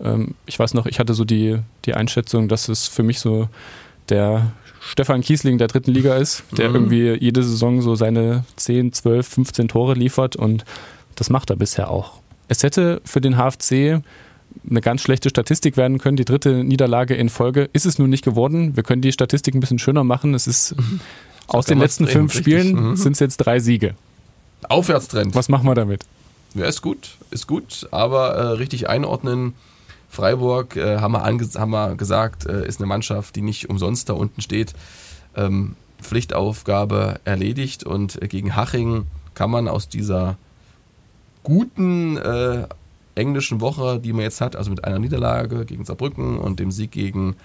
ähm, 0.00 0.34
ich 0.46 0.58
weiß 0.58 0.74
noch, 0.74 0.86
ich 0.86 0.98
hatte 1.00 1.14
so 1.14 1.24
die, 1.24 1.58
die 1.84 1.94
Einschätzung, 1.94 2.48
dass 2.48 2.68
es 2.68 2.86
für 2.88 3.02
mich 3.02 3.18
so 3.20 3.48
der 4.08 4.52
Stefan 4.80 5.20
Kiesling 5.20 5.58
der 5.58 5.68
dritten 5.68 5.92
Liga 5.92 6.16
ist, 6.16 6.42
der 6.56 6.68
Mhm. 6.68 6.74
irgendwie 6.74 7.10
jede 7.20 7.42
Saison 7.42 7.82
so 7.82 7.94
seine 7.94 8.44
10, 8.56 8.92
12, 8.92 9.26
15 9.28 9.68
Tore 9.68 9.94
liefert 9.94 10.34
und 10.36 10.64
das 11.16 11.30
macht 11.30 11.50
er 11.50 11.56
bisher 11.56 11.90
auch. 11.90 12.20
Es 12.48 12.62
hätte 12.62 13.00
für 13.04 13.20
den 13.20 13.36
HFC 13.36 14.02
eine 14.68 14.80
ganz 14.82 15.00
schlechte 15.00 15.30
Statistik 15.30 15.76
werden 15.76 15.98
können, 15.98 16.16
die 16.16 16.24
dritte 16.26 16.62
Niederlage 16.64 17.14
in 17.14 17.28
Folge. 17.30 17.70
Ist 17.72 17.86
es 17.86 17.98
nun 17.98 18.10
nicht 18.10 18.24
geworden. 18.24 18.76
Wir 18.76 18.82
können 18.82 19.00
die 19.02 19.12
Statistik 19.12 19.54
ein 19.54 19.60
bisschen 19.60 19.78
schöner 19.78 20.04
machen. 20.04 20.34
Es 20.34 20.46
ist 20.46 20.74
aus 21.46 21.66
den 21.66 21.78
letzten 21.78 22.06
fünf 22.06 22.34
richtig. 22.34 22.60
Spielen 22.60 22.90
Mhm. 22.90 22.96
sind 22.96 23.12
es 23.12 23.20
jetzt 23.20 23.38
drei 23.38 23.58
Siege. 23.60 23.94
Aufwärtstrend. 24.68 25.34
Was 25.34 25.48
machen 25.48 25.66
wir 25.66 25.74
damit? 25.74 26.04
Ja, 26.54 26.66
ist 26.66 26.82
gut, 26.82 27.16
ist 27.30 27.46
gut, 27.46 27.88
aber 27.90 28.34
äh, 28.34 28.42
richtig 28.52 28.88
einordnen. 28.88 29.54
Freiburg, 30.10 30.76
äh, 30.76 30.98
haben, 30.98 31.14
wir 31.14 31.60
haben 31.60 31.70
wir 31.70 31.94
gesagt, 31.96 32.44
äh, 32.44 32.66
ist 32.66 32.78
eine 32.80 32.86
Mannschaft, 32.86 33.34
die 33.36 33.40
nicht 33.40 33.70
umsonst 33.70 34.10
da 34.10 34.12
unten 34.12 34.42
steht. 34.42 34.74
Ähm, 35.34 35.76
Pflichtaufgabe 36.02 37.20
erledigt 37.24 37.84
und 37.84 38.20
äh, 38.20 38.28
gegen 38.28 38.54
Haching 38.54 39.06
kann 39.34 39.50
man 39.50 39.66
aus 39.68 39.88
dieser 39.88 40.36
guten 41.42 42.16
äh, 42.16 42.66
englischen 43.14 43.60
Woche, 43.60 44.00
die 44.00 44.12
man 44.12 44.22
jetzt 44.22 44.40
hat, 44.40 44.56
also 44.56 44.70
mit 44.70 44.84
einer 44.84 44.98
Niederlage 44.98 45.64
gegen 45.64 45.84
Saarbrücken 45.84 46.38
und 46.38 46.60
dem 46.60 46.70
Sieg 46.70 46.92
gegen, 46.92 47.36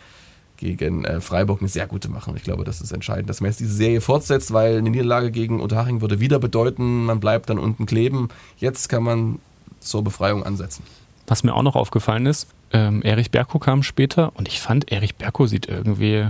gegen 0.58 1.06
äh, 1.06 1.20
Freiburg, 1.20 1.62
eine 1.62 1.70
sehr 1.70 1.88
gute 1.88 2.10
machen. 2.10 2.36
Ich 2.38 2.44
glaube, 2.44 2.64
das 2.64 2.82
ist 2.82 2.92
entscheidend, 2.92 3.30
dass 3.30 3.42
man 3.42 3.52
jetzt 3.52 3.60
diese 3.60 3.74
Serie 3.74 4.02
fortsetzt, 4.02 4.54
weil 4.54 4.78
eine 4.78 4.90
Niederlage 4.90 5.32
gegen 5.32 5.60
Unterhaching 5.60 6.02
würde 6.02 6.20
wieder 6.20 6.40
bedeuten, 6.40 7.06
man 7.06 7.20
bleibt 7.20 7.50
dann 7.50 7.60
unten 7.60 7.86
kleben. 7.86 8.30
Jetzt 8.58 8.88
kann 8.88 9.04
man 9.04 9.40
zur 9.80 10.04
Befreiung 10.04 10.44
ansetzen. 10.44 10.84
Was 11.28 11.44
mir 11.44 11.54
auch 11.54 11.64
noch 11.64 11.76
aufgefallen 11.76 12.26
ist, 12.26 12.48
ähm, 12.72 13.02
Erich 13.02 13.32
Berko 13.32 13.60
kam 13.60 13.84
später 13.84 14.32
und 14.36 14.48
ich 14.48 14.62
fand, 14.62 14.92
Erich 14.92 15.16
Berko 15.16 15.46
sieht 15.48 15.68
irgendwie 15.68 16.28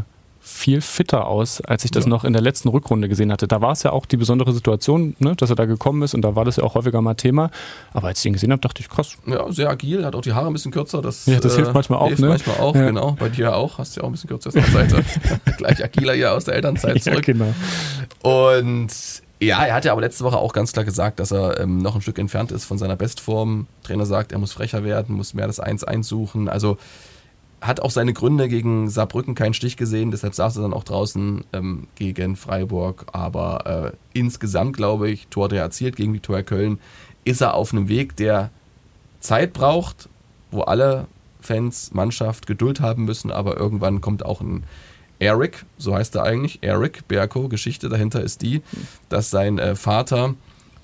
viel 0.47 0.81
fitter 0.81 1.27
aus, 1.27 1.61
als 1.61 1.83
ich 1.85 1.91
das 1.91 2.05
Ja. 2.05 2.09
noch 2.09 2.23
in 2.23 2.31
der 2.33 2.41
letzten 2.41 2.69
Rückrunde 2.69 3.09
gesehen 3.09 3.31
hatte. 3.31 3.47
Da 3.47 3.59
war 3.61 3.73
es 3.73 3.83
ja 3.83 3.91
auch 3.91 4.05
die 4.05 4.17
besondere 4.17 4.53
Situation, 4.53 5.15
ne, 5.19 5.35
dass 5.35 5.49
er 5.49 5.55
da 5.57 5.65
gekommen 5.65 6.01
ist 6.03 6.13
und 6.15 6.21
da 6.21 6.35
war 6.35 6.45
das 6.45 6.55
ja 6.55 6.63
auch 6.63 6.75
häufiger 6.75 7.01
mal 7.01 7.15
Thema. 7.15 7.51
Aber 7.93 8.07
als 8.07 8.19
ich 8.21 8.25
ihn 8.27 8.33
gesehen 8.33 8.51
habe, 8.51 8.61
dachte 8.61 8.81
ich, 8.81 8.89
krass. 8.89 9.17
Ja, 9.25 9.51
sehr 9.51 9.69
agil, 9.69 10.05
hat 10.05 10.15
auch 10.15 10.21
die 10.21 10.33
Haare 10.33 10.47
ein 10.47 10.53
bisschen 10.53 10.71
kürzer. 10.71 11.01
Das, 11.01 11.27
äh, 11.27 11.33
Ja, 11.33 11.39
das 11.39 11.55
hilft 11.55 11.73
manchmal 11.73 11.99
auch, 11.99 12.07
Hilft 12.07 12.21
ne? 12.21 12.29
manchmal 12.29 12.57
auch, 12.57 12.75
Ja. 12.75 12.85
genau. 12.85 13.11
Bei 13.19 13.29
dir 13.29 13.55
auch, 13.55 13.77
hast 13.77 13.95
du 13.95 13.99
ja 13.99 14.03
auch 14.05 14.09
ein 14.09 14.13
bisschen 14.13 14.29
kürzer 14.29 14.51
Seite. 14.51 15.03
Gleich 15.57 15.83
agiler 15.83 16.13
hier 16.13 16.33
aus 16.33 16.45
der 16.45 16.55
Elternzeit 16.55 17.03
zurück. 17.03 17.25
genau. 17.25 17.53
Und 18.23 18.87
ja, 19.39 19.63
er 19.65 19.75
hat 19.75 19.85
ja 19.85 19.91
aber 19.91 20.01
letzte 20.01 20.23
Woche 20.23 20.37
auch 20.37 20.51
ganz 20.53 20.73
klar 20.73 20.83
gesagt, 20.85 21.19
dass 21.19 21.31
er 21.31 21.59
ähm, 21.59 21.77
noch 21.79 21.93
ein 21.95 22.01
Stück 22.01 22.17
entfernt 22.17 22.51
ist 22.51 22.65
von 22.65 22.77
seiner 22.77 22.95
Bestform. 22.95 23.67
Trainer 23.83 24.05
sagt, 24.05 24.31
er 24.31 24.39
muss 24.39 24.51
frecher 24.53 24.83
werden, 24.83 25.15
muss 25.15 25.33
mehr 25.33 25.45
das 25.47 25.61
1-1 25.61 26.03
suchen. 26.03 26.49
Also 26.49 26.77
hat 27.61 27.79
auch 27.79 27.91
seine 27.91 28.13
Gründe 28.13 28.47
gegen 28.49 28.89
Saarbrücken 28.89 29.35
keinen 29.35 29.53
Stich 29.53 29.77
gesehen, 29.77 30.11
deshalb 30.11 30.35
saß 30.35 30.57
er 30.57 30.61
dann 30.61 30.73
auch 30.73 30.83
draußen 30.83 31.43
ähm, 31.53 31.87
gegen 31.95 32.35
Freiburg. 32.35 33.05
Aber 33.13 33.93
äh, 33.93 34.17
insgesamt, 34.17 34.77
glaube 34.77 35.09
ich, 35.09 35.27
Tor, 35.27 35.49
der 35.49 35.59
er 35.59 35.65
erzielt 35.65 35.95
gegen 35.95 36.13
Viktoria 36.13 36.43
Köln, 36.43 36.79
ist 37.25 37.41
er 37.41 37.55
auf 37.55 37.73
einem 37.73 37.89
Weg, 37.89 38.15
der 38.15 38.51
Zeit 39.19 39.53
braucht, 39.53 40.07
wo 40.51 40.61
alle 40.61 41.07
Fans, 41.41 41.93
Mannschaft 41.93 42.47
Geduld 42.47 42.79
haben 42.79 43.05
müssen, 43.05 43.31
aber 43.31 43.57
irgendwann 43.57 44.01
kommt 44.01 44.23
auch 44.23 44.41
ein 44.41 44.63
Eric, 45.19 45.65
so 45.77 45.95
heißt 45.95 46.15
er 46.15 46.23
eigentlich, 46.23 46.59
Eric 46.61 47.07
Berko. 47.07 47.47
Geschichte 47.47 47.89
dahinter 47.89 48.21
ist 48.21 48.41
die, 48.41 48.61
dass 49.09 49.31
sein 49.31 49.57
äh, 49.57 49.75
Vater 49.75 50.35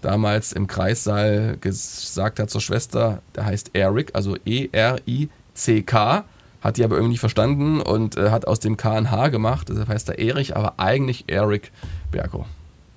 damals 0.01 0.51
im 0.51 0.67
Kreissaal 0.67 1.57
gesagt 1.61 2.39
hat 2.39 2.49
zur 2.49 2.61
Schwester, 2.61 3.21
der 3.35 3.45
heißt 3.45 3.71
Eric, 3.73 4.11
also 4.13 4.35
E-R-I-C-K, 4.45 6.25
hat 6.63 6.77
die 6.77 6.83
aber 6.83 6.95
irgendwie 6.95 7.11
nicht 7.11 7.19
verstanden 7.19 7.81
und 7.81 8.15
äh, 8.15 8.29
hat 8.29 8.47
aus 8.47 8.59
dem 8.59 8.77
K 8.77 8.93
ein 8.93 9.11
H 9.11 9.27
gemacht, 9.29 9.69
deshalb 9.69 9.89
heißt 9.89 10.09
er 10.09 10.19
Erich, 10.19 10.55
aber 10.55 10.75
eigentlich 10.77 11.25
Eric 11.27 11.71
Berko. 12.11 12.45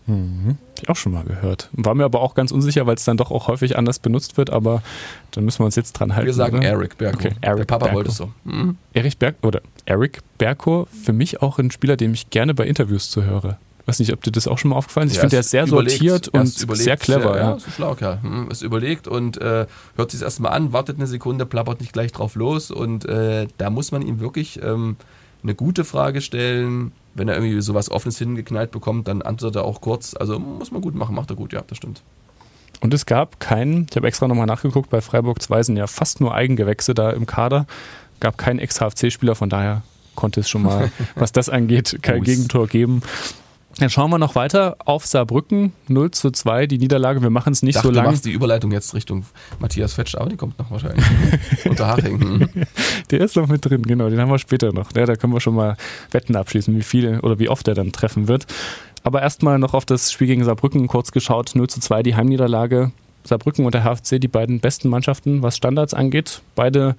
Mhm. 0.07 0.59
Hab 0.77 0.83
ich 0.85 0.89
auch 0.89 0.97
schon 0.97 1.13
mal 1.13 1.25
gehört. 1.25 1.69
War 1.73 1.95
mir 1.97 2.05
aber 2.05 2.21
auch 2.21 2.35
ganz 2.35 2.53
unsicher, 2.53 2.87
weil 2.87 2.95
es 2.95 3.05
dann 3.05 3.17
doch 3.17 3.33
auch 3.33 3.49
häufig 3.49 3.77
anders 3.77 3.99
benutzt 3.99 4.37
wird, 4.37 4.51
aber 4.51 4.83
dann 5.33 5.45
müssen 5.45 5.61
wir 5.61 5.65
uns 5.67 5.75
jetzt 5.75 5.95
dran 5.95 6.15
halten. 6.15 6.27
Wir 6.27 6.35
sagen 6.35 6.59
oder? 6.59 6.69
Eric 6.69 6.97
Berko. 6.97 7.19
Okay, 7.19 7.33
Eric 7.41 7.59
der 7.59 7.65
Papa 7.65 7.87
Berko. 7.87 7.97
wollte 7.97 8.11
es 8.11 8.17
so. 8.17 8.31
Mhm. 8.45 8.77
Erich 8.93 9.19
Berg 9.19 9.35
oder 9.43 9.63
Eric 9.85 10.21
Berko, 10.39 10.87
für 11.05 11.13
mich 11.13 11.43
auch 11.43 11.59
ein 11.59 11.73
Spieler, 11.73 11.97
dem 11.97 12.15
ich 12.15 12.31
gerne 12.31 12.55
bei 12.55 12.67
Interviews 12.67 13.11
zuhöre. 13.11 13.59
Weiß 13.87 14.01
nicht, 14.01 14.13
ob 14.13 14.21
dir 14.21 14.33
das 14.33 14.49
auch 14.49 14.59
schon 14.59 14.71
mal 14.71 14.77
aufgefallen 14.77 15.07
ist. 15.07 15.13
Ich 15.13 15.19
Er 15.19 15.23
finde, 15.23 15.31
der 15.31 15.41
ist 15.41 15.51
sehr 15.51 15.67
sortiert 15.69 16.31
er 16.33 16.41
und 16.41 16.47
sehr 16.49 16.97
clever. 16.97 17.37
Ja. 17.37 17.51
ja, 17.51 17.55
ist 17.55 17.69
ein 17.69 17.73
schlauer 17.73 17.97
Kerl. 17.97 18.21
Hm, 18.21 18.51
Ist 18.51 18.63
überlegt 18.63 19.07
und 19.07 19.41
äh, 19.41 19.67
hört 19.95 20.11
sich 20.11 20.23
erstmal 20.23 20.53
an, 20.53 20.73
wartet 20.73 20.97
eine 20.97 21.07
Sekunde, 21.07 21.47
plappert 21.47 21.81
nicht 21.81 21.93
gleich 21.93 22.11
drauf 22.11 22.35
los 22.35 22.73
und 22.73 23.05
äh, 23.05 23.47
da 23.59 23.71
muss 23.71 23.93
man 23.93 24.03
ihm 24.03 24.19
wirklich 24.19 24.61
ähm, 24.63 24.97
eine 25.45 25.55
gute 25.55 25.85
Frage 25.85 26.21
stellen. 26.21 26.93
Wenn 27.15 27.29
er 27.29 27.37
irgendwie 27.37 27.61
sowas 27.63 27.91
Offenes 27.91 28.19
hingeknallt 28.19 28.73
bekommt, 28.73 29.07
dann 29.09 29.23
antwortet 29.23 29.57
er 29.57 29.65
auch 29.65 29.81
kurz. 29.81 30.15
Also 30.15 30.39
muss 30.39 30.73
man 30.73 30.83
gut 30.83 30.95
machen, 30.95 31.15
macht 31.15 31.31
er 31.31 31.37
gut, 31.37 31.53
ja, 31.53 31.63
das 31.67 31.79
stimmt. 31.79 32.03
Und 32.81 32.93
es 32.93 33.07
gab 33.07 33.41
keinen, 33.41 33.87
ich 33.89 33.97
habe 33.97 34.07
extra 34.09 34.29
nochmal 34.29 34.47
nachgeguckt, 34.47 34.91
bei 34.91 35.01
Freiburg 35.01 35.41
2 35.41 35.63
sind 35.63 35.77
ja 35.77 35.87
fast 35.87 36.21
nur 36.21 36.35
Eigengewächse 36.35 36.93
da 36.93 37.11
im 37.11 37.25
Kader. 37.25 37.67
Gab 38.21 38.37
keinen 38.37 38.59
Ex-HFC-Spieler, 38.59 39.35
von 39.35 39.49
daher 39.49 39.83
konnte 40.15 40.41
es 40.41 40.49
schon 40.51 40.63
mal, 40.63 40.91
was 41.15 41.33
das 41.33 41.49
angeht, 41.49 41.99
kein. 42.03 42.23
Gegentor 42.23 42.67
geben. 42.67 43.03
Dann 43.79 43.91
schauen 43.91 44.11
wir 44.11 44.19
noch 44.19 44.35
weiter 44.35 44.77
auf 44.87 45.05
Saarbrücken 45.05 45.73
0 45.89 46.11
zu 46.11 46.31
2, 46.31 46.67
die 46.67 46.79
Niederlage. 46.79 47.21
Wir 47.21 47.29
machen 47.29 47.53
es 47.53 47.63
nicht 47.63 47.77
Dachte, 47.77 47.89
so 47.89 47.93
Du 47.93 47.97
lang. 47.97 48.07
machst 48.07 48.25
die 48.25 48.31
Überleitung 48.31 48.73
jetzt 48.73 48.95
Richtung 48.95 49.25
Matthias 49.59 49.93
Fetsch, 49.93 50.15
aber 50.15 50.31
die 50.31 50.37
kommt 50.37 50.59
noch 50.59 50.71
wahrscheinlich. 50.71 51.05
Unter 51.67 51.89
Haching. 51.89 52.21
Hm. 52.21 52.49
Der 53.11 53.21
ist 53.21 53.37
noch 53.37 53.49
mit 53.49 53.65
drin, 53.69 53.83
genau, 53.83 54.09
den 54.09 54.19
haben 54.19 54.31
wir 54.31 54.39
später 54.39 54.73
noch. 54.73 54.95
Ja, 54.97 55.05
da 55.05 55.15
können 55.17 55.33
wir 55.35 55.41
schon 55.41 55.55
mal 55.55 55.77
Wetten 56.11 56.37
abschließen, 56.37 56.75
wie 56.75 56.83
viel 56.83 57.21
oder 57.21 57.39
wie 57.39 57.49
oft 57.51 57.69
er 57.69 57.75
dann 57.75 57.93
treffen 57.93 58.29
wird. 58.29 58.47
Aber 59.03 59.23
erstmal 59.23 59.59
noch 59.59 59.75
auf 59.75 59.85
das 59.85 60.11
Spiel 60.11 60.27
gegen 60.27 60.45
Saarbrücken 60.45 60.87
kurz 60.89 61.13
geschaut. 61.13 61.53
0 61.55 61.69
zu 61.69 61.79
2 61.81 62.03
die 62.03 62.17
Heimniederlage. 62.17 62.93
Saarbrücken 63.25 63.67
und 63.67 63.75
der 63.75 63.85
HFC, 63.85 64.19
die 64.21 64.29
beiden 64.29 64.61
besten 64.61 64.89
Mannschaften, 64.89 65.43
was 65.43 65.57
Standards 65.57 65.95
angeht. 65.95 66.41
Beide 66.55 66.97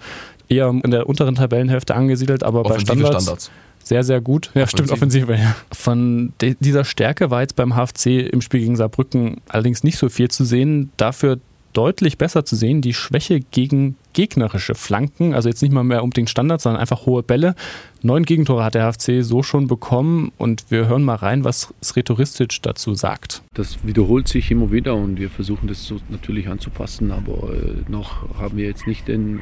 eher 0.47 0.69
in 0.69 0.91
der 0.91 1.07
unteren 1.09 1.35
Tabellenhälfte 1.35 1.95
angesiedelt, 1.95 2.43
aber 2.43 2.63
bei 2.63 2.79
Standards, 2.79 3.23
Standards. 3.23 3.51
Sehr, 3.87 4.03
sehr 4.03 4.21
gut. 4.21 4.51
Ja, 4.53 4.67
stimmt, 4.67 4.91
Offensive. 4.91 5.33
Ja. 5.35 5.55
Von 5.71 6.33
de 6.41 6.55
dieser 6.59 6.85
Stärke 6.85 7.31
war 7.31 7.41
jetzt 7.41 7.55
beim 7.55 7.73
HFC 7.75 8.27
im 8.31 8.41
Spiel 8.41 8.61
gegen 8.61 8.75
Saarbrücken 8.75 9.37
allerdings 9.47 9.83
nicht 9.83 9.97
so 9.97 10.09
viel 10.09 10.29
zu 10.29 10.45
sehen. 10.45 10.91
Dafür 10.97 11.39
deutlich 11.77 12.17
besser 12.17 12.43
zu 12.43 12.55
sehen, 12.55 12.81
die 12.81 12.95
Schwäche 12.95 13.39
gegen 13.39 13.97
gegnerische 14.13 14.73
Flanken, 14.73 15.35
also 15.35 15.47
jetzt 15.47 15.61
nicht 15.61 15.71
mal 15.71 15.83
mehr 15.83 16.03
unbedingt 16.03 16.27
Standards, 16.27 16.63
sondern 16.63 16.81
einfach 16.81 17.05
hohe 17.05 17.21
Bälle. 17.21 17.53
Neun 18.01 18.23
Gegentore 18.23 18.63
hat 18.63 18.73
der 18.73 18.91
HFC 18.91 19.21
so 19.23 19.43
schon 19.43 19.67
bekommen 19.67 20.31
und 20.39 20.71
wir 20.71 20.87
hören 20.87 21.03
mal 21.03 21.17
rein, 21.17 21.43
was 21.43 21.71
Sretoristic 21.83 22.63
dazu 22.63 22.95
sagt. 22.95 23.43
Das 23.53 23.85
wiederholt 23.85 24.27
sich 24.27 24.49
immer 24.49 24.71
wieder 24.71 24.95
und 24.95 25.19
wir 25.19 25.29
versuchen 25.29 25.67
das 25.67 25.85
so 25.85 25.97
natürlich 26.09 26.47
anzupassen, 26.47 27.11
aber 27.11 27.53
äh, 27.53 27.91
noch 27.91 28.39
haben 28.39 28.57
wir 28.57 28.65
jetzt 28.65 28.87
nicht 28.87 29.07
den 29.07 29.41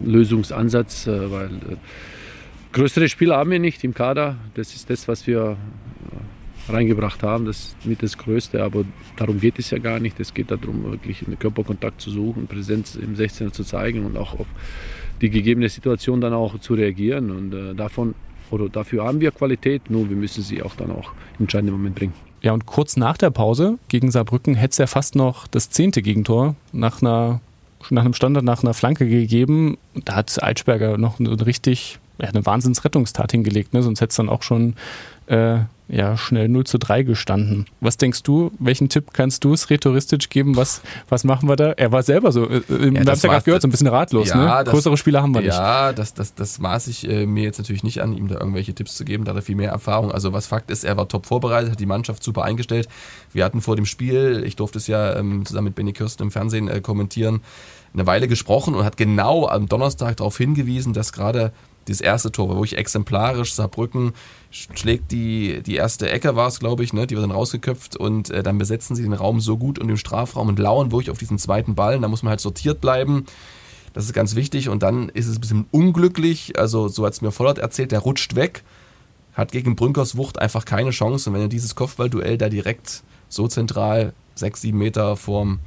Lösungsansatz, 0.00 1.06
äh, 1.06 1.30
weil 1.30 1.48
äh, 1.48 1.76
größere 2.72 3.08
Spieler 3.08 3.36
haben 3.36 3.50
wir 3.50 3.58
nicht 3.58 3.82
im 3.84 3.94
Kader. 3.94 4.36
Das 4.54 4.74
ist 4.74 4.90
das, 4.90 5.08
was 5.08 5.26
wir 5.26 5.56
äh, 6.68 6.72
reingebracht 6.72 7.22
haben, 7.22 7.46
das 7.46 7.58
ist 7.58 7.86
mit 7.86 8.02
das 8.02 8.18
Größte, 8.18 8.62
aber 8.62 8.84
darum 9.16 9.40
geht 9.40 9.58
es 9.58 9.70
ja 9.70 9.78
gar 9.78 10.00
nicht. 10.00 10.20
Es 10.20 10.34
geht 10.34 10.50
darum, 10.50 10.84
wirklich 10.84 11.26
einen 11.26 11.38
Körperkontakt 11.38 12.00
zu 12.00 12.10
suchen, 12.10 12.46
Präsenz 12.46 12.94
im 12.94 13.14
16er 13.14 13.52
zu 13.52 13.64
zeigen 13.64 14.04
und 14.04 14.16
auch 14.16 14.38
auf 14.38 14.46
die 15.20 15.30
gegebene 15.30 15.68
Situation 15.68 16.20
dann 16.20 16.32
auch 16.32 16.58
zu 16.60 16.74
reagieren 16.74 17.30
und 17.30 17.54
äh, 17.54 17.74
davon 17.74 18.14
oder 18.50 18.68
dafür 18.68 19.04
haben 19.04 19.20
wir 19.20 19.30
Qualität, 19.30 19.90
nur 19.90 20.08
wir 20.08 20.16
müssen 20.16 20.42
sie 20.42 20.62
auch 20.62 20.74
dann 20.74 20.90
auch 20.90 21.12
im 21.38 21.44
entscheidenden 21.44 21.74
Moment 21.74 21.96
bringen. 21.96 22.14
Ja, 22.40 22.52
und 22.52 22.66
kurz 22.66 22.96
nach 22.96 23.16
der 23.16 23.30
Pause 23.30 23.78
gegen 23.88 24.10
Saarbrücken 24.10 24.54
hätte 24.54 24.72
es 24.72 24.78
ja 24.78 24.86
fast 24.86 25.16
noch 25.16 25.46
das 25.48 25.70
zehnte 25.70 26.02
Gegentor 26.02 26.54
nach 26.72 27.02
einer 27.02 27.40
nach 27.90 28.04
einem 28.04 28.14
Standard, 28.14 28.44
nach 28.44 28.62
einer 28.62 28.74
Flanke 28.74 29.08
gegeben. 29.08 29.78
Da 30.04 30.16
hat 30.16 30.42
Altsperger 30.42 30.98
noch 30.98 31.20
eine 31.20 31.46
richtig, 31.46 31.98
ja, 32.20 32.28
eine 32.28 32.44
Wahnsinnsrettungstat 32.44 33.32
hingelegt, 33.32 33.74
ne? 33.74 33.82
sonst 33.82 34.00
hätte 34.00 34.10
es 34.10 34.16
dann 34.16 34.28
auch 34.28 34.42
schon 34.42 34.74
äh, 35.26 35.60
ja, 35.90 36.18
schnell 36.18 36.48
0 36.48 36.64
zu 36.64 36.78
3 36.78 37.02
gestanden. 37.02 37.66
Was 37.80 37.96
denkst 37.96 38.22
du, 38.22 38.52
welchen 38.58 38.90
Tipp 38.90 39.14
kannst 39.14 39.44
du 39.44 39.54
es 39.54 39.70
rhetoristisch 39.70 40.28
geben? 40.28 40.56
Was, 40.56 40.82
was 41.08 41.24
machen 41.24 41.48
wir 41.48 41.56
da? 41.56 41.72
Er 41.72 41.92
war 41.92 42.02
selber 42.02 42.30
so, 42.30 42.44
äh, 42.48 42.62
wir 42.68 42.86
haben 42.86 42.96
es 42.96 43.04
das 43.04 43.22
ja 43.22 43.30
gerade 43.30 43.44
gehört, 43.44 43.62
so 43.62 43.68
ein 43.68 43.70
bisschen 43.70 43.86
ratlos. 43.86 44.28
Ja, 44.28 44.58
ne? 44.58 44.64
das- 44.64 44.72
Größere 44.74 44.96
Spieler 44.98 45.22
haben 45.22 45.32
wir 45.34 45.40
nicht. 45.40 45.54
Ja, 45.54 45.92
das, 45.94 46.12
das, 46.12 46.34
das 46.34 46.58
maß 46.58 46.88
ich 46.88 47.08
äh, 47.08 47.24
mir 47.24 47.44
jetzt 47.44 47.58
natürlich 47.58 47.84
nicht 47.84 48.02
an, 48.02 48.14
ihm 48.14 48.28
da 48.28 48.36
irgendwelche 48.38 48.74
Tipps 48.74 48.96
zu 48.96 49.04
geben, 49.04 49.24
da 49.24 49.30
hat 49.30 49.38
er 49.38 49.42
viel 49.42 49.56
mehr 49.56 49.70
Erfahrung. 49.70 50.12
Also 50.12 50.32
was 50.34 50.46
Fakt 50.46 50.70
ist, 50.70 50.84
er 50.84 50.96
war 50.98 51.08
top 51.08 51.24
vorbereitet, 51.24 51.70
hat 51.72 51.80
die 51.80 51.86
Mannschaft 51.86 52.22
super 52.22 52.44
eingestellt. 52.44 52.88
Wir 53.32 53.44
hatten 53.44 53.62
vor 53.62 53.76
dem 53.76 53.86
Spiel, 53.86 54.42
ich 54.46 54.56
durfte 54.56 54.78
es 54.78 54.88
ja 54.88 55.16
ähm, 55.16 55.46
zusammen 55.46 55.66
mit 55.66 55.74
Benny 55.74 55.92
Kirsten 55.94 56.24
im 56.24 56.30
Fernsehen 56.30 56.68
äh, 56.68 56.80
kommentieren, 56.82 57.40
eine 57.94 58.06
Weile 58.06 58.28
gesprochen 58.28 58.74
und 58.74 58.84
hat 58.84 58.98
genau 58.98 59.48
am 59.48 59.66
Donnerstag 59.66 60.18
darauf 60.18 60.36
hingewiesen, 60.36 60.92
dass 60.92 61.12
gerade 61.12 61.52
das 61.92 62.00
erste 62.00 62.30
Tor 62.32 62.48
war 62.48 62.56
wirklich 62.56 62.76
exemplarisch. 62.78 63.54
Saarbrücken 63.54 64.12
sch- 64.52 64.76
schlägt 64.76 65.10
die, 65.12 65.62
die 65.62 65.76
erste 65.76 66.10
Ecke, 66.10 66.36
war 66.36 66.48
es, 66.48 66.60
glaube 66.60 66.84
ich, 66.84 66.92
ne? 66.92 67.06
die 67.06 67.14
wird 67.14 67.24
dann 67.24 67.30
rausgeköpft 67.30 67.96
und 67.96 68.30
äh, 68.30 68.42
dann 68.42 68.58
besetzen 68.58 68.96
sie 68.96 69.02
den 69.02 69.12
Raum 69.12 69.40
so 69.40 69.56
gut 69.56 69.78
und 69.78 69.88
den 69.88 69.96
Strafraum 69.96 70.48
und 70.48 70.58
lauern 70.58 70.92
wirklich 70.92 71.10
auf 71.10 71.18
diesen 71.18 71.38
zweiten 71.38 71.74
Ball. 71.74 71.98
Da 71.98 72.08
muss 72.08 72.22
man 72.22 72.30
halt 72.30 72.40
sortiert 72.40 72.80
bleiben. 72.80 73.26
Das 73.94 74.04
ist 74.04 74.12
ganz 74.12 74.34
wichtig. 74.34 74.68
Und 74.68 74.82
dann 74.82 75.08
ist 75.08 75.26
es 75.26 75.36
ein 75.36 75.40
bisschen 75.40 75.66
unglücklich. 75.70 76.58
Also, 76.58 76.88
so 76.88 77.04
hat 77.04 77.14
es 77.14 77.20
mir 77.22 77.32
Vollert 77.32 77.58
erzählt, 77.58 77.90
der 77.90 78.00
rutscht 78.00 78.34
weg, 78.34 78.62
hat 79.34 79.50
gegen 79.52 79.76
Brünkers 79.76 80.16
Wucht 80.16 80.38
einfach 80.38 80.64
keine 80.64 80.90
Chance. 80.90 81.30
Und 81.30 81.34
wenn 81.34 81.42
du 81.42 81.48
dieses 81.48 81.74
Kopfballduell 81.74 82.38
da 82.38 82.48
direkt 82.48 83.02
so 83.28 83.48
zentral 83.48 84.12
sechs, 84.34 84.60
sieben 84.60 84.78
Meter 84.78 85.16
vorm 85.16 85.58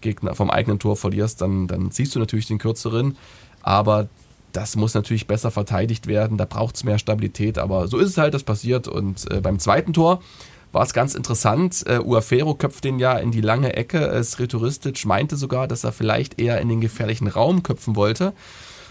Gegner, 0.00 0.34
vom 0.34 0.50
eigenen 0.50 0.78
Tor 0.78 0.96
verlierst, 0.96 1.40
dann, 1.40 1.66
dann 1.66 1.90
ziehst 1.90 2.14
du 2.14 2.18
natürlich 2.18 2.46
den 2.46 2.58
kürzeren. 2.58 3.16
Aber 3.62 4.08
das 4.56 4.74
muss 4.74 4.94
natürlich 4.94 5.26
besser 5.26 5.50
verteidigt 5.50 6.06
werden. 6.06 6.38
Da 6.38 6.46
braucht 6.46 6.76
es 6.76 6.84
mehr 6.84 6.98
Stabilität. 6.98 7.58
Aber 7.58 7.88
so 7.88 7.98
ist 7.98 8.10
es 8.10 8.18
halt, 8.18 8.32
das 8.32 8.42
passiert. 8.42 8.88
Und 8.88 9.30
äh, 9.30 9.40
beim 9.40 9.58
zweiten 9.58 9.92
Tor 9.92 10.20
war 10.72 10.82
es 10.82 10.94
ganz 10.94 11.14
interessant. 11.14 11.84
Äh, 11.86 11.98
Uafero 11.98 12.54
köpft 12.54 12.84
den 12.84 12.98
ja 12.98 13.18
in 13.18 13.30
die 13.30 13.42
lange 13.42 13.76
Ecke. 13.76 14.08
Äh, 14.08 14.24
Sretoristic 14.24 15.04
meinte 15.04 15.36
sogar, 15.36 15.68
dass 15.68 15.84
er 15.84 15.92
vielleicht 15.92 16.40
eher 16.40 16.60
in 16.60 16.70
den 16.70 16.80
gefährlichen 16.80 17.28
Raum 17.28 17.62
köpfen 17.62 17.96
wollte. 17.96 18.32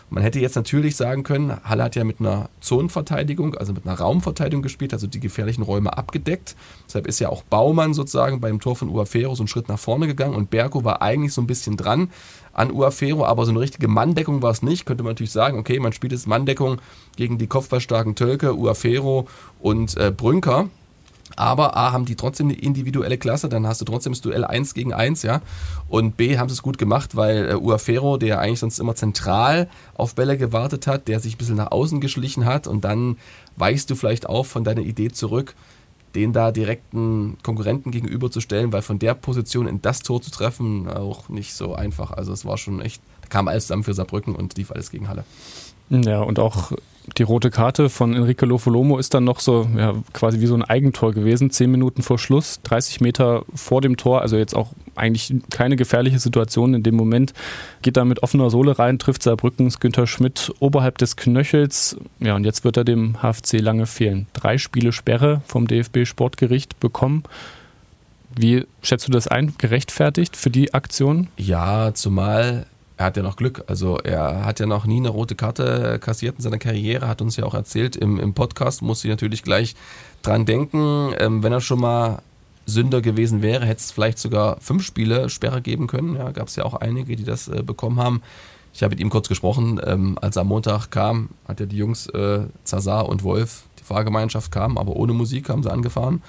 Man 0.09 0.21
hätte 0.21 0.39
jetzt 0.39 0.55
natürlich 0.55 0.95
sagen 0.95 1.23
können, 1.23 1.57
Halle 1.63 1.83
hat 1.83 1.95
ja 1.95 2.03
mit 2.03 2.19
einer 2.19 2.49
Zonenverteidigung, 2.61 3.55
also 3.55 3.73
mit 3.73 3.87
einer 3.87 3.97
Raumverteidigung 3.97 4.61
gespielt, 4.61 4.93
also 4.93 5.07
die 5.07 5.19
gefährlichen 5.19 5.63
Räume 5.63 5.97
abgedeckt. 5.97 6.55
Deshalb 6.85 7.07
ist 7.07 7.19
ja 7.19 7.29
auch 7.29 7.43
Baumann 7.43 7.93
sozusagen 7.93 8.39
beim 8.39 8.59
Tor 8.59 8.75
von 8.75 8.89
Uafero 8.89 9.33
so 9.33 9.41
einen 9.41 9.47
Schritt 9.47 9.67
nach 9.67 9.79
vorne 9.79 10.05
gegangen 10.07 10.35
und 10.35 10.51
Berko 10.51 10.83
war 10.83 11.01
eigentlich 11.01 11.33
so 11.33 11.41
ein 11.41 11.47
bisschen 11.47 11.75
dran 11.75 12.11
an 12.53 12.71
Uafero, 12.71 13.25
aber 13.25 13.45
so 13.45 13.51
eine 13.51 13.59
richtige 13.59 13.87
Manndeckung 13.87 14.41
war 14.41 14.51
es 14.51 14.61
nicht. 14.61 14.85
Könnte 14.85 15.03
man 15.03 15.11
natürlich 15.11 15.31
sagen, 15.31 15.57
okay, 15.57 15.79
man 15.79 15.91
spielt 15.91 16.13
jetzt 16.13 16.27
Manndeckung 16.27 16.77
gegen 17.17 17.37
die 17.37 17.47
kopfballstarken 17.47 18.15
Tölke, 18.15 18.55
Uafero 18.55 19.27
und 19.59 19.97
äh, 19.97 20.11
Brünker. 20.11 20.69
Aber 21.35 21.75
A, 21.75 21.91
haben 21.91 22.05
die 22.05 22.15
trotzdem 22.15 22.47
eine 22.47 22.57
individuelle 22.57 23.17
Klasse, 23.17 23.49
dann 23.49 23.65
hast 23.65 23.81
du 23.81 23.85
trotzdem 23.85 24.13
das 24.13 24.21
Duell 24.21 24.45
1 24.45 24.73
gegen 24.73 24.93
1, 24.93 25.23
ja. 25.23 25.41
Und 25.89 26.17
B, 26.17 26.37
haben 26.37 26.49
sie 26.49 26.53
es 26.53 26.61
gut 26.61 26.77
gemacht, 26.77 27.15
weil 27.15 27.49
äh, 27.49 27.55
Uafero, 27.55 28.17
der 28.17 28.39
eigentlich 28.39 28.59
sonst 28.59 28.79
immer 28.79 28.95
zentral 28.95 29.67
auf 29.95 30.15
Bälle 30.15 30.37
gewartet 30.37 30.87
hat, 30.87 31.07
der 31.07 31.19
sich 31.19 31.35
ein 31.35 31.37
bisschen 31.37 31.55
nach 31.57 31.71
außen 31.71 31.99
geschlichen 31.99 32.45
hat 32.45 32.67
und 32.67 32.85
dann 32.85 33.17
weichst 33.55 33.89
du 33.89 33.95
vielleicht 33.95 34.29
auch 34.29 34.45
von 34.45 34.63
deiner 34.63 34.81
Idee 34.81 35.11
zurück, 35.11 35.55
den 36.13 36.31
da 36.31 36.51
direkten 36.51 37.37
Konkurrenten 37.43 37.91
gegenüberzustellen, 37.91 38.71
weil 38.71 38.81
von 38.81 38.99
der 38.99 39.15
Position 39.15 39.67
in 39.67 39.81
das 39.81 40.01
Tor 40.01 40.21
zu 40.21 40.31
treffen 40.31 40.87
auch 40.87 41.27
nicht 41.27 41.53
so 41.53 41.75
einfach. 41.75 42.11
Also 42.11 42.31
es 42.31 42.45
war 42.45 42.57
schon 42.57 42.81
echt, 42.81 43.01
da 43.21 43.27
kam 43.27 43.47
alles 43.47 43.65
zusammen 43.65 43.83
für 43.83 43.93
Saarbrücken 43.93 44.35
und 44.35 44.57
lief 44.57 44.71
alles 44.71 44.91
gegen 44.91 45.09
Halle. 45.09 45.25
Ja, 45.89 46.21
und 46.21 46.39
auch 46.39 46.71
die 47.17 47.23
rote 47.23 47.51
Karte 47.51 47.89
von 47.89 48.13
Enrique 48.15 48.45
Lofolomo 48.45 48.97
ist 48.97 49.13
dann 49.13 49.23
noch 49.23 49.39
so 49.39 49.67
ja, 49.77 49.93
quasi 50.13 50.39
wie 50.39 50.47
so 50.47 50.55
ein 50.55 50.63
Eigentor 50.63 51.13
gewesen. 51.13 51.51
Zehn 51.51 51.71
Minuten 51.71 52.01
vor 52.01 52.17
Schluss, 52.17 52.59
30 52.63 53.01
Meter 53.01 53.43
vor 53.53 53.81
dem 53.81 53.97
Tor, 53.97 54.21
also 54.21 54.37
jetzt 54.37 54.55
auch 54.55 54.71
eigentlich 54.95 55.33
keine 55.51 55.75
gefährliche 55.75 56.19
Situation 56.19 56.73
in 56.73 56.83
dem 56.83 56.95
Moment. 56.95 57.33
Geht 57.81 57.97
da 57.97 58.05
mit 58.05 58.23
offener 58.23 58.49
Sohle 58.49 58.79
rein, 58.79 58.99
trifft 58.99 59.23
Saarbrückens 59.23 59.79
Günther 59.79 60.07
Schmidt 60.07 60.51
oberhalb 60.59 60.97
des 60.97 61.15
Knöchels. 61.15 61.97
Ja, 62.19 62.35
und 62.35 62.43
jetzt 62.43 62.63
wird 62.63 62.77
er 62.77 62.83
dem 62.83 63.17
HFC 63.21 63.59
lange 63.59 63.85
fehlen. 63.85 64.27
Drei 64.33 64.57
Spiele 64.57 64.91
Sperre 64.91 65.41
vom 65.45 65.67
DFB 65.67 66.05
Sportgericht 66.05 66.79
bekommen. 66.79 67.23
Wie 68.37 68.65
schätzt 68.81 69.07
du 69.07 69.11
das 69.11 69.27
ein? 69.27 69.53
Gerechtfertigt 69.57 70.35
für 70.35 70.49
die 70.49 70.73
Aktion? 70.73 71.27
Ja, 71.37 71.93
zumal 71.93 72.65
er 72.97 73.05
hat 73.05 73.17
ja 73.17 73.23
noch 73.23 73.35
Glück. 73.35 73.63
Also 73.67 73.97
er 73.97 74.45
hat 74.45 74.59
ja 74.59 74.65
noch 74.65 74.85
nie 74.85 74.97
eine 74.97 75.09
rote 75.09 75.35
Karte 75.35 75.99
kassiert 75.99 76.37
in 76.37 76.41
seiner 76.41 76.57
Karriere, 76.57 77.07
hat 77.07 77.21
uns 77.21 77.35
ja 77.35 77.45
auch 77.45 77.53
erzählt 77.53 77.95
im, 77.95 78.19
im 78.19 78.33
Podcast, 78.33 78.81
muss 78.81 79.03
ich 79.03 79.09
natürlich 79.09 79.43
gleich 79.43 79.75
dran 80.21 80.45
denken. 80.45 81.13
Ähm, 81.19 81.43
wenn 81.43 81.51
er 81.51 81.61
schon 81.61 81.79
mal 81.79 82.21
Sünder 82.65 83.01
gewesen 83.01 83.41
wäre, 83.41 83.65
hätte 83.65 83.79
es 83.79 83.91
vielleicht 83.91 84.19
sogar 84.19 84.57
fünf 84.59 84.83
Spiele 84.83 85.29
Sperre 85.29 85.61
geben 85.61 85.87
können. 85.87 86.15
Ja, 86.15 86.31
gab 86.31 86.47
es 86.47 86.55
ja 86.55 86.63
auch 86.63 86.73
einige, 86.73 87.15
die 87.15 87.25
das 87.25 87.47
äh, 87.47 87.63
bekommen 87.63 87.99
haben. 87.99 88.21
Ich 88.73 88.83
habe 88.83 88.91
mit 88.91 88.99
ihm 88.99 89.09
kurz 89.09 89.29
gesprochen, 89.29 89.79
ähm, 89.85 90.17
als 90.21 90.35
er 90.35 90.41
am 90.41 90.47
Montag 90.47 90.89
kam, 90.89 91.29
hat 91.47 91.59
ja 91.59 91.65
die 91.65 91.77
Jungs 91.77 92.07
äh, 92.07 92.39
Zazar 92.63 93.07
und 93.07 93.23
Wolf, 93.23 93.63
die 93.79 93.83
Fahrgemeinschaft 93.83 94.51
kamen, 94.51 94.77
aber 94.77 94.95
ohne 94.95 95.13
Musik 95.13 95.47
haben 95.49 95.63
sie 95.63 95.71
angefahren. 95.71 96.21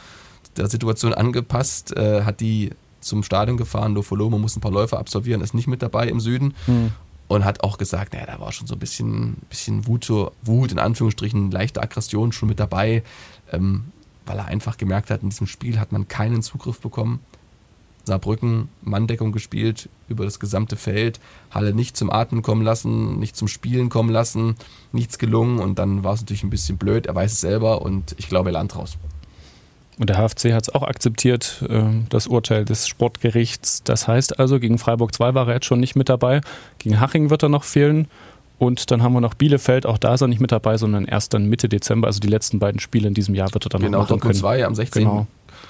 Der 0.56 0.68
Situation 0.68 1.12
angepasst, 1.12 1.96
äh, 1.96 2.22
hat 2.22 2.40
die 2.40 2.70
zum 3.06 3.22
Stadion 3.22 3.56
gefahren. 3.56 3.94
Lofolomo 3.94 4.38
muss 4.38 4.56
ein 4.56 4.60
paar 4.60 4.72
Läufe 4.72 4.98
absolvieren, 4.98 5.40
ist 5.40 5.54
nicht 5.54 5.66
mit 5.66 5.82
dabei 5.82 6.08
im 6.08 6.20
Süden. 6.20 6.54
Hm. 6.66 6.92
Und 7.28 7.44
hat 7.44 7.64
auch 7.64 7.76
gesagt, 7.76 8.12
naja, 8.12 8.26
da 8.26 8.38
war 8.38 8.52
schon 8.52 8.68
so 8.68 8.74
ein 8.74 8.78
bisschen, 8.78 9.38
bisschen 9.48 9.88
Wut, 9.88 10.04
so, 10.04 10.30
Wut, 10.42 10.70
in 10.70 10.78
Anführungsstrichen, 10.78 11.50
leichte 11.50 11.82
Aggression 11.82 12.30
schon 12.30 12.48
mit 12.48 12.60
dabei, 12.60 13.02
ähm, 13.50 13.86
weil 14.26 14.38
er 14.38 14.44
einfach 14.44 14.76
gemerkt 14.76 15.10
hat, 15.10 15.24
in 15.24 15.30
diesem 15.30 15.48
Spiel 15.48 15.80
hat 15.80 15.90
man 15.90 16.06
keinen 16.06 16.42
Zugriff 16.42 16.80
bekommen. 16.80 17.18
Saarbrücken 18.06 18.68
Manndeckung 18.82 19.32
gespielt 19.32 19.88
über 20.08 20.24
das 20.24 20.38
gesamte 20.38 20.76
Feld, 20.76 21.18
Halle 21.50 21.74
nicht 21.74 21.96
zum 21.96 22.10
Atmen 22.10 22.42
kommen 22.42 22.62
lassen, 22.62 23.18
nicht 23.18 23.36
zum 23.36 23.48
Spielen 23.48 23.88
kommen 23.88 24.10
lassen, 24.10 24.54
nichts 24.92 25.18
gelungen 25.18 25.58
und 25.58 25.78
dann 25.80 26.04
war 26.04 26.14
es 26.14 26.20
natürlich 26.20 26.44
ein 26.44 26.50
bisschen 26.50 26.78
blöd, 26.78 27.06
er 27.06 27.16
weiß 27.16 27.32
es 27.32 27.40
selber 27.40 27.82
und 27.82 28.14
ich 28.18 28.28
glaube, 28.28 28.50
er 28.50 28.52
lernt 28.52 28.76
raus. 28.76 28.96
Und 29.98 30.10
der 30.10 30.16
HFC 30.16 30.52
hat 30.52 30.64
es 30.64 30.74
auch 30.74 30.82
akzeptiert, 30.82 31.64
äh, 31.68 31.84
das 32.10 32.26
Urteil 32.26 32.64
des 32.64 32.86
Sportgerichts. 32.86 33.82
Das 33.82 34.06
heißt 34.06 34.38
also, 34.38 34.60
gegen 34.60 34.78
Freiburg 34.78 35.14
2 35.14 35.34
war 35.34 35.48
er 35.48 35.54
jetzt 35.54 35.66
schon 35.66 35.80
nicht 35.80 35.96
mit 35.96 36.08
dabei. 36.08 36.42
Gegen 36.78 37.00
Haching 37.00 37.30
wird 37.30 37.42
er 37.42 37.48
noch 37.48 37.64
fehlen. 37.64 38.08
Und 38.58 38.90
dann 38.90 39.02
haben 39.02 39.12
wir 39.12 39.20
noch 39.20 39.34
Bielefeld, 39.34 39.84
auch 39.84 39.98
da 39.98 40.14
ist 40.14 40.22
er 40.22 40.28
nicht 40.28 40.40
mit 40.40 40.50
dabei, 40.50 40.78
sondern 40.78 41.04
erst 41.04 41.34
dann 41.34 41.46
Mitte 41.46 41.68
Dezember, 41.68 42.06
also 42.06 42.20
die 42.20 42.28
letzten 42.28 42.58
beiden 42.58 42.80
Spiele 42.80 43.06
in 43.06 43.12
diesem 43.12 43.34
Jahr 43.34 43.52
wird 43.52 43.66
er 43.66 43.68
dann 43.68 43.82
genau, 43.82 43.98
noch 43.98 44.08
machen 44.08 44.20
können. 44.20 44.34
2 44.34 44.64
am 44.64 44.74
16. 44.74 45.04
Genau. 45.04 45.26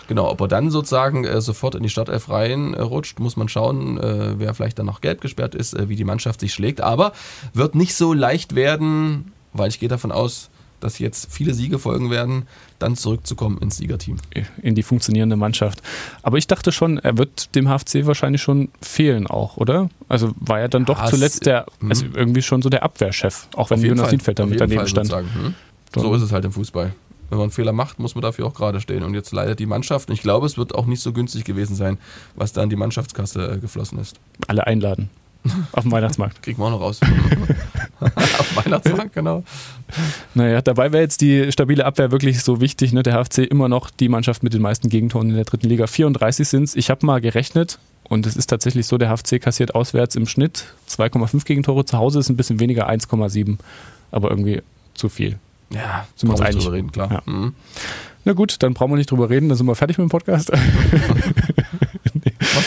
Genau, 0.09 0.31
ob 0.31 0.41
er 0.41 0.49
dann 0.49 0.71
sozusagen 0.71 1.25
äh, 1.25 1.41
sofort 1.41 1.75
in 1.75 1.83
die 1.83 1.89
Startelf 1.89 2.29
reinrutscht, 2.29 3.19
muss 3.19 3.37
man 3.37 3.49
schauen, 3.49 3.99
äh, 3.99 4.39
wer 4.39 4.55
vielleicht 4.55 4.79
dann 4.79 4.87
noch 4.87 5.01
gelb 5.01 5.21
gesperrt 5.21 5.57
ist, 5.57 5.75
äh, 5.75 5.89
wie 5.89 5.97
die 5.97 6.05
Mannschaft 6.05 6.41
sich 6.41 6.55
schlägt. 6.55 6.81
Aber 6.81 7.13
wird 7.55 7.75
nicht 7.75 7.95
so 7.95 8.13
leicht 8.13 8.55
werden, 8.55 9.33
weil 9.53 9.69
ich 9.69 9.81
gehe 9.81 9.89
davon 9.89 10.13
aus, 10.13 10.49
dass 10.81 10.99
jetzt 10.99 11.33
viele 11.33 11.55
Siege 11.55 11.79
folgen 11.79 12.11
werden, 12.11 12.47
dann 12.79 12.97
zurückzukommen 12.97 13.59
ins 13.59 13.77
Siegerteam. 13.79 14.17
in 14.63 14.75
die 14.75 14.83
funktionierende 14.83 15.37
Mannschaft. 15.37 15.83
Aber 16.23 16.37
ich 16.39 16.47
dachte 16.47 16.73
schon, 16.73 16.99
er 16.99 17.17
wird 17.19 17.55
dem 17.55 17.69
HFC 17.69 18.07
wahrscheinlich 18.07 18.43
schon 18.43 18.69
fehlen 18.83 19.27
auch, 19.27 19.57
oder? 19.57 19.89
Also 20.09 20.33
war 20.41 20.61
er 20.61 20.69
dann 20.69 20.85
doch 20.85 20.99
Ja, 20.99 21.05
es- 21.05 21.11
zuletzt 21.11 21.47
der, 21.47 21.67
mhm. 21.81 21.91
also 21.91 22.07
irgendwie 22.15 22.43
schon 22.43 22.63
so 22.63 22.69
der 22.69 22.83
Abwehrchef, 22.83 23.49
auch 23.55 23.71
wenn 23.71 23.81
Jonas 23.83 24.11
Niedfeld 24.13 24.39
damit 24.39 24.61
daneben 24.61 24.81
Fall 24.81 24.89
stand. 24.89 25.11
hm? 25.13 25.55
So 25.95 26.15
ist 26.15 26.23
es 26.23 26.33
halt 26.33 26.45
im 26.45 26.53
Fußball. 26.53 26.93
Wenn 27.29 27.39
man 27.39 27.45
einen 27.47 27.51
Fehler 27.53 27.73
macht, 27.73 27.99
muss 27.99 28.15
man 28.15 28.23
dafür 28.23 28.47
auch 28.47 28.55
gerade 28.55 28.81
stehen. 28.81 29.03
Und 29.03 29.15
jetzt 29.15 29.33
leidet 29.33 29.59
die 29.59 29.67
Mannschaft. 29.67 30.09
Und 30.09 30.15
ich 30.15 30.23
glaube, 30.23 30.47
es 30.47 30.57
wird 30.59 30.75
auch 30.77 30.87
nicht 30.87 31.01
so 31.03 31.13
günstig 31.13 31.45
gewesen 31.45 31.75
sein, 31.75 31.99
was 32.37 32.53
da 32.53 32.63
in 32.63 32.71
die 32.71 32.77
Mannschaftskasse 32.77 33.55
äh, 33.55 33.59
geflossen 33.59 33.99
ist. 33.99 34.17
Alle 34.47 34.65
einladen. 34.67 35.11
Auf 35.73 35.83
dem 35.83 35.93
Weihnachtsmarkt. 35.93 36.43
Kriegen 36.43 36.59
wir 36.61 36.67
auch 36.67 36.71
noch 36.71 36.81
raus. 36.81 37.01
Auf 38.01 38.57
Weihnachtsmarkt, 38.65 39.13
genau. 39.15 39.43
Naja, 40.35 40.61
dabei 40.63 40.93
wäre 40.93 41.03
jetzt 41.03 41.21
die 41.21 41.51
stabile 41.53 41.85
Abwehr 41.85 42.11
wirklich 42.11 42.43
so 42.43 42.61
wichtig. 42.61 42.93
Ne? 42.93 43.03
Der 43.03 43.15
HFC 43.15 43.39
immer 43.39 43.69
noch 43.69 43.91
die 43.91 44.09
Mannschaft 44.09 44.43
mit 44.43 44.55
den 44.55 44.63
meisten 44.63 44.89
Gegentoren 44.89 45.31
in 45.31 45.37
der 45.37 45.45
dritten 45.45 45.69
Liga. 45.69 45.87
34 45.87 46.47
sind 46.49 46.65
es. 46.65 46.77
Ich 46.77 46.91
habe 46.91 47.05
mal 47.07 47.21
gerechnet 47.21 47.79
und 48.05 48.27
es 48.27 48.37
ist 48.37 48.47
tatsächlich 48.49 48.87
so, 48.87 48.99
der 48.99 49.09
HFC 49.15 49.41
kassiert 49.41 49.75
auswärts 49.75 50.15
im 50.17 50.27
Schnitt 50.27 50.65
2,5 50.89 51.45
Gegentore. 51.45 51.85
Zu 51.85 51.99
Hause 51.99 52.21
ist 52.21 52.29
ein 52.29 52.37
bisschen 52.37 52.61
weniger, 52.61 52.89
1,7. 52.89 53.59
Aber 54.11 54.31
irgendwie 54.31 54.63
zu 54.95 55.09
viel. 55.09 55.39
Ja, 55.71 56.07
Sind 56.15 56.29
wir 56.29 56.35
uns 56.35 56.41
einig? 56.41 56.63
drüber 56.63 56.77
reden, 56.77 56.93
klar. 56.93 57.11
Ja. 57.11 57.33
Mhm. 57.33 57.55
Na 58.25 58.33
gut, 58.33 58.57
dann 58.63 58.75
brauchen 58.75 58.93
wir 58.93 58.97
nicht 58.97 59.11
drüber 59.11 59.31
reden, 59.31 59.49
dann 59.49 59.57
sind 59.59 59.67
wir 59.67 59.75
fertig 59.75 59.99
mit 59.99 60.07
dem 60.07 60.11
Podcast. 60.11 60.51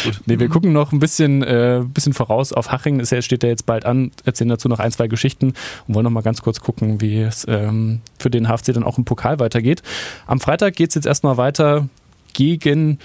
Mach's 0.05 0.17
gut. 0.17 0.27
Nee, 0.27 0.39
wir 0.39 0.49
gucken 0.49 0.73
noch 0.73 0.91
ein 0.91 0.99
bisschen, 0.99 1.43
äh, 1.43 1.83
bisschen 1.85 2.13
voraus 2.13 2.53
auf 2.53 2.71
Haching. 2.71 2.99
Es 2.99 3.13
steht 3.23 3.43
ja 3.43 3.49
jetzt 3.49 3.65
bald 3.65 3.85
an, 3.85 4.11
erzählen 4.25 4.49
dazu 4.49 4.67
noch 4.69 4.79
ein, 4.79 4.91
zwei 4.91 5.07
Geschichten 5.07 5.53
und 5.87 5.95
wollen 5.95 6.03
noch 6.03 6.11
mal 6.11 6.21
ganz 6.21 6.41
kurz 6.41 6.59
gucken, 6.59 7.01
wie 7.01 7.21
es 7.21 7.45
ähm, 7.47 8.01
für 8.17 8.29
den 8.29 8.47
HFC 8.47 8.73
dann 8.73 8.83
auch 8.83 8.97
im 8.97 9.05
Pokal 9.05 9.39
weitergeht. 9.39 9.83
Am 10.27 10.39
Freitag 10.39 10.75
geht 10.75 10.89
es 10.89 10.95
jetzt 10.95 11.05
erstmal 11.05 11.37
weiter 11.37 11.87
gegen 12.33 12.99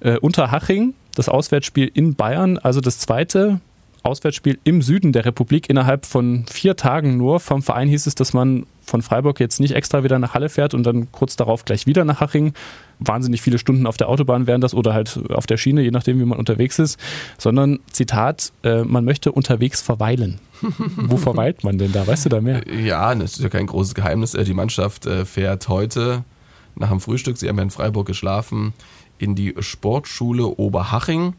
äh, 0.00 0.18
Unterhaching, 0.18 0.94
das 1.14 1.28
Auswärtsspiel 1.28 1.90
in 1.92 2.14
Bayern, 2.14 2.58
also 2.58 2.80
das 2.80 2.98
zweite 2.98 3.60
Auswärtsspiel 4.04 4.58
im 4.64 4.82
Süden 4.82 5.12
der 5.12 5.24
Republik 5.24 5.70
innerhalb 5.70 6.06
von 6.06 6.44
vier 6.50 6.76
Tagen 6.76 7.16
nur. 7.16 7.40
Vom 7.40 7.62
Verein 7.62 7.88
hieß 7.88 8.06
es, 8.06 8.14
dass 8.14 8.32
man 8.32 8.66
von 8.82 9.00
Freiburg 9.00 9.40
jetzt 9.40 9.60
nicht 9.60 9.74
extra 9.74 10.04
wieder 10.04 10.18
nach 10.18 10.34
Halle 10.34 10.50
fährt 10.50 10.74
und 10.74 10.84
dann 10.84 11.10
kurz 11.10 11.36
darauf 11.36 11.64
gleich 11.64 11.86
wieder 11.86 12.04
nach 12.04 12.20
Haching. 12.20 12.52
Wahnsinnig 12.98 13.40
viele 13.40 13.58
Stunden 13.58 13.86
auf 13.86 13.96
der 13.96 14.08
Autobahn 14.08 14.46
wären 14.46 14.60
das 14.60 14.74
oder 14.74 14.92
halt 14.92 15.18
auf 15.30 15.46
der 15.46 15.56
Schiene, 15.56 15.82
je 15.82 15.90
nachdem, 15.90 16.20
wie 16.20 16.24
man 16.24 16.38
unterwegs 16.38 16.78
ist. 16.78 16.98
Sondern, 17.38 17.80
Zitat, 17.90 18.52
äh, 18.62 18.84
man 18.84 19.04
möchte 19.04 19.32
unterwegs 19.32 19.80
verweilen. 19.80 20.38
Wo 20.96 21.16
verweilt 21.16 21.64
man 21.64 21.78
denn 21.78 21.92
da? 21.92 22.06
Weißt 22.06 22.26
du 22.26 22.28
da 22.28 22.40
mehr? 22.40 22.60
Ja, 22.70 23.14
das 23.14 23.32
ist 23.32 23.42
ja 23.42 23.48
kein 23.48 23.66
großes 23.66 23.94
Geheimnis. 23.94 24.34
Äh, 24.34 24.44
Die 24.44 24.54
Mannschaft 24.54 25.06
äh, 25.06 25.24
fährt 25.24 25.68
heute 25.68 26.24
nach 26.76 26.90
dem 26.90 27.00
Frühstück, 27.00 27.38
sie 27.38 27.48
haben 27.48 27.56
ja 27.56 27.62
in 27.62 27.70
Freiburg 27.70 28.06
geschlafen, 28.06 28.74
in 29.24 29.34
die 29.34 29.54
Sportschule 29.58 30.44
Oberhaching. 30.44 31.32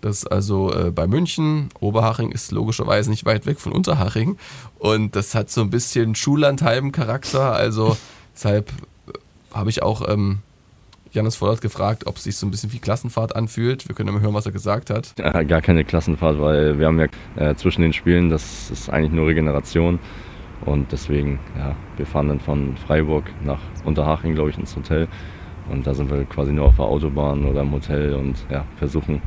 Das 0.00 0.18
ist 0.18 0.26
also 0.26 0.74
äh, 0.74 0.90
bei 0.90 1.06
München. 1.06 1.68
Oberhaching 1.78 2.32
ist 2.32 2.50
logischerweise 2.50 3.08
nicht 3.08 3.24
weit 3.24 3.46
weg 3.46 3.60
von 3.60 3.70
Unterhaching. 3.70 4.36
Und 4.80 5.14
das 5.14 5.36
hat 5.36 5.48
so 5.48 5.60
ein 5.60 5.70
bisschen 5.70 6.16
Schullandheim-Charakter. 6.16 7.52
Also 7.52 7.96
deshalb 8.34 8.70
äh, 8.70 9.12
habe 9.54 9.70
ich 9.70 9.84
auch 9.84 10.08
ähm, 10.08 10.40
Janis 11.12 11.36
Vollert 11.36 11.60
gefragt, 11.60 12.08
ob 12.08 12.16
es 12.16 12.24
sich 12.24 12.36
so 12.36 12.48
ein 12.48 12.50
bisschen 12.50 12.72
wie 12.72 12.80
Klassenfahrt 12.80 13.36
anfühlt. 13.36 13.86
Wir 13.86 13.94
können 13.94 14.08
ja 14.08 14.12
mal 14.12 14.22
hören, 14.22 14.34
was 14.34 14.46
er 14.46 14.52
gesagt 14.52 14.90
hat. 14.90 15.14
Ja, 15.16 15.44
gar 15.44 15.60
keine 15.60 15.84
Klassenfahrt, 15.84 16.40
weil 16.40 16.80
wir 16.80 16.86
haben 16.88 16.98
ja 16.98 17.06
äh, 17.36 17.54
zwischen 17.54 17.82
den 17.82 17.92
Spielen, 17.92 18.28
das 18.28 18.72
ist 18.72 18.90
eigentlich 18.90 19.12
nur 19.12 19.28
Regeneration. 19.28 20.00
Und 20.66 20.90
deswegen, 20.90 21.38
ja, 21.56 21.76
wir 21.96 22.06
fahren 22.06 22.26
dann 22.26 22.40
von 22.40 22.76
Freiburg 22.76 23.24
nach 23.44 23.60
Unterhaching, 23.84 24.34
glaube 24.34 24.50
ich, 24.50 24.58
ins 24.58 24.74
Hotel. 24.74 25.06
Und 25.70 25.86
da 25.86 25.94
sind 25.94 26.10
wir 26.10 26.24
quasi 26.24 26.52
nur 26.52 26.66
auf 26.66 26.76
der 26.76 26.84
Autobahn 26.84 27.44
oder 27.44 27.62
im 27.62 27.72
Hotel 27.72 28.14
und 28.14 28.36
ja, 28.50 28.64
versuchen 28.78 29.22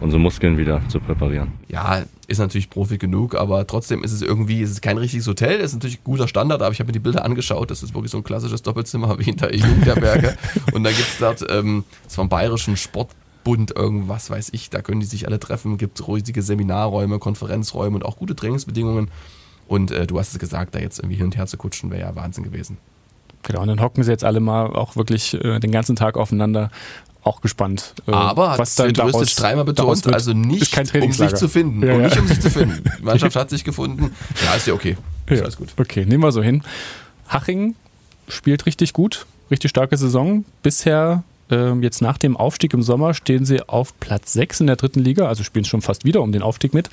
unsere 0.00 0.20
Muskeln 0.20 0.58
wieder 0.58 0.80
zu 0.88 1.00
präparieren. 1.00 1.52
ja, 1.68 2.02
ist 2.26 2.38
natürlich 2.38 2.70
Profi 2.70 2.98
genug, 2.98 3.34
aber 3.34 3.66
trotzdem 3.66 4.02
ist 4.02 4.12
es 4.12 4.22
irgendwie, 4.22 4.62
es 4.62 4.70
ist 4.70 4.82
kein 4.82 4.98
richtiges 4.98 5.26
Hotel, 5.26 5.60
ist 5.60 5.74
natürlich 5.74 6.00
ein 6.00 6.04
guter 6.04 6.28
Standard, 6.28 6.62
aber 6.62 6.72
ich 6.72 6.78
habe 6.78 6.88
mir 6.88 6.92
die 6.92 7.00
Bilder 7.00 7.24
angeschaut, 7.24 7.70
das 7.70 7.82
ist 7.82 7.94
wirklich 7.94 8.10
so 8.10 8.18
ein 8.18 8.24
klassisches 8.24 8.62
Doppelzimmer 8.62 9.18
wie 9.18 9.30
in 9.30 9.36
der 9.36 9.54
Jugendherberge. 9.54 10.36
und 10.72 10.84
da 10.84 10.90
gibt 10.90 11.08
es 11.08 11.18
dort, 11.18 11.44
ähm, 11.50 11.84
das 12.02 12.12
ist 12.12 12.16
vom 12.16 12.28
Bayerischen 12.28 12.76
Sportbund 12.76 13.76
irgendwas, 13.76 14.30
weiß 14.30 14.50
ich, 14.52 14.70
da 14.70 14.80
können 14.80 15.00
die 15.00 15.06
sich 15.06 15.26
alle 15.26 15.38
treffen, 15.38 15.76
gibt 15.76 16.06
riesige 16.06 16.42
Seminarräume, 16.42 17.18
Konferenzräume 17.18 17.96
und 17.96 18.04
auch 18.04 18.16
gute 18.16 18.34
Trainingsbedingungen. 18.34 19.10
Und 19.66 19.90
äh, 19.90 20.06
du 20.06 20.18
hast 20.18 20.32
es 20.32 20.38
gesagt, 20.38 20.74
da 20.74 20.78
jetzt 20.78 20.98
irgendwie 20.98 21.16
hin 21.16 21.26
und 21.26 21.36
her 21.36 21.46
zu 21.46 21.56
kutschen, 21.56 21.90
wäre 21.90 22.02
ja 22.02 22.16
Wahnsinn 22.16 22.44
gewesen. 22.44 22.78
Genau, 23.44 23.60
und 23.62 23.68
dann 23.68 23.80
hocken 23.80 24.02
sie 24.02 24.10
jetzt 24.10 24.24
alle 24.24 24.40
mal 24.40 24.66
auch 24.66 24.96
wirklich 24.96 25.34
äh, 25.34 25.60
den 25.60 25.70
ganzen 25.70 25.96
Tag 25.96 26.16
aufeinander. 26.16 26.70
Auch 27.22 27.40
gespannt. 27.40 27.94
äh, 28.06 28.12
Aber 28.12 28.58
was 28.58 28.74
dann 28.74 28.92
daraus- 28.92 29.34
dreimal 29.34 29.64
betont, 29.64 30.06
also 30.12 30.34
nicht 30.34 30.72
kein 30.72 30.86
um 31.02 31.10
sich 31.10 31.34
zu 31.34 31.48
finden. 31.48 31.82
Ja, 31.82 31.94
und 31.94 32.00
ja. 32.02 32.08
nicht 32.08 32.18
um 32.18 32.26
sich 32.26 32.38
zu 32.40 32.50
finden. 32.50 32.84
Die 32.98 33.02
Mannschaft 33.02 33.34
hat 33.36 33.48
sich 33.48 33.64
gefunden. 33.64 34.14
Ja, 34.44 34.54
ist 34.54 34.66
ja 34.66 34.74
okay. 34.74 34.98
Ist 35.26 35.38
Ja. 35.38 35.42
alles 35.44 35.56
gut. 35.56 35.70
Okay, 35.78 36.04
nehmen 36.04 36.22
wir 36.22 36.32
so 36.32 36.42
hin. 36.42 36.62
Haching 37.28 37.76
spielt 38.28 38.66
richtig 38.66 38.92
gut, 38.92 39.24
richtig 39.50 39.70
starke 39.70 39.96
Saison. 39.96 40.44
Bisher, 40.62 41.22
jetzt 41.50 42.02
nach 42.02 42.18
dem 42.18 42.36
Aufstieg 42.36 42.74
im 42.74 42.82
Sommer, 42.82 43.14
stehen 43.14 43.44
sie 43.44 43.68
auf 43.68 43.98
Platz 44.00 44.32
6 44.32 44.60
in 44.60 44.66
der 44.66 44.76
dritten 44.76 45.00
Liga, 45.00 45.28
also 45.28 45.44
spielen 45.44 45.64
schon 45.64 45.82
fast 45.82 46.04
wieder 46.04 46.22
um 46.22 46.32
den 46.32 46.42
Aufstieg 46.42 46.74
mit. 46.74 46.88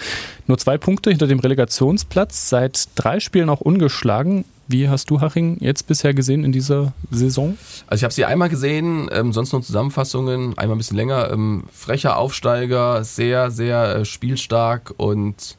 Nur 0.48 0.58
zwei 0.58 0.78
Punkte 0.78 1.10
hinter 1.10 1.28
dem 1.28 1.40
Relegationsplatz, 1.40 2.50
seit 2.50 2.90
drei 2.96 3.20
Spielen 3.20 3.50
auch 3.50 3.62
ungeschlagen. 3.62 4.46
Wie 4.68 4.88
hast 4.88 5.10
du 5.10 5.20
Haching 5.20 5.58
jetzt 5.60 5.88
bisher 5.88 6.14
gesehen 6.14 6.46
in 6.46 6.52
dieser 6.52 6.94
Saison? 7.10 7.58
Also 7.88 8.02
ich 8.02 8.04
habe 8.04 8.14
sie 8.14 8.26
einmal 8.26 8.50
gesehen, 8.50 9.10
ähm, 9.12 9.34
sonst 9.34 9.52
nur 9.52 9.62
Zusammenfassungen, 9.62 10.58
einmal 10.58 10.76
ein 10.76 10.78
bisschen 10.78 10.98
länger. 10.98 11.30
Ähm, 11.32 11.64
frecher 11.74 12.18
Aufsteiger, 12.18 13.04
sehr, 13.04 13.52
sehr 13.52 13.96
äh, 13.96 14.06
spielstark 14.06 14.94
und 14.96 15.58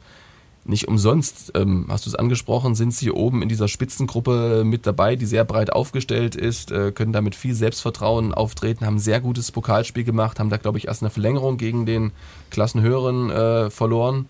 nicht 0.64 0.86
umsonst, 0.86 1.52
ähm, 1.56 1.86
hast 1.88 2.06
du 2.06 2.10
es 2.10 2.14
angesprochen, 2.14 2.74
sind 2.74 2.94
sie 2.94 3.10
oben 3.10 3.42
in 3.42 3.48
dieser 3.48 3.66
Spitzengruppe 3.66 4.62
mit 4.64 4.86
dabei, 4.86 5.16
die 5.16 5.26
sehr 5.26 5.44
breit 5.44 5.72
aufgestellt 5.72 6.36
ist, 6.36 6.70
äh, 6.70 6.92
können 6.92 7.12
da 7.12 7.20
mit 7.20 7.34
viel 7.34 7.54
Selbstvertrauen 7.54 8.32
auftreten, 8.32 8.86
haben 8.86 8.96
ein 8.96 9.00
sehr 9.00 9.20
gutes 9.20 9.50
Pokalspiel 9.50 10.04
gemacht, 10.04 10.38
haben 10.38 10.50
da, 10.50 10.58
glaube 10.58 10.78
ich, 10.78 10.86
erst 10.86 11.02
eine 11.02 11.10
Verlängerung 11.10 11.56
gegen 11.56 11.84
den 11.84 12.12
Klassenhöheren 12.50 13.30
äh, 13.30 13.70
verloren. 13.70 14.26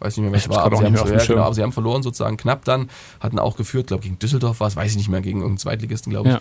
Weiß 0.00 0.16
nicht 0.16 0.30
mehr, 0.30 0.38
hab's 0.38 0.48
war, 0.48 0.64
aber 0.64 0.76
sie, 0.76 0.84
haben, 0.84 0.94
ja, 0.94 1.24
genau, 1.24 1.42
aber 1.42 1.54
sie 1.54 1.62
haben 1.62 1.72
verloren 1.72 2.02
sozusagen 2.02 2.36
knapp 2.36 2.64
dann, 2.64 2.90
hatten 3.20 3.38
auch 3.38 3.56
geführt, 3.56 3.86
glaube 3.86 4.02
ich, 4.02 4.10
gegen 4.10 4.18
Düsseldorf 4.18 4.60
war 4.60 4.68
es, 4.68 4.76
weiß 4.76 4.90
ich 4.90 4.96
nicht 4.96 5.08
mehr, 5.08 5.22
gegen 5.22 5.38
irgendeinen 5.38 5.58
Zweitligisten, 5.58 6.10
glaube 6.10 6.28
ich. 6.28 6.34
Ja. 6.34 6.40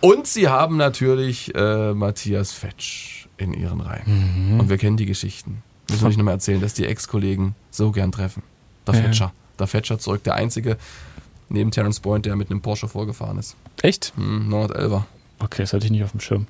Und 0.00 0.26
sie 0.26 0.48
haben 0.48 0.76
natürlich 0.76 1.54
äh, 1.54 1.94
Matthias 1.94 2.52
Fetsch 2.52 3.28
in 3.38 3.54
ihren 3.54 3.80
Reihen. 3.80 4.52
Mhm. 4.52 4.60
Und 4.60 4.68
wir 4.70 4.78
kennen 4.78 4.96
die 4.96 5.06
Geschichten. 5.06 5.62
Müssen 5.90 6.02
wir 6.02 6.08
nicht 6.08 6.18
nochmal 6.18 6.34
erzählen, 6.34 6.60
dass 6.60 6.74
die 6.74 6.86
Ex-Kollegen 6.86 7.54
so 7.70 7.90
gern 7.90 8.12
treffen. 8.12 8.42
Der 8.86 8.94
Ja. 8.94 9.02
Fetscher. 9.02 9.32
Der 9.58 9.66
Fetscher 9.66 9.98
zurück, 9.98 10.22
der 10.24 10.34
einzige 10.34 10.76
neben 11.48 11.70
Terence 11.70 12.00
Boyd, 12.00 12.24
der 12.24 12.36
mit 12.36 12.50
einem 12.50 12.62
Porsche 12.62 12.88
vorgefahren 12.88 13.38
ist. 13.38 13.56
Echt? 13.82 14.12
Hm, 14.16 14.48
911er. 14.52 15.02
Okay, 15.38 15.62
das 15.62 15.72
hatte 15.72 15.84
ich 15.84 15.90
nicht 15.90 16.04
auf 16.04 16.12
dem 16.12 16.20
Schirm. 16.20 16.46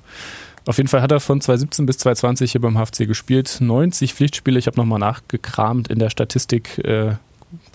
Auf 0.65 0.77
jeden 0.77 0.87
Fall 0.87 1.01
hat 1.01 1.11
er 1.11 1.19
von 1.19 1.41
2017 1.41 1.85
bis 1.85 1.97
2020 1.97 2.53
hier 2.53 2.61
beim 2.61 2.77
HFC 2.77 3.05
gespielt. 3.05 3.57
90 3.59 4.13
Pflichtspiele. 4.13 4.57
Ich 4.57 4.67
habe 4.67 4.77
nochmal 4.77 4.99
nachgekramt 4.99 5.89
in 5.89 5.99
der 5.99 6.09
Statistik 6.09 6.77
äh, 6.79 7.15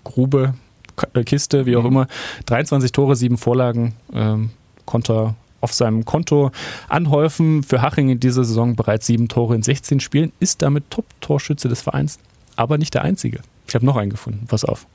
Grube, 0.04 0.54
K 0.96 1.06
äh, 1.12 1.22
Kiste, 1.24 1.66
wie 1.66 1.76
auch 1.76 1.82
Mhm. 1.82 1.88
immer. 1.88 2.06
23 2.46 2.92
Tore, 2.92 3.14
7 3.14 3.36
Vorlagen 3.36 3.94
ähm, 4.14 4.50
konnte 4.86 5.12
er 5.12 5.34
auf 5.60 5.74
seinem 5.74 6.04
Konto 6.06 6.50
anhäufen. 6.88 7.62
Für 7.62 7.82
Haching 7.82 8.08
in 8.08 8.20
dieser 8.20 8.44
Saison 8.44 8.74
bereits 8.74 9.06
7 9.06 9.28
Tore 9.28 9.54
in 9.54 9.62
16 9.62 10.00
Spielen. 10.00 10.32
Ist 10.40 10.62
damit 10.62 10.88
Top-Torschütze 10.90 11.68
des 11.68 11.82
Vereins. 11.82 12.18
Aber 12.56 12.78
nicht 12.78 12.94
der 12.94 13.02
einzige. 13.02 13.40
Ich 13.68 13.74
habe 13.74 13.84
noch 13.86 13.96
einen 13.96 14.10
gefunden. 14.10 14.46
Pass 14.48 14.64
auf. 14.64 14.86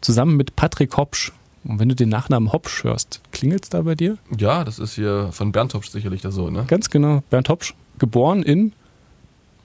Zusammen 0.00 0.36
mit 0.36 0.56
Patrick 0.56 0.96
Hopsch. 0.96 1.32
Und 1.64 1.78
wenn 1.78 1.88
du 1.88 1.94
den 1.94 2.08
Nachnamen 2.08 2.52
Hopsch 2.52 2.82
hörst, 2.82 3.20
klingelt 3.30 3.64
es 3.64 3.68
da 3.70 3.82
bei 3.82 3.94
dir? 3.94 4.18
Ja, 4.36 4.64
das 4.64 4.78
ist 4.80 4.94
hier 4.94 5.28
von 5.32 5.52
Bernd 5.52 5.74
Hopsch 5.74 5.90
sicherlich 5.90 6.20
der 6.22 6.32
Sohn, 6.32 6.52
ne? 6.52 6.64
Ganz 6.66 6.90
genau. 6.90 7.22
Bernd 7.30 7.48
Hopsch, 7.48 7.74
geboren 7.98 8.42
in 8.42 8.72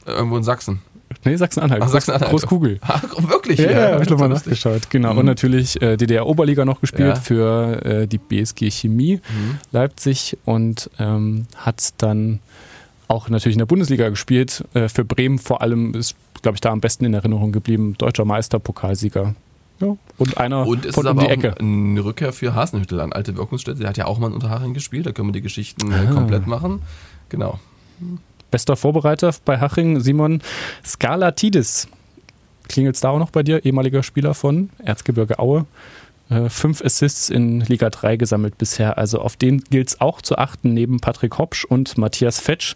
Irgendwo 0.05 0.37
in 0.37 0.43
Sachsen. 0.43 0.81
nee, 1.25 1.35
Sachsen-Anhalt. 1.35 1.81
Ach, 1.83 1.89
Sachsen-Anhalt. 1.89 2.29
Großkugel. 2.31 2.79
Ach, 2.81 3.03
wirklich? 3.29 3.59
Ja, 3.59 3.71
ja, 3.71 3.91
hab 3.93 4.01
ich 4.03 4.09
nochmal 4.09 4.29
nachgeschaut. 4.29 4.89
Genau. 4.89 5.13
Mhm. 5.13 5.19
Und 5.19 5.25
natürlich 5.25 5.81
äh, 5.81 5.97
DDR-Oberliga 5.97 6.63
noch 6.65 6.79
gespielt 6.81 7.09
Ja. 7.09 7.15
für 7.15 7.83
äh, 7.85 8.07
die 8.07 8.17
BSG 8.19 8.69
Chemie 8.69 9.15
Mhm. 9.29 9.57
Leipzig 9.71 10.37
und 10.45 10.89
ähm, 10.99 11.47
hat 11.55 11.93
dann 11.97 12.39
auch 13.09 13.27
natürlich 13.29 13.55
in 13.55 13.59
der 13.59 13.65
Bundesliga 13.65 14.07
gespielt. 14.09 14.63
Äh, 14.73 14.87
für 14.87 15.03
Bremen 15.03 15.39
vor 15.39 15.61
allem 15.61 15.93
ist, 15.93 16.15
glaube 16.41 16.55
ich, 16.55 16.61
da 16.61 16.71
am 16.71 16.81
besten 16.81 17.05
in 17.05 17.13
Erinnerung 17.13 17.51
geblieben. 17.51 17.95
Deutscher 17.97 18.25
Meister, 18.25 18.59
Pokalsieger. 18.59 19.35
Ja, 19.79 19.95
und 20.17 20.37
einer 20.37 20.65
Und 20.65 20.85
es 20.85 20.95
von 20.95 21.05
ist 21.05 21.11
um 21.11 21.17
aber 21.17 21.21
die 21.21 21.27
auch 21.27 21.31
Ecke. 21.51 21.55
eine 21.59 22.03
Rückkehr 22.03 22.33
für 22.33 22.55
Hasenhüttel 22.55 22.99
an 22.99 23.13
alte 23.13 23.37
Wirkungsstätte. 23.37 23.79
Der 23.79 23.89
hat 23.89 23.97
ja 23.97 24.05
auch 24.05 24.17
mal 24.17 24.27
in 24.27 24.33
Unterhaching 24.33 24.73
gespielt, 24.73 25.05
da 25.05 25.11
können 25.11 25.27
wir 25.27 25.33
die 25.33 25.41
Geschichten 25.41 25.91
äh, 25.91 25.95
Ah. 26.09 26.11
komplett 26.13 26.47
machen. 26.47 26.81
Genau. 27.29 27.59
Bester 28.49 28.75
Vorbereiter 28.75 29.33
bei 29.45 29.59
Haching, 29.59 29.99
Simon 29.99 30.41
Skalatidis. 30.83 31.87
Klingelt 32.67 32.95
es 32.95 33.01
da 33.01 33.09
auch 33.09 33.19
noch 33.19 33.29
bei 33.31 33.43
dir? 33.43 33.63
Ehemaliger 33.65 34.03
Spieler 34.03 34.33
von 34.33 34.69
Erzgebirge 34.83 35.37
Aue. 35.39 35.65
Äh, 36.29 36.49
fünf 36.49 36.83
Assists 36.83 37.29
in 37.29 37.61
Liga 37.61 37.89
3 37.89 38.17
gesammelt 38.17 38.57
bisher. 38.57 38.97
Also 38.97 39.19
auf 39.21 39.35
den 39.37 39.61
gilt 39.61 39.89
es 39.89 40.01
auch 40.01 40.21
zu 40.21 40.37
achten, 40.37 40.73
neben 40.73 40.99
Patrick 40.99 41.37
Hopsch 41.37 41.65
und 41.65 41.97
Matthias 41.97 42.39
Fetsch. 42.39 42.75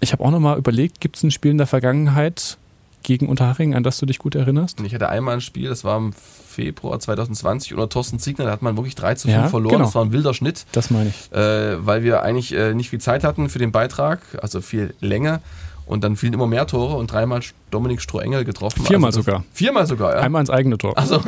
Ich 0.00 0.12
habe 0.12 0.24
auch 0.24 0.30
noch 0.30 0.40
mal 0.40 0.56
überlegt, 0.56 1.00
gibt 1.00 1.16
es 1.16 1.22
ein 1.22 1.30
Spiel 1.30 1.50
in 1.50 1.58
der 1.58 1.66
Vergangenheit 1.66 2.56
gegen 3.02 3.28
Unterhaching, 3.28 3.74
an 3.74 3.82
das 3.82 3.98
du 3.98 4.06
dich 4.06 4.18
gut 4.18 4.34
erinnerst? 4.34 4.80
Ich 4.80 4.94
hatte 4.94 5.08
einmal 5.08 5.34
ein 5.34 5.40
Spiel, 5.40 5.68
das 5.68 5.84
war 5.84 5.96
im 5.98 6.12
Februar 6.12 6.98
2020 7.00 7.72
unter 7.74 7.88
Thorsten 7.88 8.18
Ziegner, 8.18 8.44
da 8.44 8.50
hat 8.50 8.62
man 8.62 8.76
wirklich 8.76 8.94
3 8.94 9.14
zu 9.14 9.28
Ja, 9.28 9.40
5 9.40 9.50
verloren. 9.50 9.72
genau. 9.76 9.84
Das 9.86 9.94
war 9.94 10.04
ein 10.04 10.12
wilder 10.12 10.34
Schnitt, 10.34 10.66
Das 10.72 10.90
meine 10.90 11.08
ich. 11.10 11.32
äh, 11.32 11.84
weil 11.86 12.02
wir 12.02 12.22
eigentlich 12.22 12.52
äh, 12.54 12.74
nicht 12.74 12.90
viel 12.90 13.00
Zeit 13.00 13.24
hatten 13.24 13.48
für 13.48 13.58
den 13.58 13.72
Beitrag, 13.72 14.20
also 14.42 14.60
viel 14.60 14.94
Länge. 15.00 15.40
Und 15.86 16.04
dann 16.04 16.16
fielen 16.16 16.32
immer 16.32 16.46
mehr 16.46 16.66
Tore 16.66 16.96
und 16.96 17.12
dreimal 17.12 17.40
Dominik 17.70 18.00
Strohengel 18.00 18.44
getroffen. 18.44 18.84
Viermal 18.84 19.08
also 19.08 19.22
sogar. 19.22 19.44
Viermal 19.52 19.86
sogar, 19.86 20.14
ja. 20.14 20.20
Einmal 20.20 20.40
ins 20.40 20.50
eigene 20.50 20.78
Tor. 20.78 20.96
Also, 20.96 21.16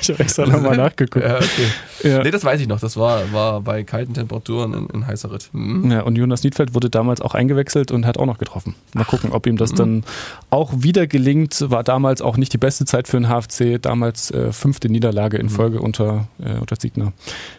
ich 0.00 0.08
habe 0.08 0.18
extra 0.18 0.46
nochmal 0.46 0.76
nachgeguckt. 0.76 1.24
ja, 1.24 1.36
okay. 1.36 1.68
Ja. 2.02 2.22
Nee, 2.22 2.30
das 2.30 2.44
weiß 2.44 2.60
ich 2.60 2.68
noch. 2.68 2.80
Das 2.80 2.96
war, 2.96 3.32
war 3.32 3.60
bei 3.60 3.82
kalten 3.84 4.14
Temperaturen 4.14 4.72
in, 4.74 4.86
in 4.88 5.06
heißer 5.06 5.30
Ritt. 5.30 5.50
Mhm. 5.52 5.90
Ja, 5.90 6.02
und 6.02 6.16
Jonas 6.16 6.42
Niedfeld 6.42 6.74
wurde 6.74 6.88
damals 6.88 7.20
auch 7.20 7.34
eingewechselt 7.34 7.90
und 7.90 8.06
hat 8.06 8.18
auch 8.18 8.26
noch 8.26 8.38
getroffen. 8.38 8.74
Mal 8.94 9.04
gucken, 9.04 9.32
ob 9.32 9.46
ihm 9.46 9.56
das 9.56 9.72
dann 9.72 10.04
auch 10.50 10.72
wieder 10.76 11.06
gelingt. 11.06 11.70
War 11.70 11.84
damals 11.84 12.22
auch 12.22 12.36
nicht 12.36 12.52
die 12.52 12.58
beste 12.58 12.84
Zeit 12.84 13.08
für 13.08 13.20
den 13.20 13.28
HFC. 13.28 13.80
Damals 13.80 14.30
äh, 14.30 14.52
fünfte 14.52 14.88
Niederlage 14.88 15.36
in 15.36 15.48
Folge 15.48 15.80
unter, 15.80 16.28
äh, 16.38 16.58
unter 16.58 16.76
Siegner. 16.76 17.12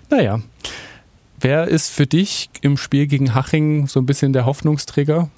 Naja. 0.10 0.40
Wer 1.40 1.68
ist 1.68 1.92
für 1.92 2.08
dich 2.08 2.50
im 2.62 2.78
Spiel 2.78 3.08
gegen 3.08 3.36
Haching 3.36 3.88
so 3.88 4.00
ein 4.00 4.06
bisschen 4.06 4.34
der 4.34 4.46
Hoffnungsträger 4.46 5.30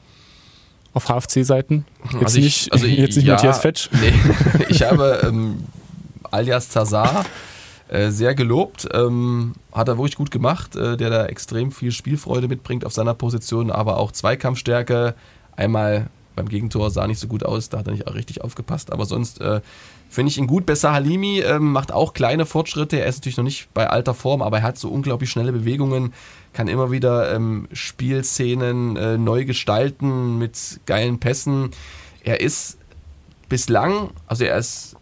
auf 0.94 1.06
HFC-Seiten? 1.10 1.86
Jetzt 2.12 2.24
Also 2.24 2.38
ich- 2.40 2.44
nicht, 2.44 2.74
also 2.74 2.86
jetzt 2.88 3.16
nicht 3.16 3.26
ja, 3.28 3.34
Matthias 3.36 3.60
Fetsch. 3.60 3.90
Nee, 3.92 4.14
ich 4.70 4.84
habe 4.84 5.22
ähm, 5.24 5.64
alias 6.32 6.70
Zazar 6.70 7.26
äh, 7.90 8.10
sehr 8.10 8.36
gelobt. 8.36 8.88
Ähm, 8.94 9.54
hat 9.72 9.88
er 9.88 9.98
wirklich 9.98 10.16
gut 10.16 10.32
gemacht, 10.32 10.76
äh, 10.76 10.98
der 10.98 11.10
da 11.10 11.26
extrem 11.28 11.72
viel 11.72 11.92
Spielfreude 11.92 12.48
mitbringt 12.48 12.86
auf 12.86 12.94
seiner 12.94 13.14
Position, 13.14 13.72
aber 13.72 13.98
auch 13.98 14.12
Zweikampfstärke. 14.12 15.16
Einmal 15.56 16.08
beim 16.38 16.48
Gegentor 16.48 16.90
sah 16.92 17.08
nicht 17.08 17.20
so 17.20 17.28
gut 17.28 17.44
aus, 17.44 17.68
da 17.68 17.80
hat 17.80 17.88
er 17.88 17.94
nicht 17.94 18.14
richtig 18.14 18.42
aufgepasst, 18.42 18.94
aber 18.94 19.06
sonst 19.06 19.42
äh, 19.42 19.60
finde 20.08 20.30
ich 20.30 20.38
ihn 20.38 20.48
gut. 20.48 20.66
Besser 20.66 20.94
Halimi 20.94 21.40
ähm, 21.40 21.74
macht 21.74 21.92
auch 21.92 22.14
kleine 22.14 22.46
Fortschritte. 22.46 23.00
Er 23.00 23.08
ist 23.08 23.18
natürlich 23.18 23.38
noch 23.38 23.44
nicht 23.44 23.74
bei 23.74 23.90
alter 23.90 24.14
Form, 24.14 24.42
aber 24.42 24.60
er 24.60 24.64
hat 24.64 24.78
so 24.78 24.90
unglaublich 24.90 25.30
schnelle 25.30 25.52
Bewegungen, 25.52 26.14
kann 26.54 26.70
immer 26.70 26.92
wieder 26.92 27.34
ähm, 27.36 27.68
Spielszenen 27.74 28.96
äh, 28.96 29.18
neu 29.18 29.44
gestalten 29.44 30.38
mit 30.38 30.80
geilen 30.86 31.20
Pässen. 31.20 31.72
Er 32.24 32.40
ist 32.40 32.78
bislang, 33.50 34.12
also 34.28 34.46
er 34.46 34.58
ist 34.58 34.96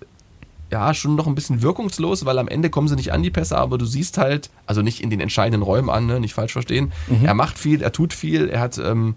ja 0.72 0.94
schon 0.94 1.16
noch 1.16 1.28
ein 1.28 1.36
bisschen 1.36 1.62
wirkungslos, 1.62 2.26
weil 2.26 2.40
am 2.40 2.48
Ende 2.48 2.70
kommen 2.70 2.88
sie 2.88 2.96
nicht 2.96 3.12
an 3.12 3.22
die 3.22 3.30
Pässe, 3.30 3.58
aber 3.58 3.78
du 3.78 3.86
siehst 3.86 4.18
halt, 4.18 4.50
also 4.66 4.82
nicht 4.82 5.02
in 5.02 5.10
den 5.10 5.20
entscheidenden 5.20 5.62
Räumen 5.62 5.90
an, 5.90 6.08
ne, 6.08 6.20
nicht 6.20 6.34
falsch 6.34 6.54
verstehen. 6.54 6.92
Er 7.24 7.34
macht 7.34 7.60
viel, 7.60 7.82
er 7.82 7.92
tut 7.92 8.14
viel, 8.14 8.50
er 8.50 8.62
hat 8.62 8.78
ähm, 8.78 9.16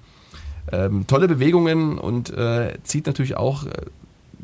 ähm, 0.72 1.06
tolle 1.06 1.28
Bewegungen 1.28 1.98
und 1.98 2.30
äh, 2.30 2.78
zieht 2.82 3.06
natürlich 3.06 3.36
auch 3.36 3.64
äh, 3.64 3.70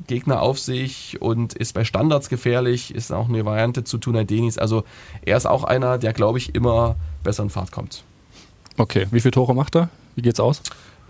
Gegner 0.07 0.43
auf 0.43 0.59
sich 0.59 1.21
und 1.21 1.55
ist 1.55 1.73
bei 1.73 1.85
Standards 1.85 2.29
gefährlich, 2.29 2.95
ist 2.95 3.13
auch 3.13 3.29
eine 3.29 3.45
Variante 3.45 3.85
zu 3.85 3.99
Tunay 3.99 4.25
Denis. 4.25 4.59
Also 4.59 4.85
er 5.25 5.37
ist 5.37 5.47
auch 5.47 5.65
einer, 5.65 5.99
der, 5.99 6.13
glaube 6.13 6.39
ich, 6.39 6.55
immer 6.55 6.97
besser 7.23 7.43
in 7.43 7.51
Fahrt 7.51 7.73
kommt. 7.73 8.05
Okay, 8.77 9.07
wie 9.11 9.21
viele 9.21 9.33
Tore 9.33 9.55
macht 9.55 9.77
er? 9.77 9.89
Wie 10.17 10.23
geht's 10.23 10.41
aus? 10.41 10.63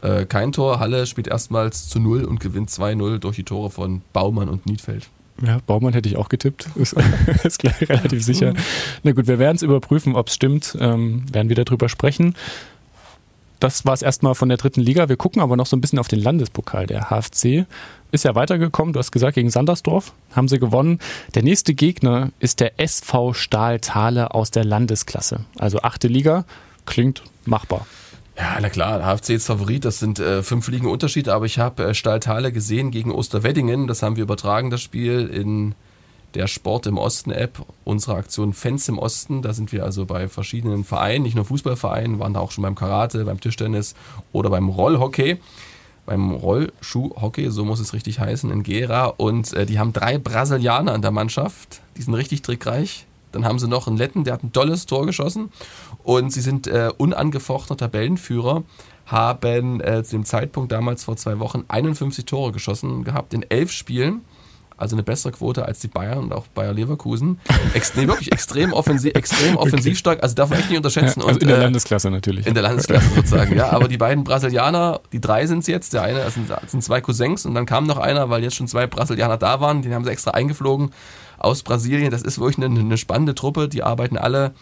Äh, 0.03 0.27
kein 0.27 0.53
Tor, 0.53 0.81
Halle 0.81 1.07
spielt 1.07 1.29
erstmals 1.29 1.89
zu 1.89 1.99
0 1.99 2.25
und 2.25 2.41
gewinnt 2.41 2.71
2-0 2.71 3.19
durch 3.19 3.37
die 3.37 3.45
Tore 3.45 3.71
von 3.71 4.03
Baumann 4.13 4.49
und 4.49 4.67
Niedfeld. 4.67 5.09
Ja, 5.45 5.59
Baumann 5.67 5.95
hätte 5.95 6.09
ich 6.09 6.17
auch 6.17 6.29
getippt. 6.29 6.69
Ist, 6.77 6.95
ist 7.43 7.59
gleich 7.59 7.89
relativ 7.89 8.23
sicher. 8.23 8.55
Na 9.03 9.13
gut, 9.13 9.27
wir 9.27 9.39
werden 9.39 9.57
es 9.57 9.63
überprüfen, 9.63 10.15
ob 10.15 10.29
es 10.29 10.35
stimmt. 10.35 10.77
Ähm, 10.79 11.25
werden 11.33 11.49
wieder 11.49 11.65
drüber 11.65 11.89
sprechen. 11.89 12.35
Das 13.65 13.87
war 13.87 13.95
es 13.95 14.03
erstmal 14.03 14.35
von 14.35 14.51
der 14.51 14.59
dritten 14.59 14.83
Liga. 14.83 15.09
Wir 15.09 15.17
gucken 15.17 15.41
aber 15.41 15.57
noch 15.57 15.65
so 15.65 15.75
ein 15.75 15.81
bisschen 15.81 15.99
auf 15.99 16.07
den 16.07 16.21
Landespokal. 16.21 16.87
Der 16.87 17.09
HFC 17.09 17.65
ist 18.13 18.23
ja 18.23 18.35
weitergekommen. 18.35 18.93
Du 18.93 18.99
hast 18.99 19.11
gesagt, 19.11 19.37
gegen 19.37 19.49
Sandersdorf 19.49 20.13
haben 20.37 20.49
sie 20.49 20.59
gewonnen. 20.59 20.99
Der 21.35 21.43
nächste 21.43 21.73
Gegner 21.73 22.31
ist 22.41 22.61
der 22.61 22.79
SV 22.79 23.33
Stahl 23.33 23.81
Thale 23.81 24.35
aus 24.35 24.51
der 24.51 24.67
Landesklasse. 24.67 25.47
Also 25.57 25.81
achte 25.81 26.09
Liga. 26.09 26.45
Klingt 26.85 27.23
machbar. 27.47 27.87
Ja, 28.37 28.59
na 28.61 28.69
klar, 28.69 29.01
HFC 29.01 29.31
ist 29.31 29.47
Favorit, 29.47 29.87
das 29.87 29.99
sind 29.99 30.19
äh, 30.19 30.43
fünf 30.43 30.69
Ligen 30.69 30.87
Unterschied, 30.87 31.31
aber 31.31 31.47
ich 31.47 31.59
habe 31.59 31.85
äh, 31.85 31.95
Stahltale 31.95 32.53
gesehen 32.53 32.91
gegen 32.91 33.13
Osterweddingen, 33.13 33.87
das 33.87 34.03
haben 34.03 34.17
wir 34.17 34.25
übertragen, 34.25 34.69
das 34.69 34.83
Spiel 34.83 35.27
in 35.29 35.75
der 36.35 36.47
Sport 36.47 36.87
im 36.87 36.99
Osten 36.99 37.31
App, 37.31 37.65
unsere 37.85 38.17
Aktion 38.17 38.53
Fans 38.53 38.89
im 38.89 38.99
Osten, 38.99 39.43
da 39.43 39.53
sind 39.53 39.73
wir 39.73 39.85
also 39.85 40.05
bei 40.05 40.29
verschiedenen 40.29 40.85
Vereinen, 40.85 41.23
nicht 41.23 41.37
nur 41.37 41.45
Fußballvereinen, 41.45 42.19
waren 42.19 42.35
da 42.35 42.41
auch 42.41 42.51
schon 42.51 42.63
beim 42.63 42.75
Karate, 42.75 43.25
beim 43.25 43.41
Tischtennis 43.41 43.95
oder 44.33 44.51
beim 44.51 44.69
Rollhockey, 44.69 45.39
beim 46.07 46.33
Rollschuhhockey, 46.33 47.51
so 47.51 47.65
muss 47.65 47.81
es 47.81 47.93
richtig 47.93 48.21
heißen, 48.21 48.51
in 48.51 48.63
Gera 48.63 49.07
und 49.07 49.53
äh, 49.53 49.65
die 49.67 49.79
haben 49.79 49.93
drei 49.93 50.19
Brasilianer 50.19 50.95
in 50.95 51.03
der 51.03 51.13
Mannschaft, 51.13 51.83
die 51.97 52.03
sind 52.03 52.15
richtig 52.15 52.43
trickreich. 52.43 53.07
Dann 53.35 53.45
haben 53.45 53.59
sie 53.59 53.67
noch 53.67 53.89
einen 53.89 53.97
Letten, 53.97 54.23
der 54.23 54.35
hat 54.35 54.45
ein 54.45 54.53
tolles 54.53 54.87
Tor 54.87 55.07
geschossen. 55.07 55.51
Und 56.05 56.31
sie 56.31 56.41
sind 56.41 56.69
äh, 56.69 56.91
unangefochtener 56.97 57.77
Tabellenführer, 57.77 58.63
haben 59.07 59.81
äh, 59.81 60.05
zu 60.05 60.13
dem 60.13 60.25
Zeitpunkt 60.25 60.71
damals 60.71 61.03
vor 61.03 61.17
zwei 61.17 61.41
Wochen 61.41 61.65
51 61.67 62.25
Tore 62.27 62.53
geschossen 62.53 63.03
gehabt 63.03 63.35
in 63.35 63.43
elf 63.43 63.73
Spielen. 63.73 64.21
Also 64.77 64.97
eine 64.97 65.05
bessere 65.05 65.33
Quote 65.33 65.65
als 65.65 65.79
die 65.79 65.89
Bayern 65.89 66.19
und 66.19 66.33
auch 66.33 66.47
Bayer 66.49 66.73
Leverkusen. 66.73 67.39
Ex 67.75 67.95
nee, 67.95 68.09
wirklich 68.09 68.33
extrem, 68.33 68.73
offensiv, 68.73 69.15
extrem 69.15 69.57
offensivstark. 69.57 70.23
Also 70.23 70.35
darf 70.35 70.51
man 70.51 70.59
echt 70.59 70.69
nicht 70.69 70.79
unterschätzen. 70.79 71.21
also 71.21 71.35
und, 71.35 71.43
in 71.43 71.49
der 71.49 71.59
äh, 71.59 71.63
Landesklasse 71.63 72.11
natürlich. 72.11 72.47
in 72.47 72.55
der 72.55 72.65
Landesklasse 72.65 73.09
sozusagen, 73.15 73.57
ja. 73.57 73.71
Aber 73.71 73.87
die 73.87 73.99
beiden 73.99 74.25
Brasilianer, 74.25 75.01
die 75.13 75.21
drei 75.21 75.47
sind 75.47 75.61
es 75.61 75.69
jetzt. 75.69 75.93
Der 75.93 76.03
eine 76.03 76.19
das 76.19 76.35
sind, 76.35 76.83
zwei 76.83 77.01
Cousins 77.01 77.47
und 77.47 77.55
dann 77.55 77.67
kam 77.67 77.87
noch 77.87 77.99
einer, 77.99 78.31
weil 78.31 78.43
jetzt 78.43 78.57
schon 78.57 78.67
zwei 78.67 78.87
Brasilianer 78.87 79.37
da 79.37 79.61
waren. 79.61 79.83
Den 79.83 79.95
haben 79.95 80.05
sie 80.05 80.11
extra 80.11 80.33
eingeflogen 80.33 80.91
aus 81.39 81.63
Brasilien. 81.63 82.11
Das 82.11 82.23
ist 82.23 82.41
wirklich 82.41 82.65
eine, 82.65 82.79
eine 82.79 82.97
spannende 82.97 83.35
Truppe. 83.37 83.69
Die 83.69 83.85
arbeiten 83.85 84.17
alle 84.17 84.55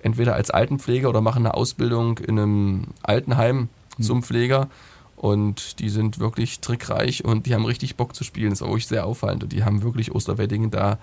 entweder 0.00 0.34
als 0.34 0.50
Altenpfleger 0.50 1.08
oder 1.08 1.20
machen 1.20 1.44
eine 1.44 1.54
Ausbildung 1.54 2.18
in 2.18 2.38
einem 2.38 2.86
Altenheim 3.02 3.68
zum 4.00 4.22
Pfleger. 4.22 4.68
Und 5.16 5.78
die 5.80 5.88
sind 5.88 6.18
wirklich 6.18 6.60
trickreich 6.60 7.24
und 7.24 7.46
die 7.46 7.54
haben 7.54 7.64
richtig 7.64 7.96
Bock 7.96 8.14
zu 8.14 8.22
spielen. 8.22 8.50
Das 8.50 8.60
ist 8.60 8.62
auch 8.62 8.68
wirklich 8.68 8.86
sehr 8.86 9.06
auffallend. 9.06 9.44
Und 9.44 9.52
die 9.52 9.64
haben 9.64 9.82
wirklich 9.82 10.14
Osterweddingen 10.14 10.70
da 10.70 10.98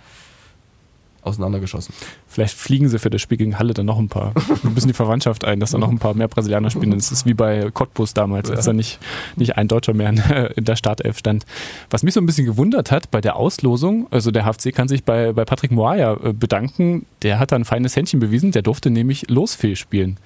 auseinandergeschossen. 1.24 1.94
Vielleicht 2.28 2.56
fliegen 2.56 2.90
sie 2.90 3.00
für 3.00 3.10
das 3.10 3.22
Spiel 3.22 3.38
gegen 3.38 3.58
Halle 3.58 3.74
dann 3.74 3.86
noch 3.86 3.98
ein 3.98 4.10
paar, 4.10 4.34
ein 4.64 4.74
bisschen 4.74 4.90
die 4.90 4.94
Verwandtschaft 4.94 5.46
ein, 5.46 5.60
dass 5.60 5.72
da 5.72 5.78
noch 5.78 5.90
ein 5.90 6.00
paar 6.00 6.14
mehr 6.14 6.28
Brasilianer 6.28 6.70
spielen. 6.70 6.92
Das 6.92 7.12
ist 7.12 7.26
wie 7.26 7.34
bei 7.34 7.70
Cottbus 7.72 8.14
damals, 8.14 8.52
als 8.52 8.66
da 8.66 8.74
nicht, 8.74 9.00
nicht 9.36 9.58
ein 9.58 9.68
Deutscher 9.68 9.94
mehr 9.94 10.10
in, 10.56 10.66
der 10.66 10.76
Startelf 10.76 11.18
stand. 11.18 11.46
Was 11.90 12.04
mich 12.04 12.14
so 12.14 12.22
ein 12.22 12.26
bisschen 12.26 12.46
gewundert 12.46 12.92
hat 12.92 13.12
bei 13.12 13.22
der 13.22 13.36
Auslosung, 13.36 14.08
also 14.12 14.32
der 14.32 14.46
HFC 14.46 14.74
kann 14.74 14.88
sich 14.88 15.04
bei, 15.04 15.34
bei 15.34 15.46
Patrick 15.46 15.72
Moaya 15.72 16.18
äh, 16.24 16.34
bedanken, 16.34 17.06
der 17.22 17.40
hat 17.40 17.52
da 17.52 17.56
ein 17.56 17.66
feines 17.66 17.96
Händchen 17.96 18.20
bewiesen, 18.20 18.52
der 18.52 18.62
durfte 18.62 18.90
nämlich 18.90 19.30
Losfee 19.30 19.76
spielen. 19.76 20.18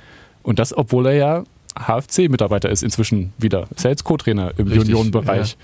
Und 0.44 0.60
das, 0.60 0.76
obwohl 0.76 1.08
er 1.08 1.14
ja 1.14 1.44
HFC-Mitarbeiter 1.80 2.70
ist 2.70 2.84
inzwischen 2.84 3.34
wieder. 3.38 3.68
Ja 3.82 3.90
jetzt 3.90 4.04
Co-Trainer 4.04 4.54
im 4.58 4.68
Richtig, 4.68 4.88
Juniorenbereich. 4.88 5.58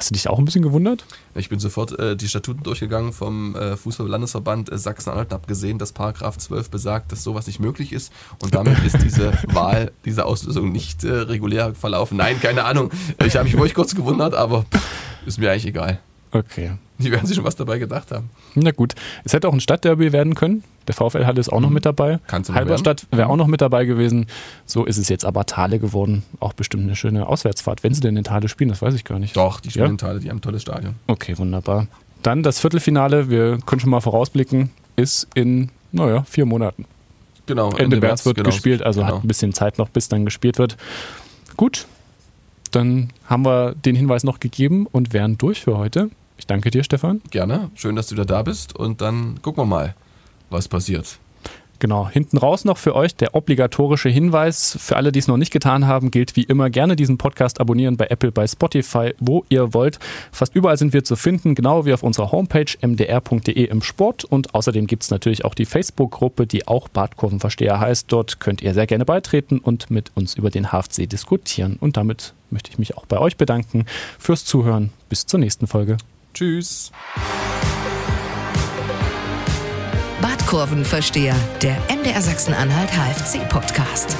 Hast 0.00 0.08
du 0.08 0.14
dich 0.14 0.30
auch 0.30 0.38
ein 0.38 0.46
bisschen 0.46 0.62
gewundert? 0.62 1.04
Ich 1.34 1.50
bin 1.50 1.58
sofort 1.58 1.98
äh, 1.98 2.16
die 2.16 2.26
Statuten 2.26 2.62
durchgegangen 2.62 3.12
vom 3.12 3.54
äh, 3.54 3.76
Fußball-Landesverband 3.76 4.72
äh, 4.72 4.78
Sachsen-Anhalt 4.78 5.28
und 5.28 5.34
habe 5.34 5.46
gesehen, 5.46 5.78
dass 5.78 5.92
Paragraph 5.92 6.38
12 6.38 6.70
besagt, 6.70 7.12
dass 7.12 7.22
sowas 7.22 7.46
nicht 7.46 7.60
möglich 7.60 7.92
ist. 7.92 8.10
Und 8.42 8.54
damit 8.54 8.82
ist 8.82 9.02
diese 9.02 9.32
Wahl, 9.48 9.92
diese 10.06 10.24
Auslösung 10.24 10.72
nicht 10.72 11.04
äh, 11.04 11.12
regulär 11.12 11.74
verlaufen. 11.74 12.16
Nein, 12.16 12.40
keine 12.40 12.64
Ahnung. 12.64 12.90
Ich 13.22 13.36
habe 13.36 13.44
mich 13.44 13.52
wirklich 13.52 13.74
kurz 13.74 13.94
gewundert, 13.94 14.34
aber 14.34 14.64
ist 15.26 15.38
mir 15.38 15.50
eigentlich 15.50 15.66
egal. 15.66 15.98
Okay. 16.32 16.72
Die 16.96 17.10
werden 17.10 17.26
sich 17.26 17.36
schon 17.36 17.44
was 17.44 17.56
dabei 17.56 17.78
gedacht 17.78 18.10
haben. 18.10 18.30
Na 18.54 18.70
gut. 18.70 18.94
Es 19.24 19.34
hätte 19.34 19.48
auch 19.48 19.52
ein 19.52 19.60
Stadtderby 19.60 20.12
werden 20.12 20.34
können. 20.34 20.64
Der 20.90 20.94
VfL 21.10 21.24
Halle 21.24 21.38
ist 21.38 21.52
auch 21.52 21.60
noch 21.60 21.70
mit 21.70 21.86
dabei. 21.86 22.14
Mhm. 22.16 22.20
Kannst 22.26 22.50
du 22.50 22.54
Halberstadt 22.54 23.06
wäre 23.12 23.28
auch 23.28 23.36
noch 23.36 23.46
mit 23.46 23.60
dabei 23.60 23.84
gewesen. 23.84 24.26
So 24.66 24.84
ist 24.84 24.98
es 24.98 25.08
jetzt 25.08 25.24
aber 25.24 25.46
Thale 25.46 25.78
geworden. 25.78 26.24
Auch 26.40 26.52
bestimmt 26.52 26.82
eine 26.82 26.96
schöne 26.96 27.28
Auswärtsfahrt. 27.28 27.84
Wenn 27.84 27.94
sie 27.94 28.00
denn 28.00 28.16
in 28.16 28.24
Thale 28.24 28.48
spielen, 28.48 28.70
das 28.70 28.82
weiß 28.82 28.94
ich 28.94 29.04
gar 29.04 29.20
nicht. 29.20 29.36
Doch, 29.36 29.60
die 29.60 29.70
spielen 29.70 29.84
Ja? 29.86 29.90
in 29.92 29.98
Thale, 29.98 30.18
die 30.18 30.28
haben 30.30 30.38
ein 30.38 30.42
tolles 30.42 30.62
Stadion. 30.62 30.96
Okay, 31.06 31.38
wunderbar. 31.38 31.86
Dann 32.22 32.42
das 32.42 32.58
Viertelfinale, 32.58 33.30
wir 33.30 33.58
können 33.64 33.80
schon 33.80 33.90
mal 33.90 34.00
vorausblicken, 34.00 34.70
ist 34.96 35.28
in, 35.34 35.70
naja, 35.92 36.24
vier 36.24 36.44
Monaten. 36.44 36.86
Genau, 37.46 37.70
Ende, 37.76 37.98
März 38.00 38.26
wird 38.26 38.36
genau. 38.36 38.48
gespielt, 38.50 38.82
also 38.82 39.00
Genau. 39.00 39.14
hat 39.16 39.24
ein 39.24 39.28
bisschen 39.28 39.52
Zeit 39.54 39.78
noch, 39.78 39.88
bis 39.88 40.08
dann 40.08 40.24
gespielt 40.24 40.58
wird. 40.58 40.76
Gut, 41.56 41.86
dann 42.72 43.10
haben 43.26 43.44
wir 43.44 43.74
den 43.74 43.96
Hinweis 43.96 44.24
noch 44.24 44.40
gegeben 44.40 44.86
und 44.90 45.12
wären 45.12 45.38
durch 45.38 45.60
für 45.62 45.76
heute. 45.78 46.10
Ich 46.36 46.46
danke 46.46 46.70
dir, 46.70 46.82
Stefan. 46.84 47.20
Gerne. 47.30 47.70
Schön, 47.74 47.96
dass 47.96 48.06
du 48.08 48.14
wieder 48.14 48.24
da 48.24 48.42
bist. 48.42 48.74
Und 48.76 49.00
dann 49.00 49.40
gucken 49.42 49.62
wir 49.62 49.66
mal, 49.66 49.94
was 50.50 50.68
passiert. 50.68 51.18
Genau, 51.80 52.10
hinten 52.10 52.36
raus 52.36 52.66
noch 52.66 52.76
für 52.76 52.94
euch 52.94 53.16
der 53.16 53.34
obligatorische 53.34 54.10
Hinweis. 54.10 54.76
Für 54.78 54.96
alle, 54.96 55.12
die 55.12 55.18
es 55.18 55.28
noch 55.28 55.38
nicht 55.38 55.50
getan 55.50 55.86
haben, 55.86 56.10
gilt 56.10 56.36
wie 56.36 56.42
immer 56.42 56.68
gerne 56.68 56.94
diesen 56.94 57.16
Podcast 57.16 57.58
abonnieren 57.58 57.96
bei 57.96 58.06
Apple, 58.08 58.30
bei 58.30 58.46
Spotify, 58.46 59.14
wo 59.18 59.46
ihr 59.48 59.72
wollt. 59.72 59.98
Fast 60.30 60.54
überall 60.54 60.76
sind 60.76 60.92
wir 60.92 61.04
zu 61.04 61.16
finden, 61.16 61.54
genau 61.54 61.86
wie 61.86 61.94
auf 61.94 62.02
unserer 62.02 62.32
Homepage 62.32 62.66
mdr.de 62.82 63.64
im 63.64 63.80
Sport. 63.80 64.24
Und 64.24 64.54
außerdem 64.54 64.86
gibt 64.86 65.04
es 65.04 65.10
natürlich 65.10 65.46
auch 65.46 65.54
die 65.54 65.64
Facebook-Gruppe, 65.64 66.46
die 66.46 66.68
auch 66.68 66.88
Badkurvenversteher 66.88 67.80
heißt. 67.80 68.12
Dort 68.12 68.40
könnt 68.40 68.60
ihr 68.60 68.74
sehr 68.74 68.86
gerne 68.86 69.06
beitreten 69.06 69.58
und 69.58 69.90
mit 69.90 70.12
uns 70.14 70.34
über 70.34 70.50
den 70.50 70.72
HFC 70.72 71.08
diskutieren. 71.08 71.78
Und 71.80 71.96
damit 71.96 72.34
möchte 72.50 72.70
ich 72.70 72.78
mich 72.78 72.98
auch 72.98 73.06
bei 73.06 73.18
euch 73.18 73.38
bedanken 73.38 73.86
fürs 74.18 74.44
Zuhören. 74.44 74.90
Bis 75.08 75.24
zur 75.24 75.40
nächsten 75.40 75.66
Folge. 75.66 75.96
Tschüss. 76.34 76.92
Badkurvenversteher, 80.20 81.34
der 81.62 81.78
MDR 81.88 82.20
Sachsen-Anhalt 82.20 82.90
HFC-Podcast. 82.90 84.16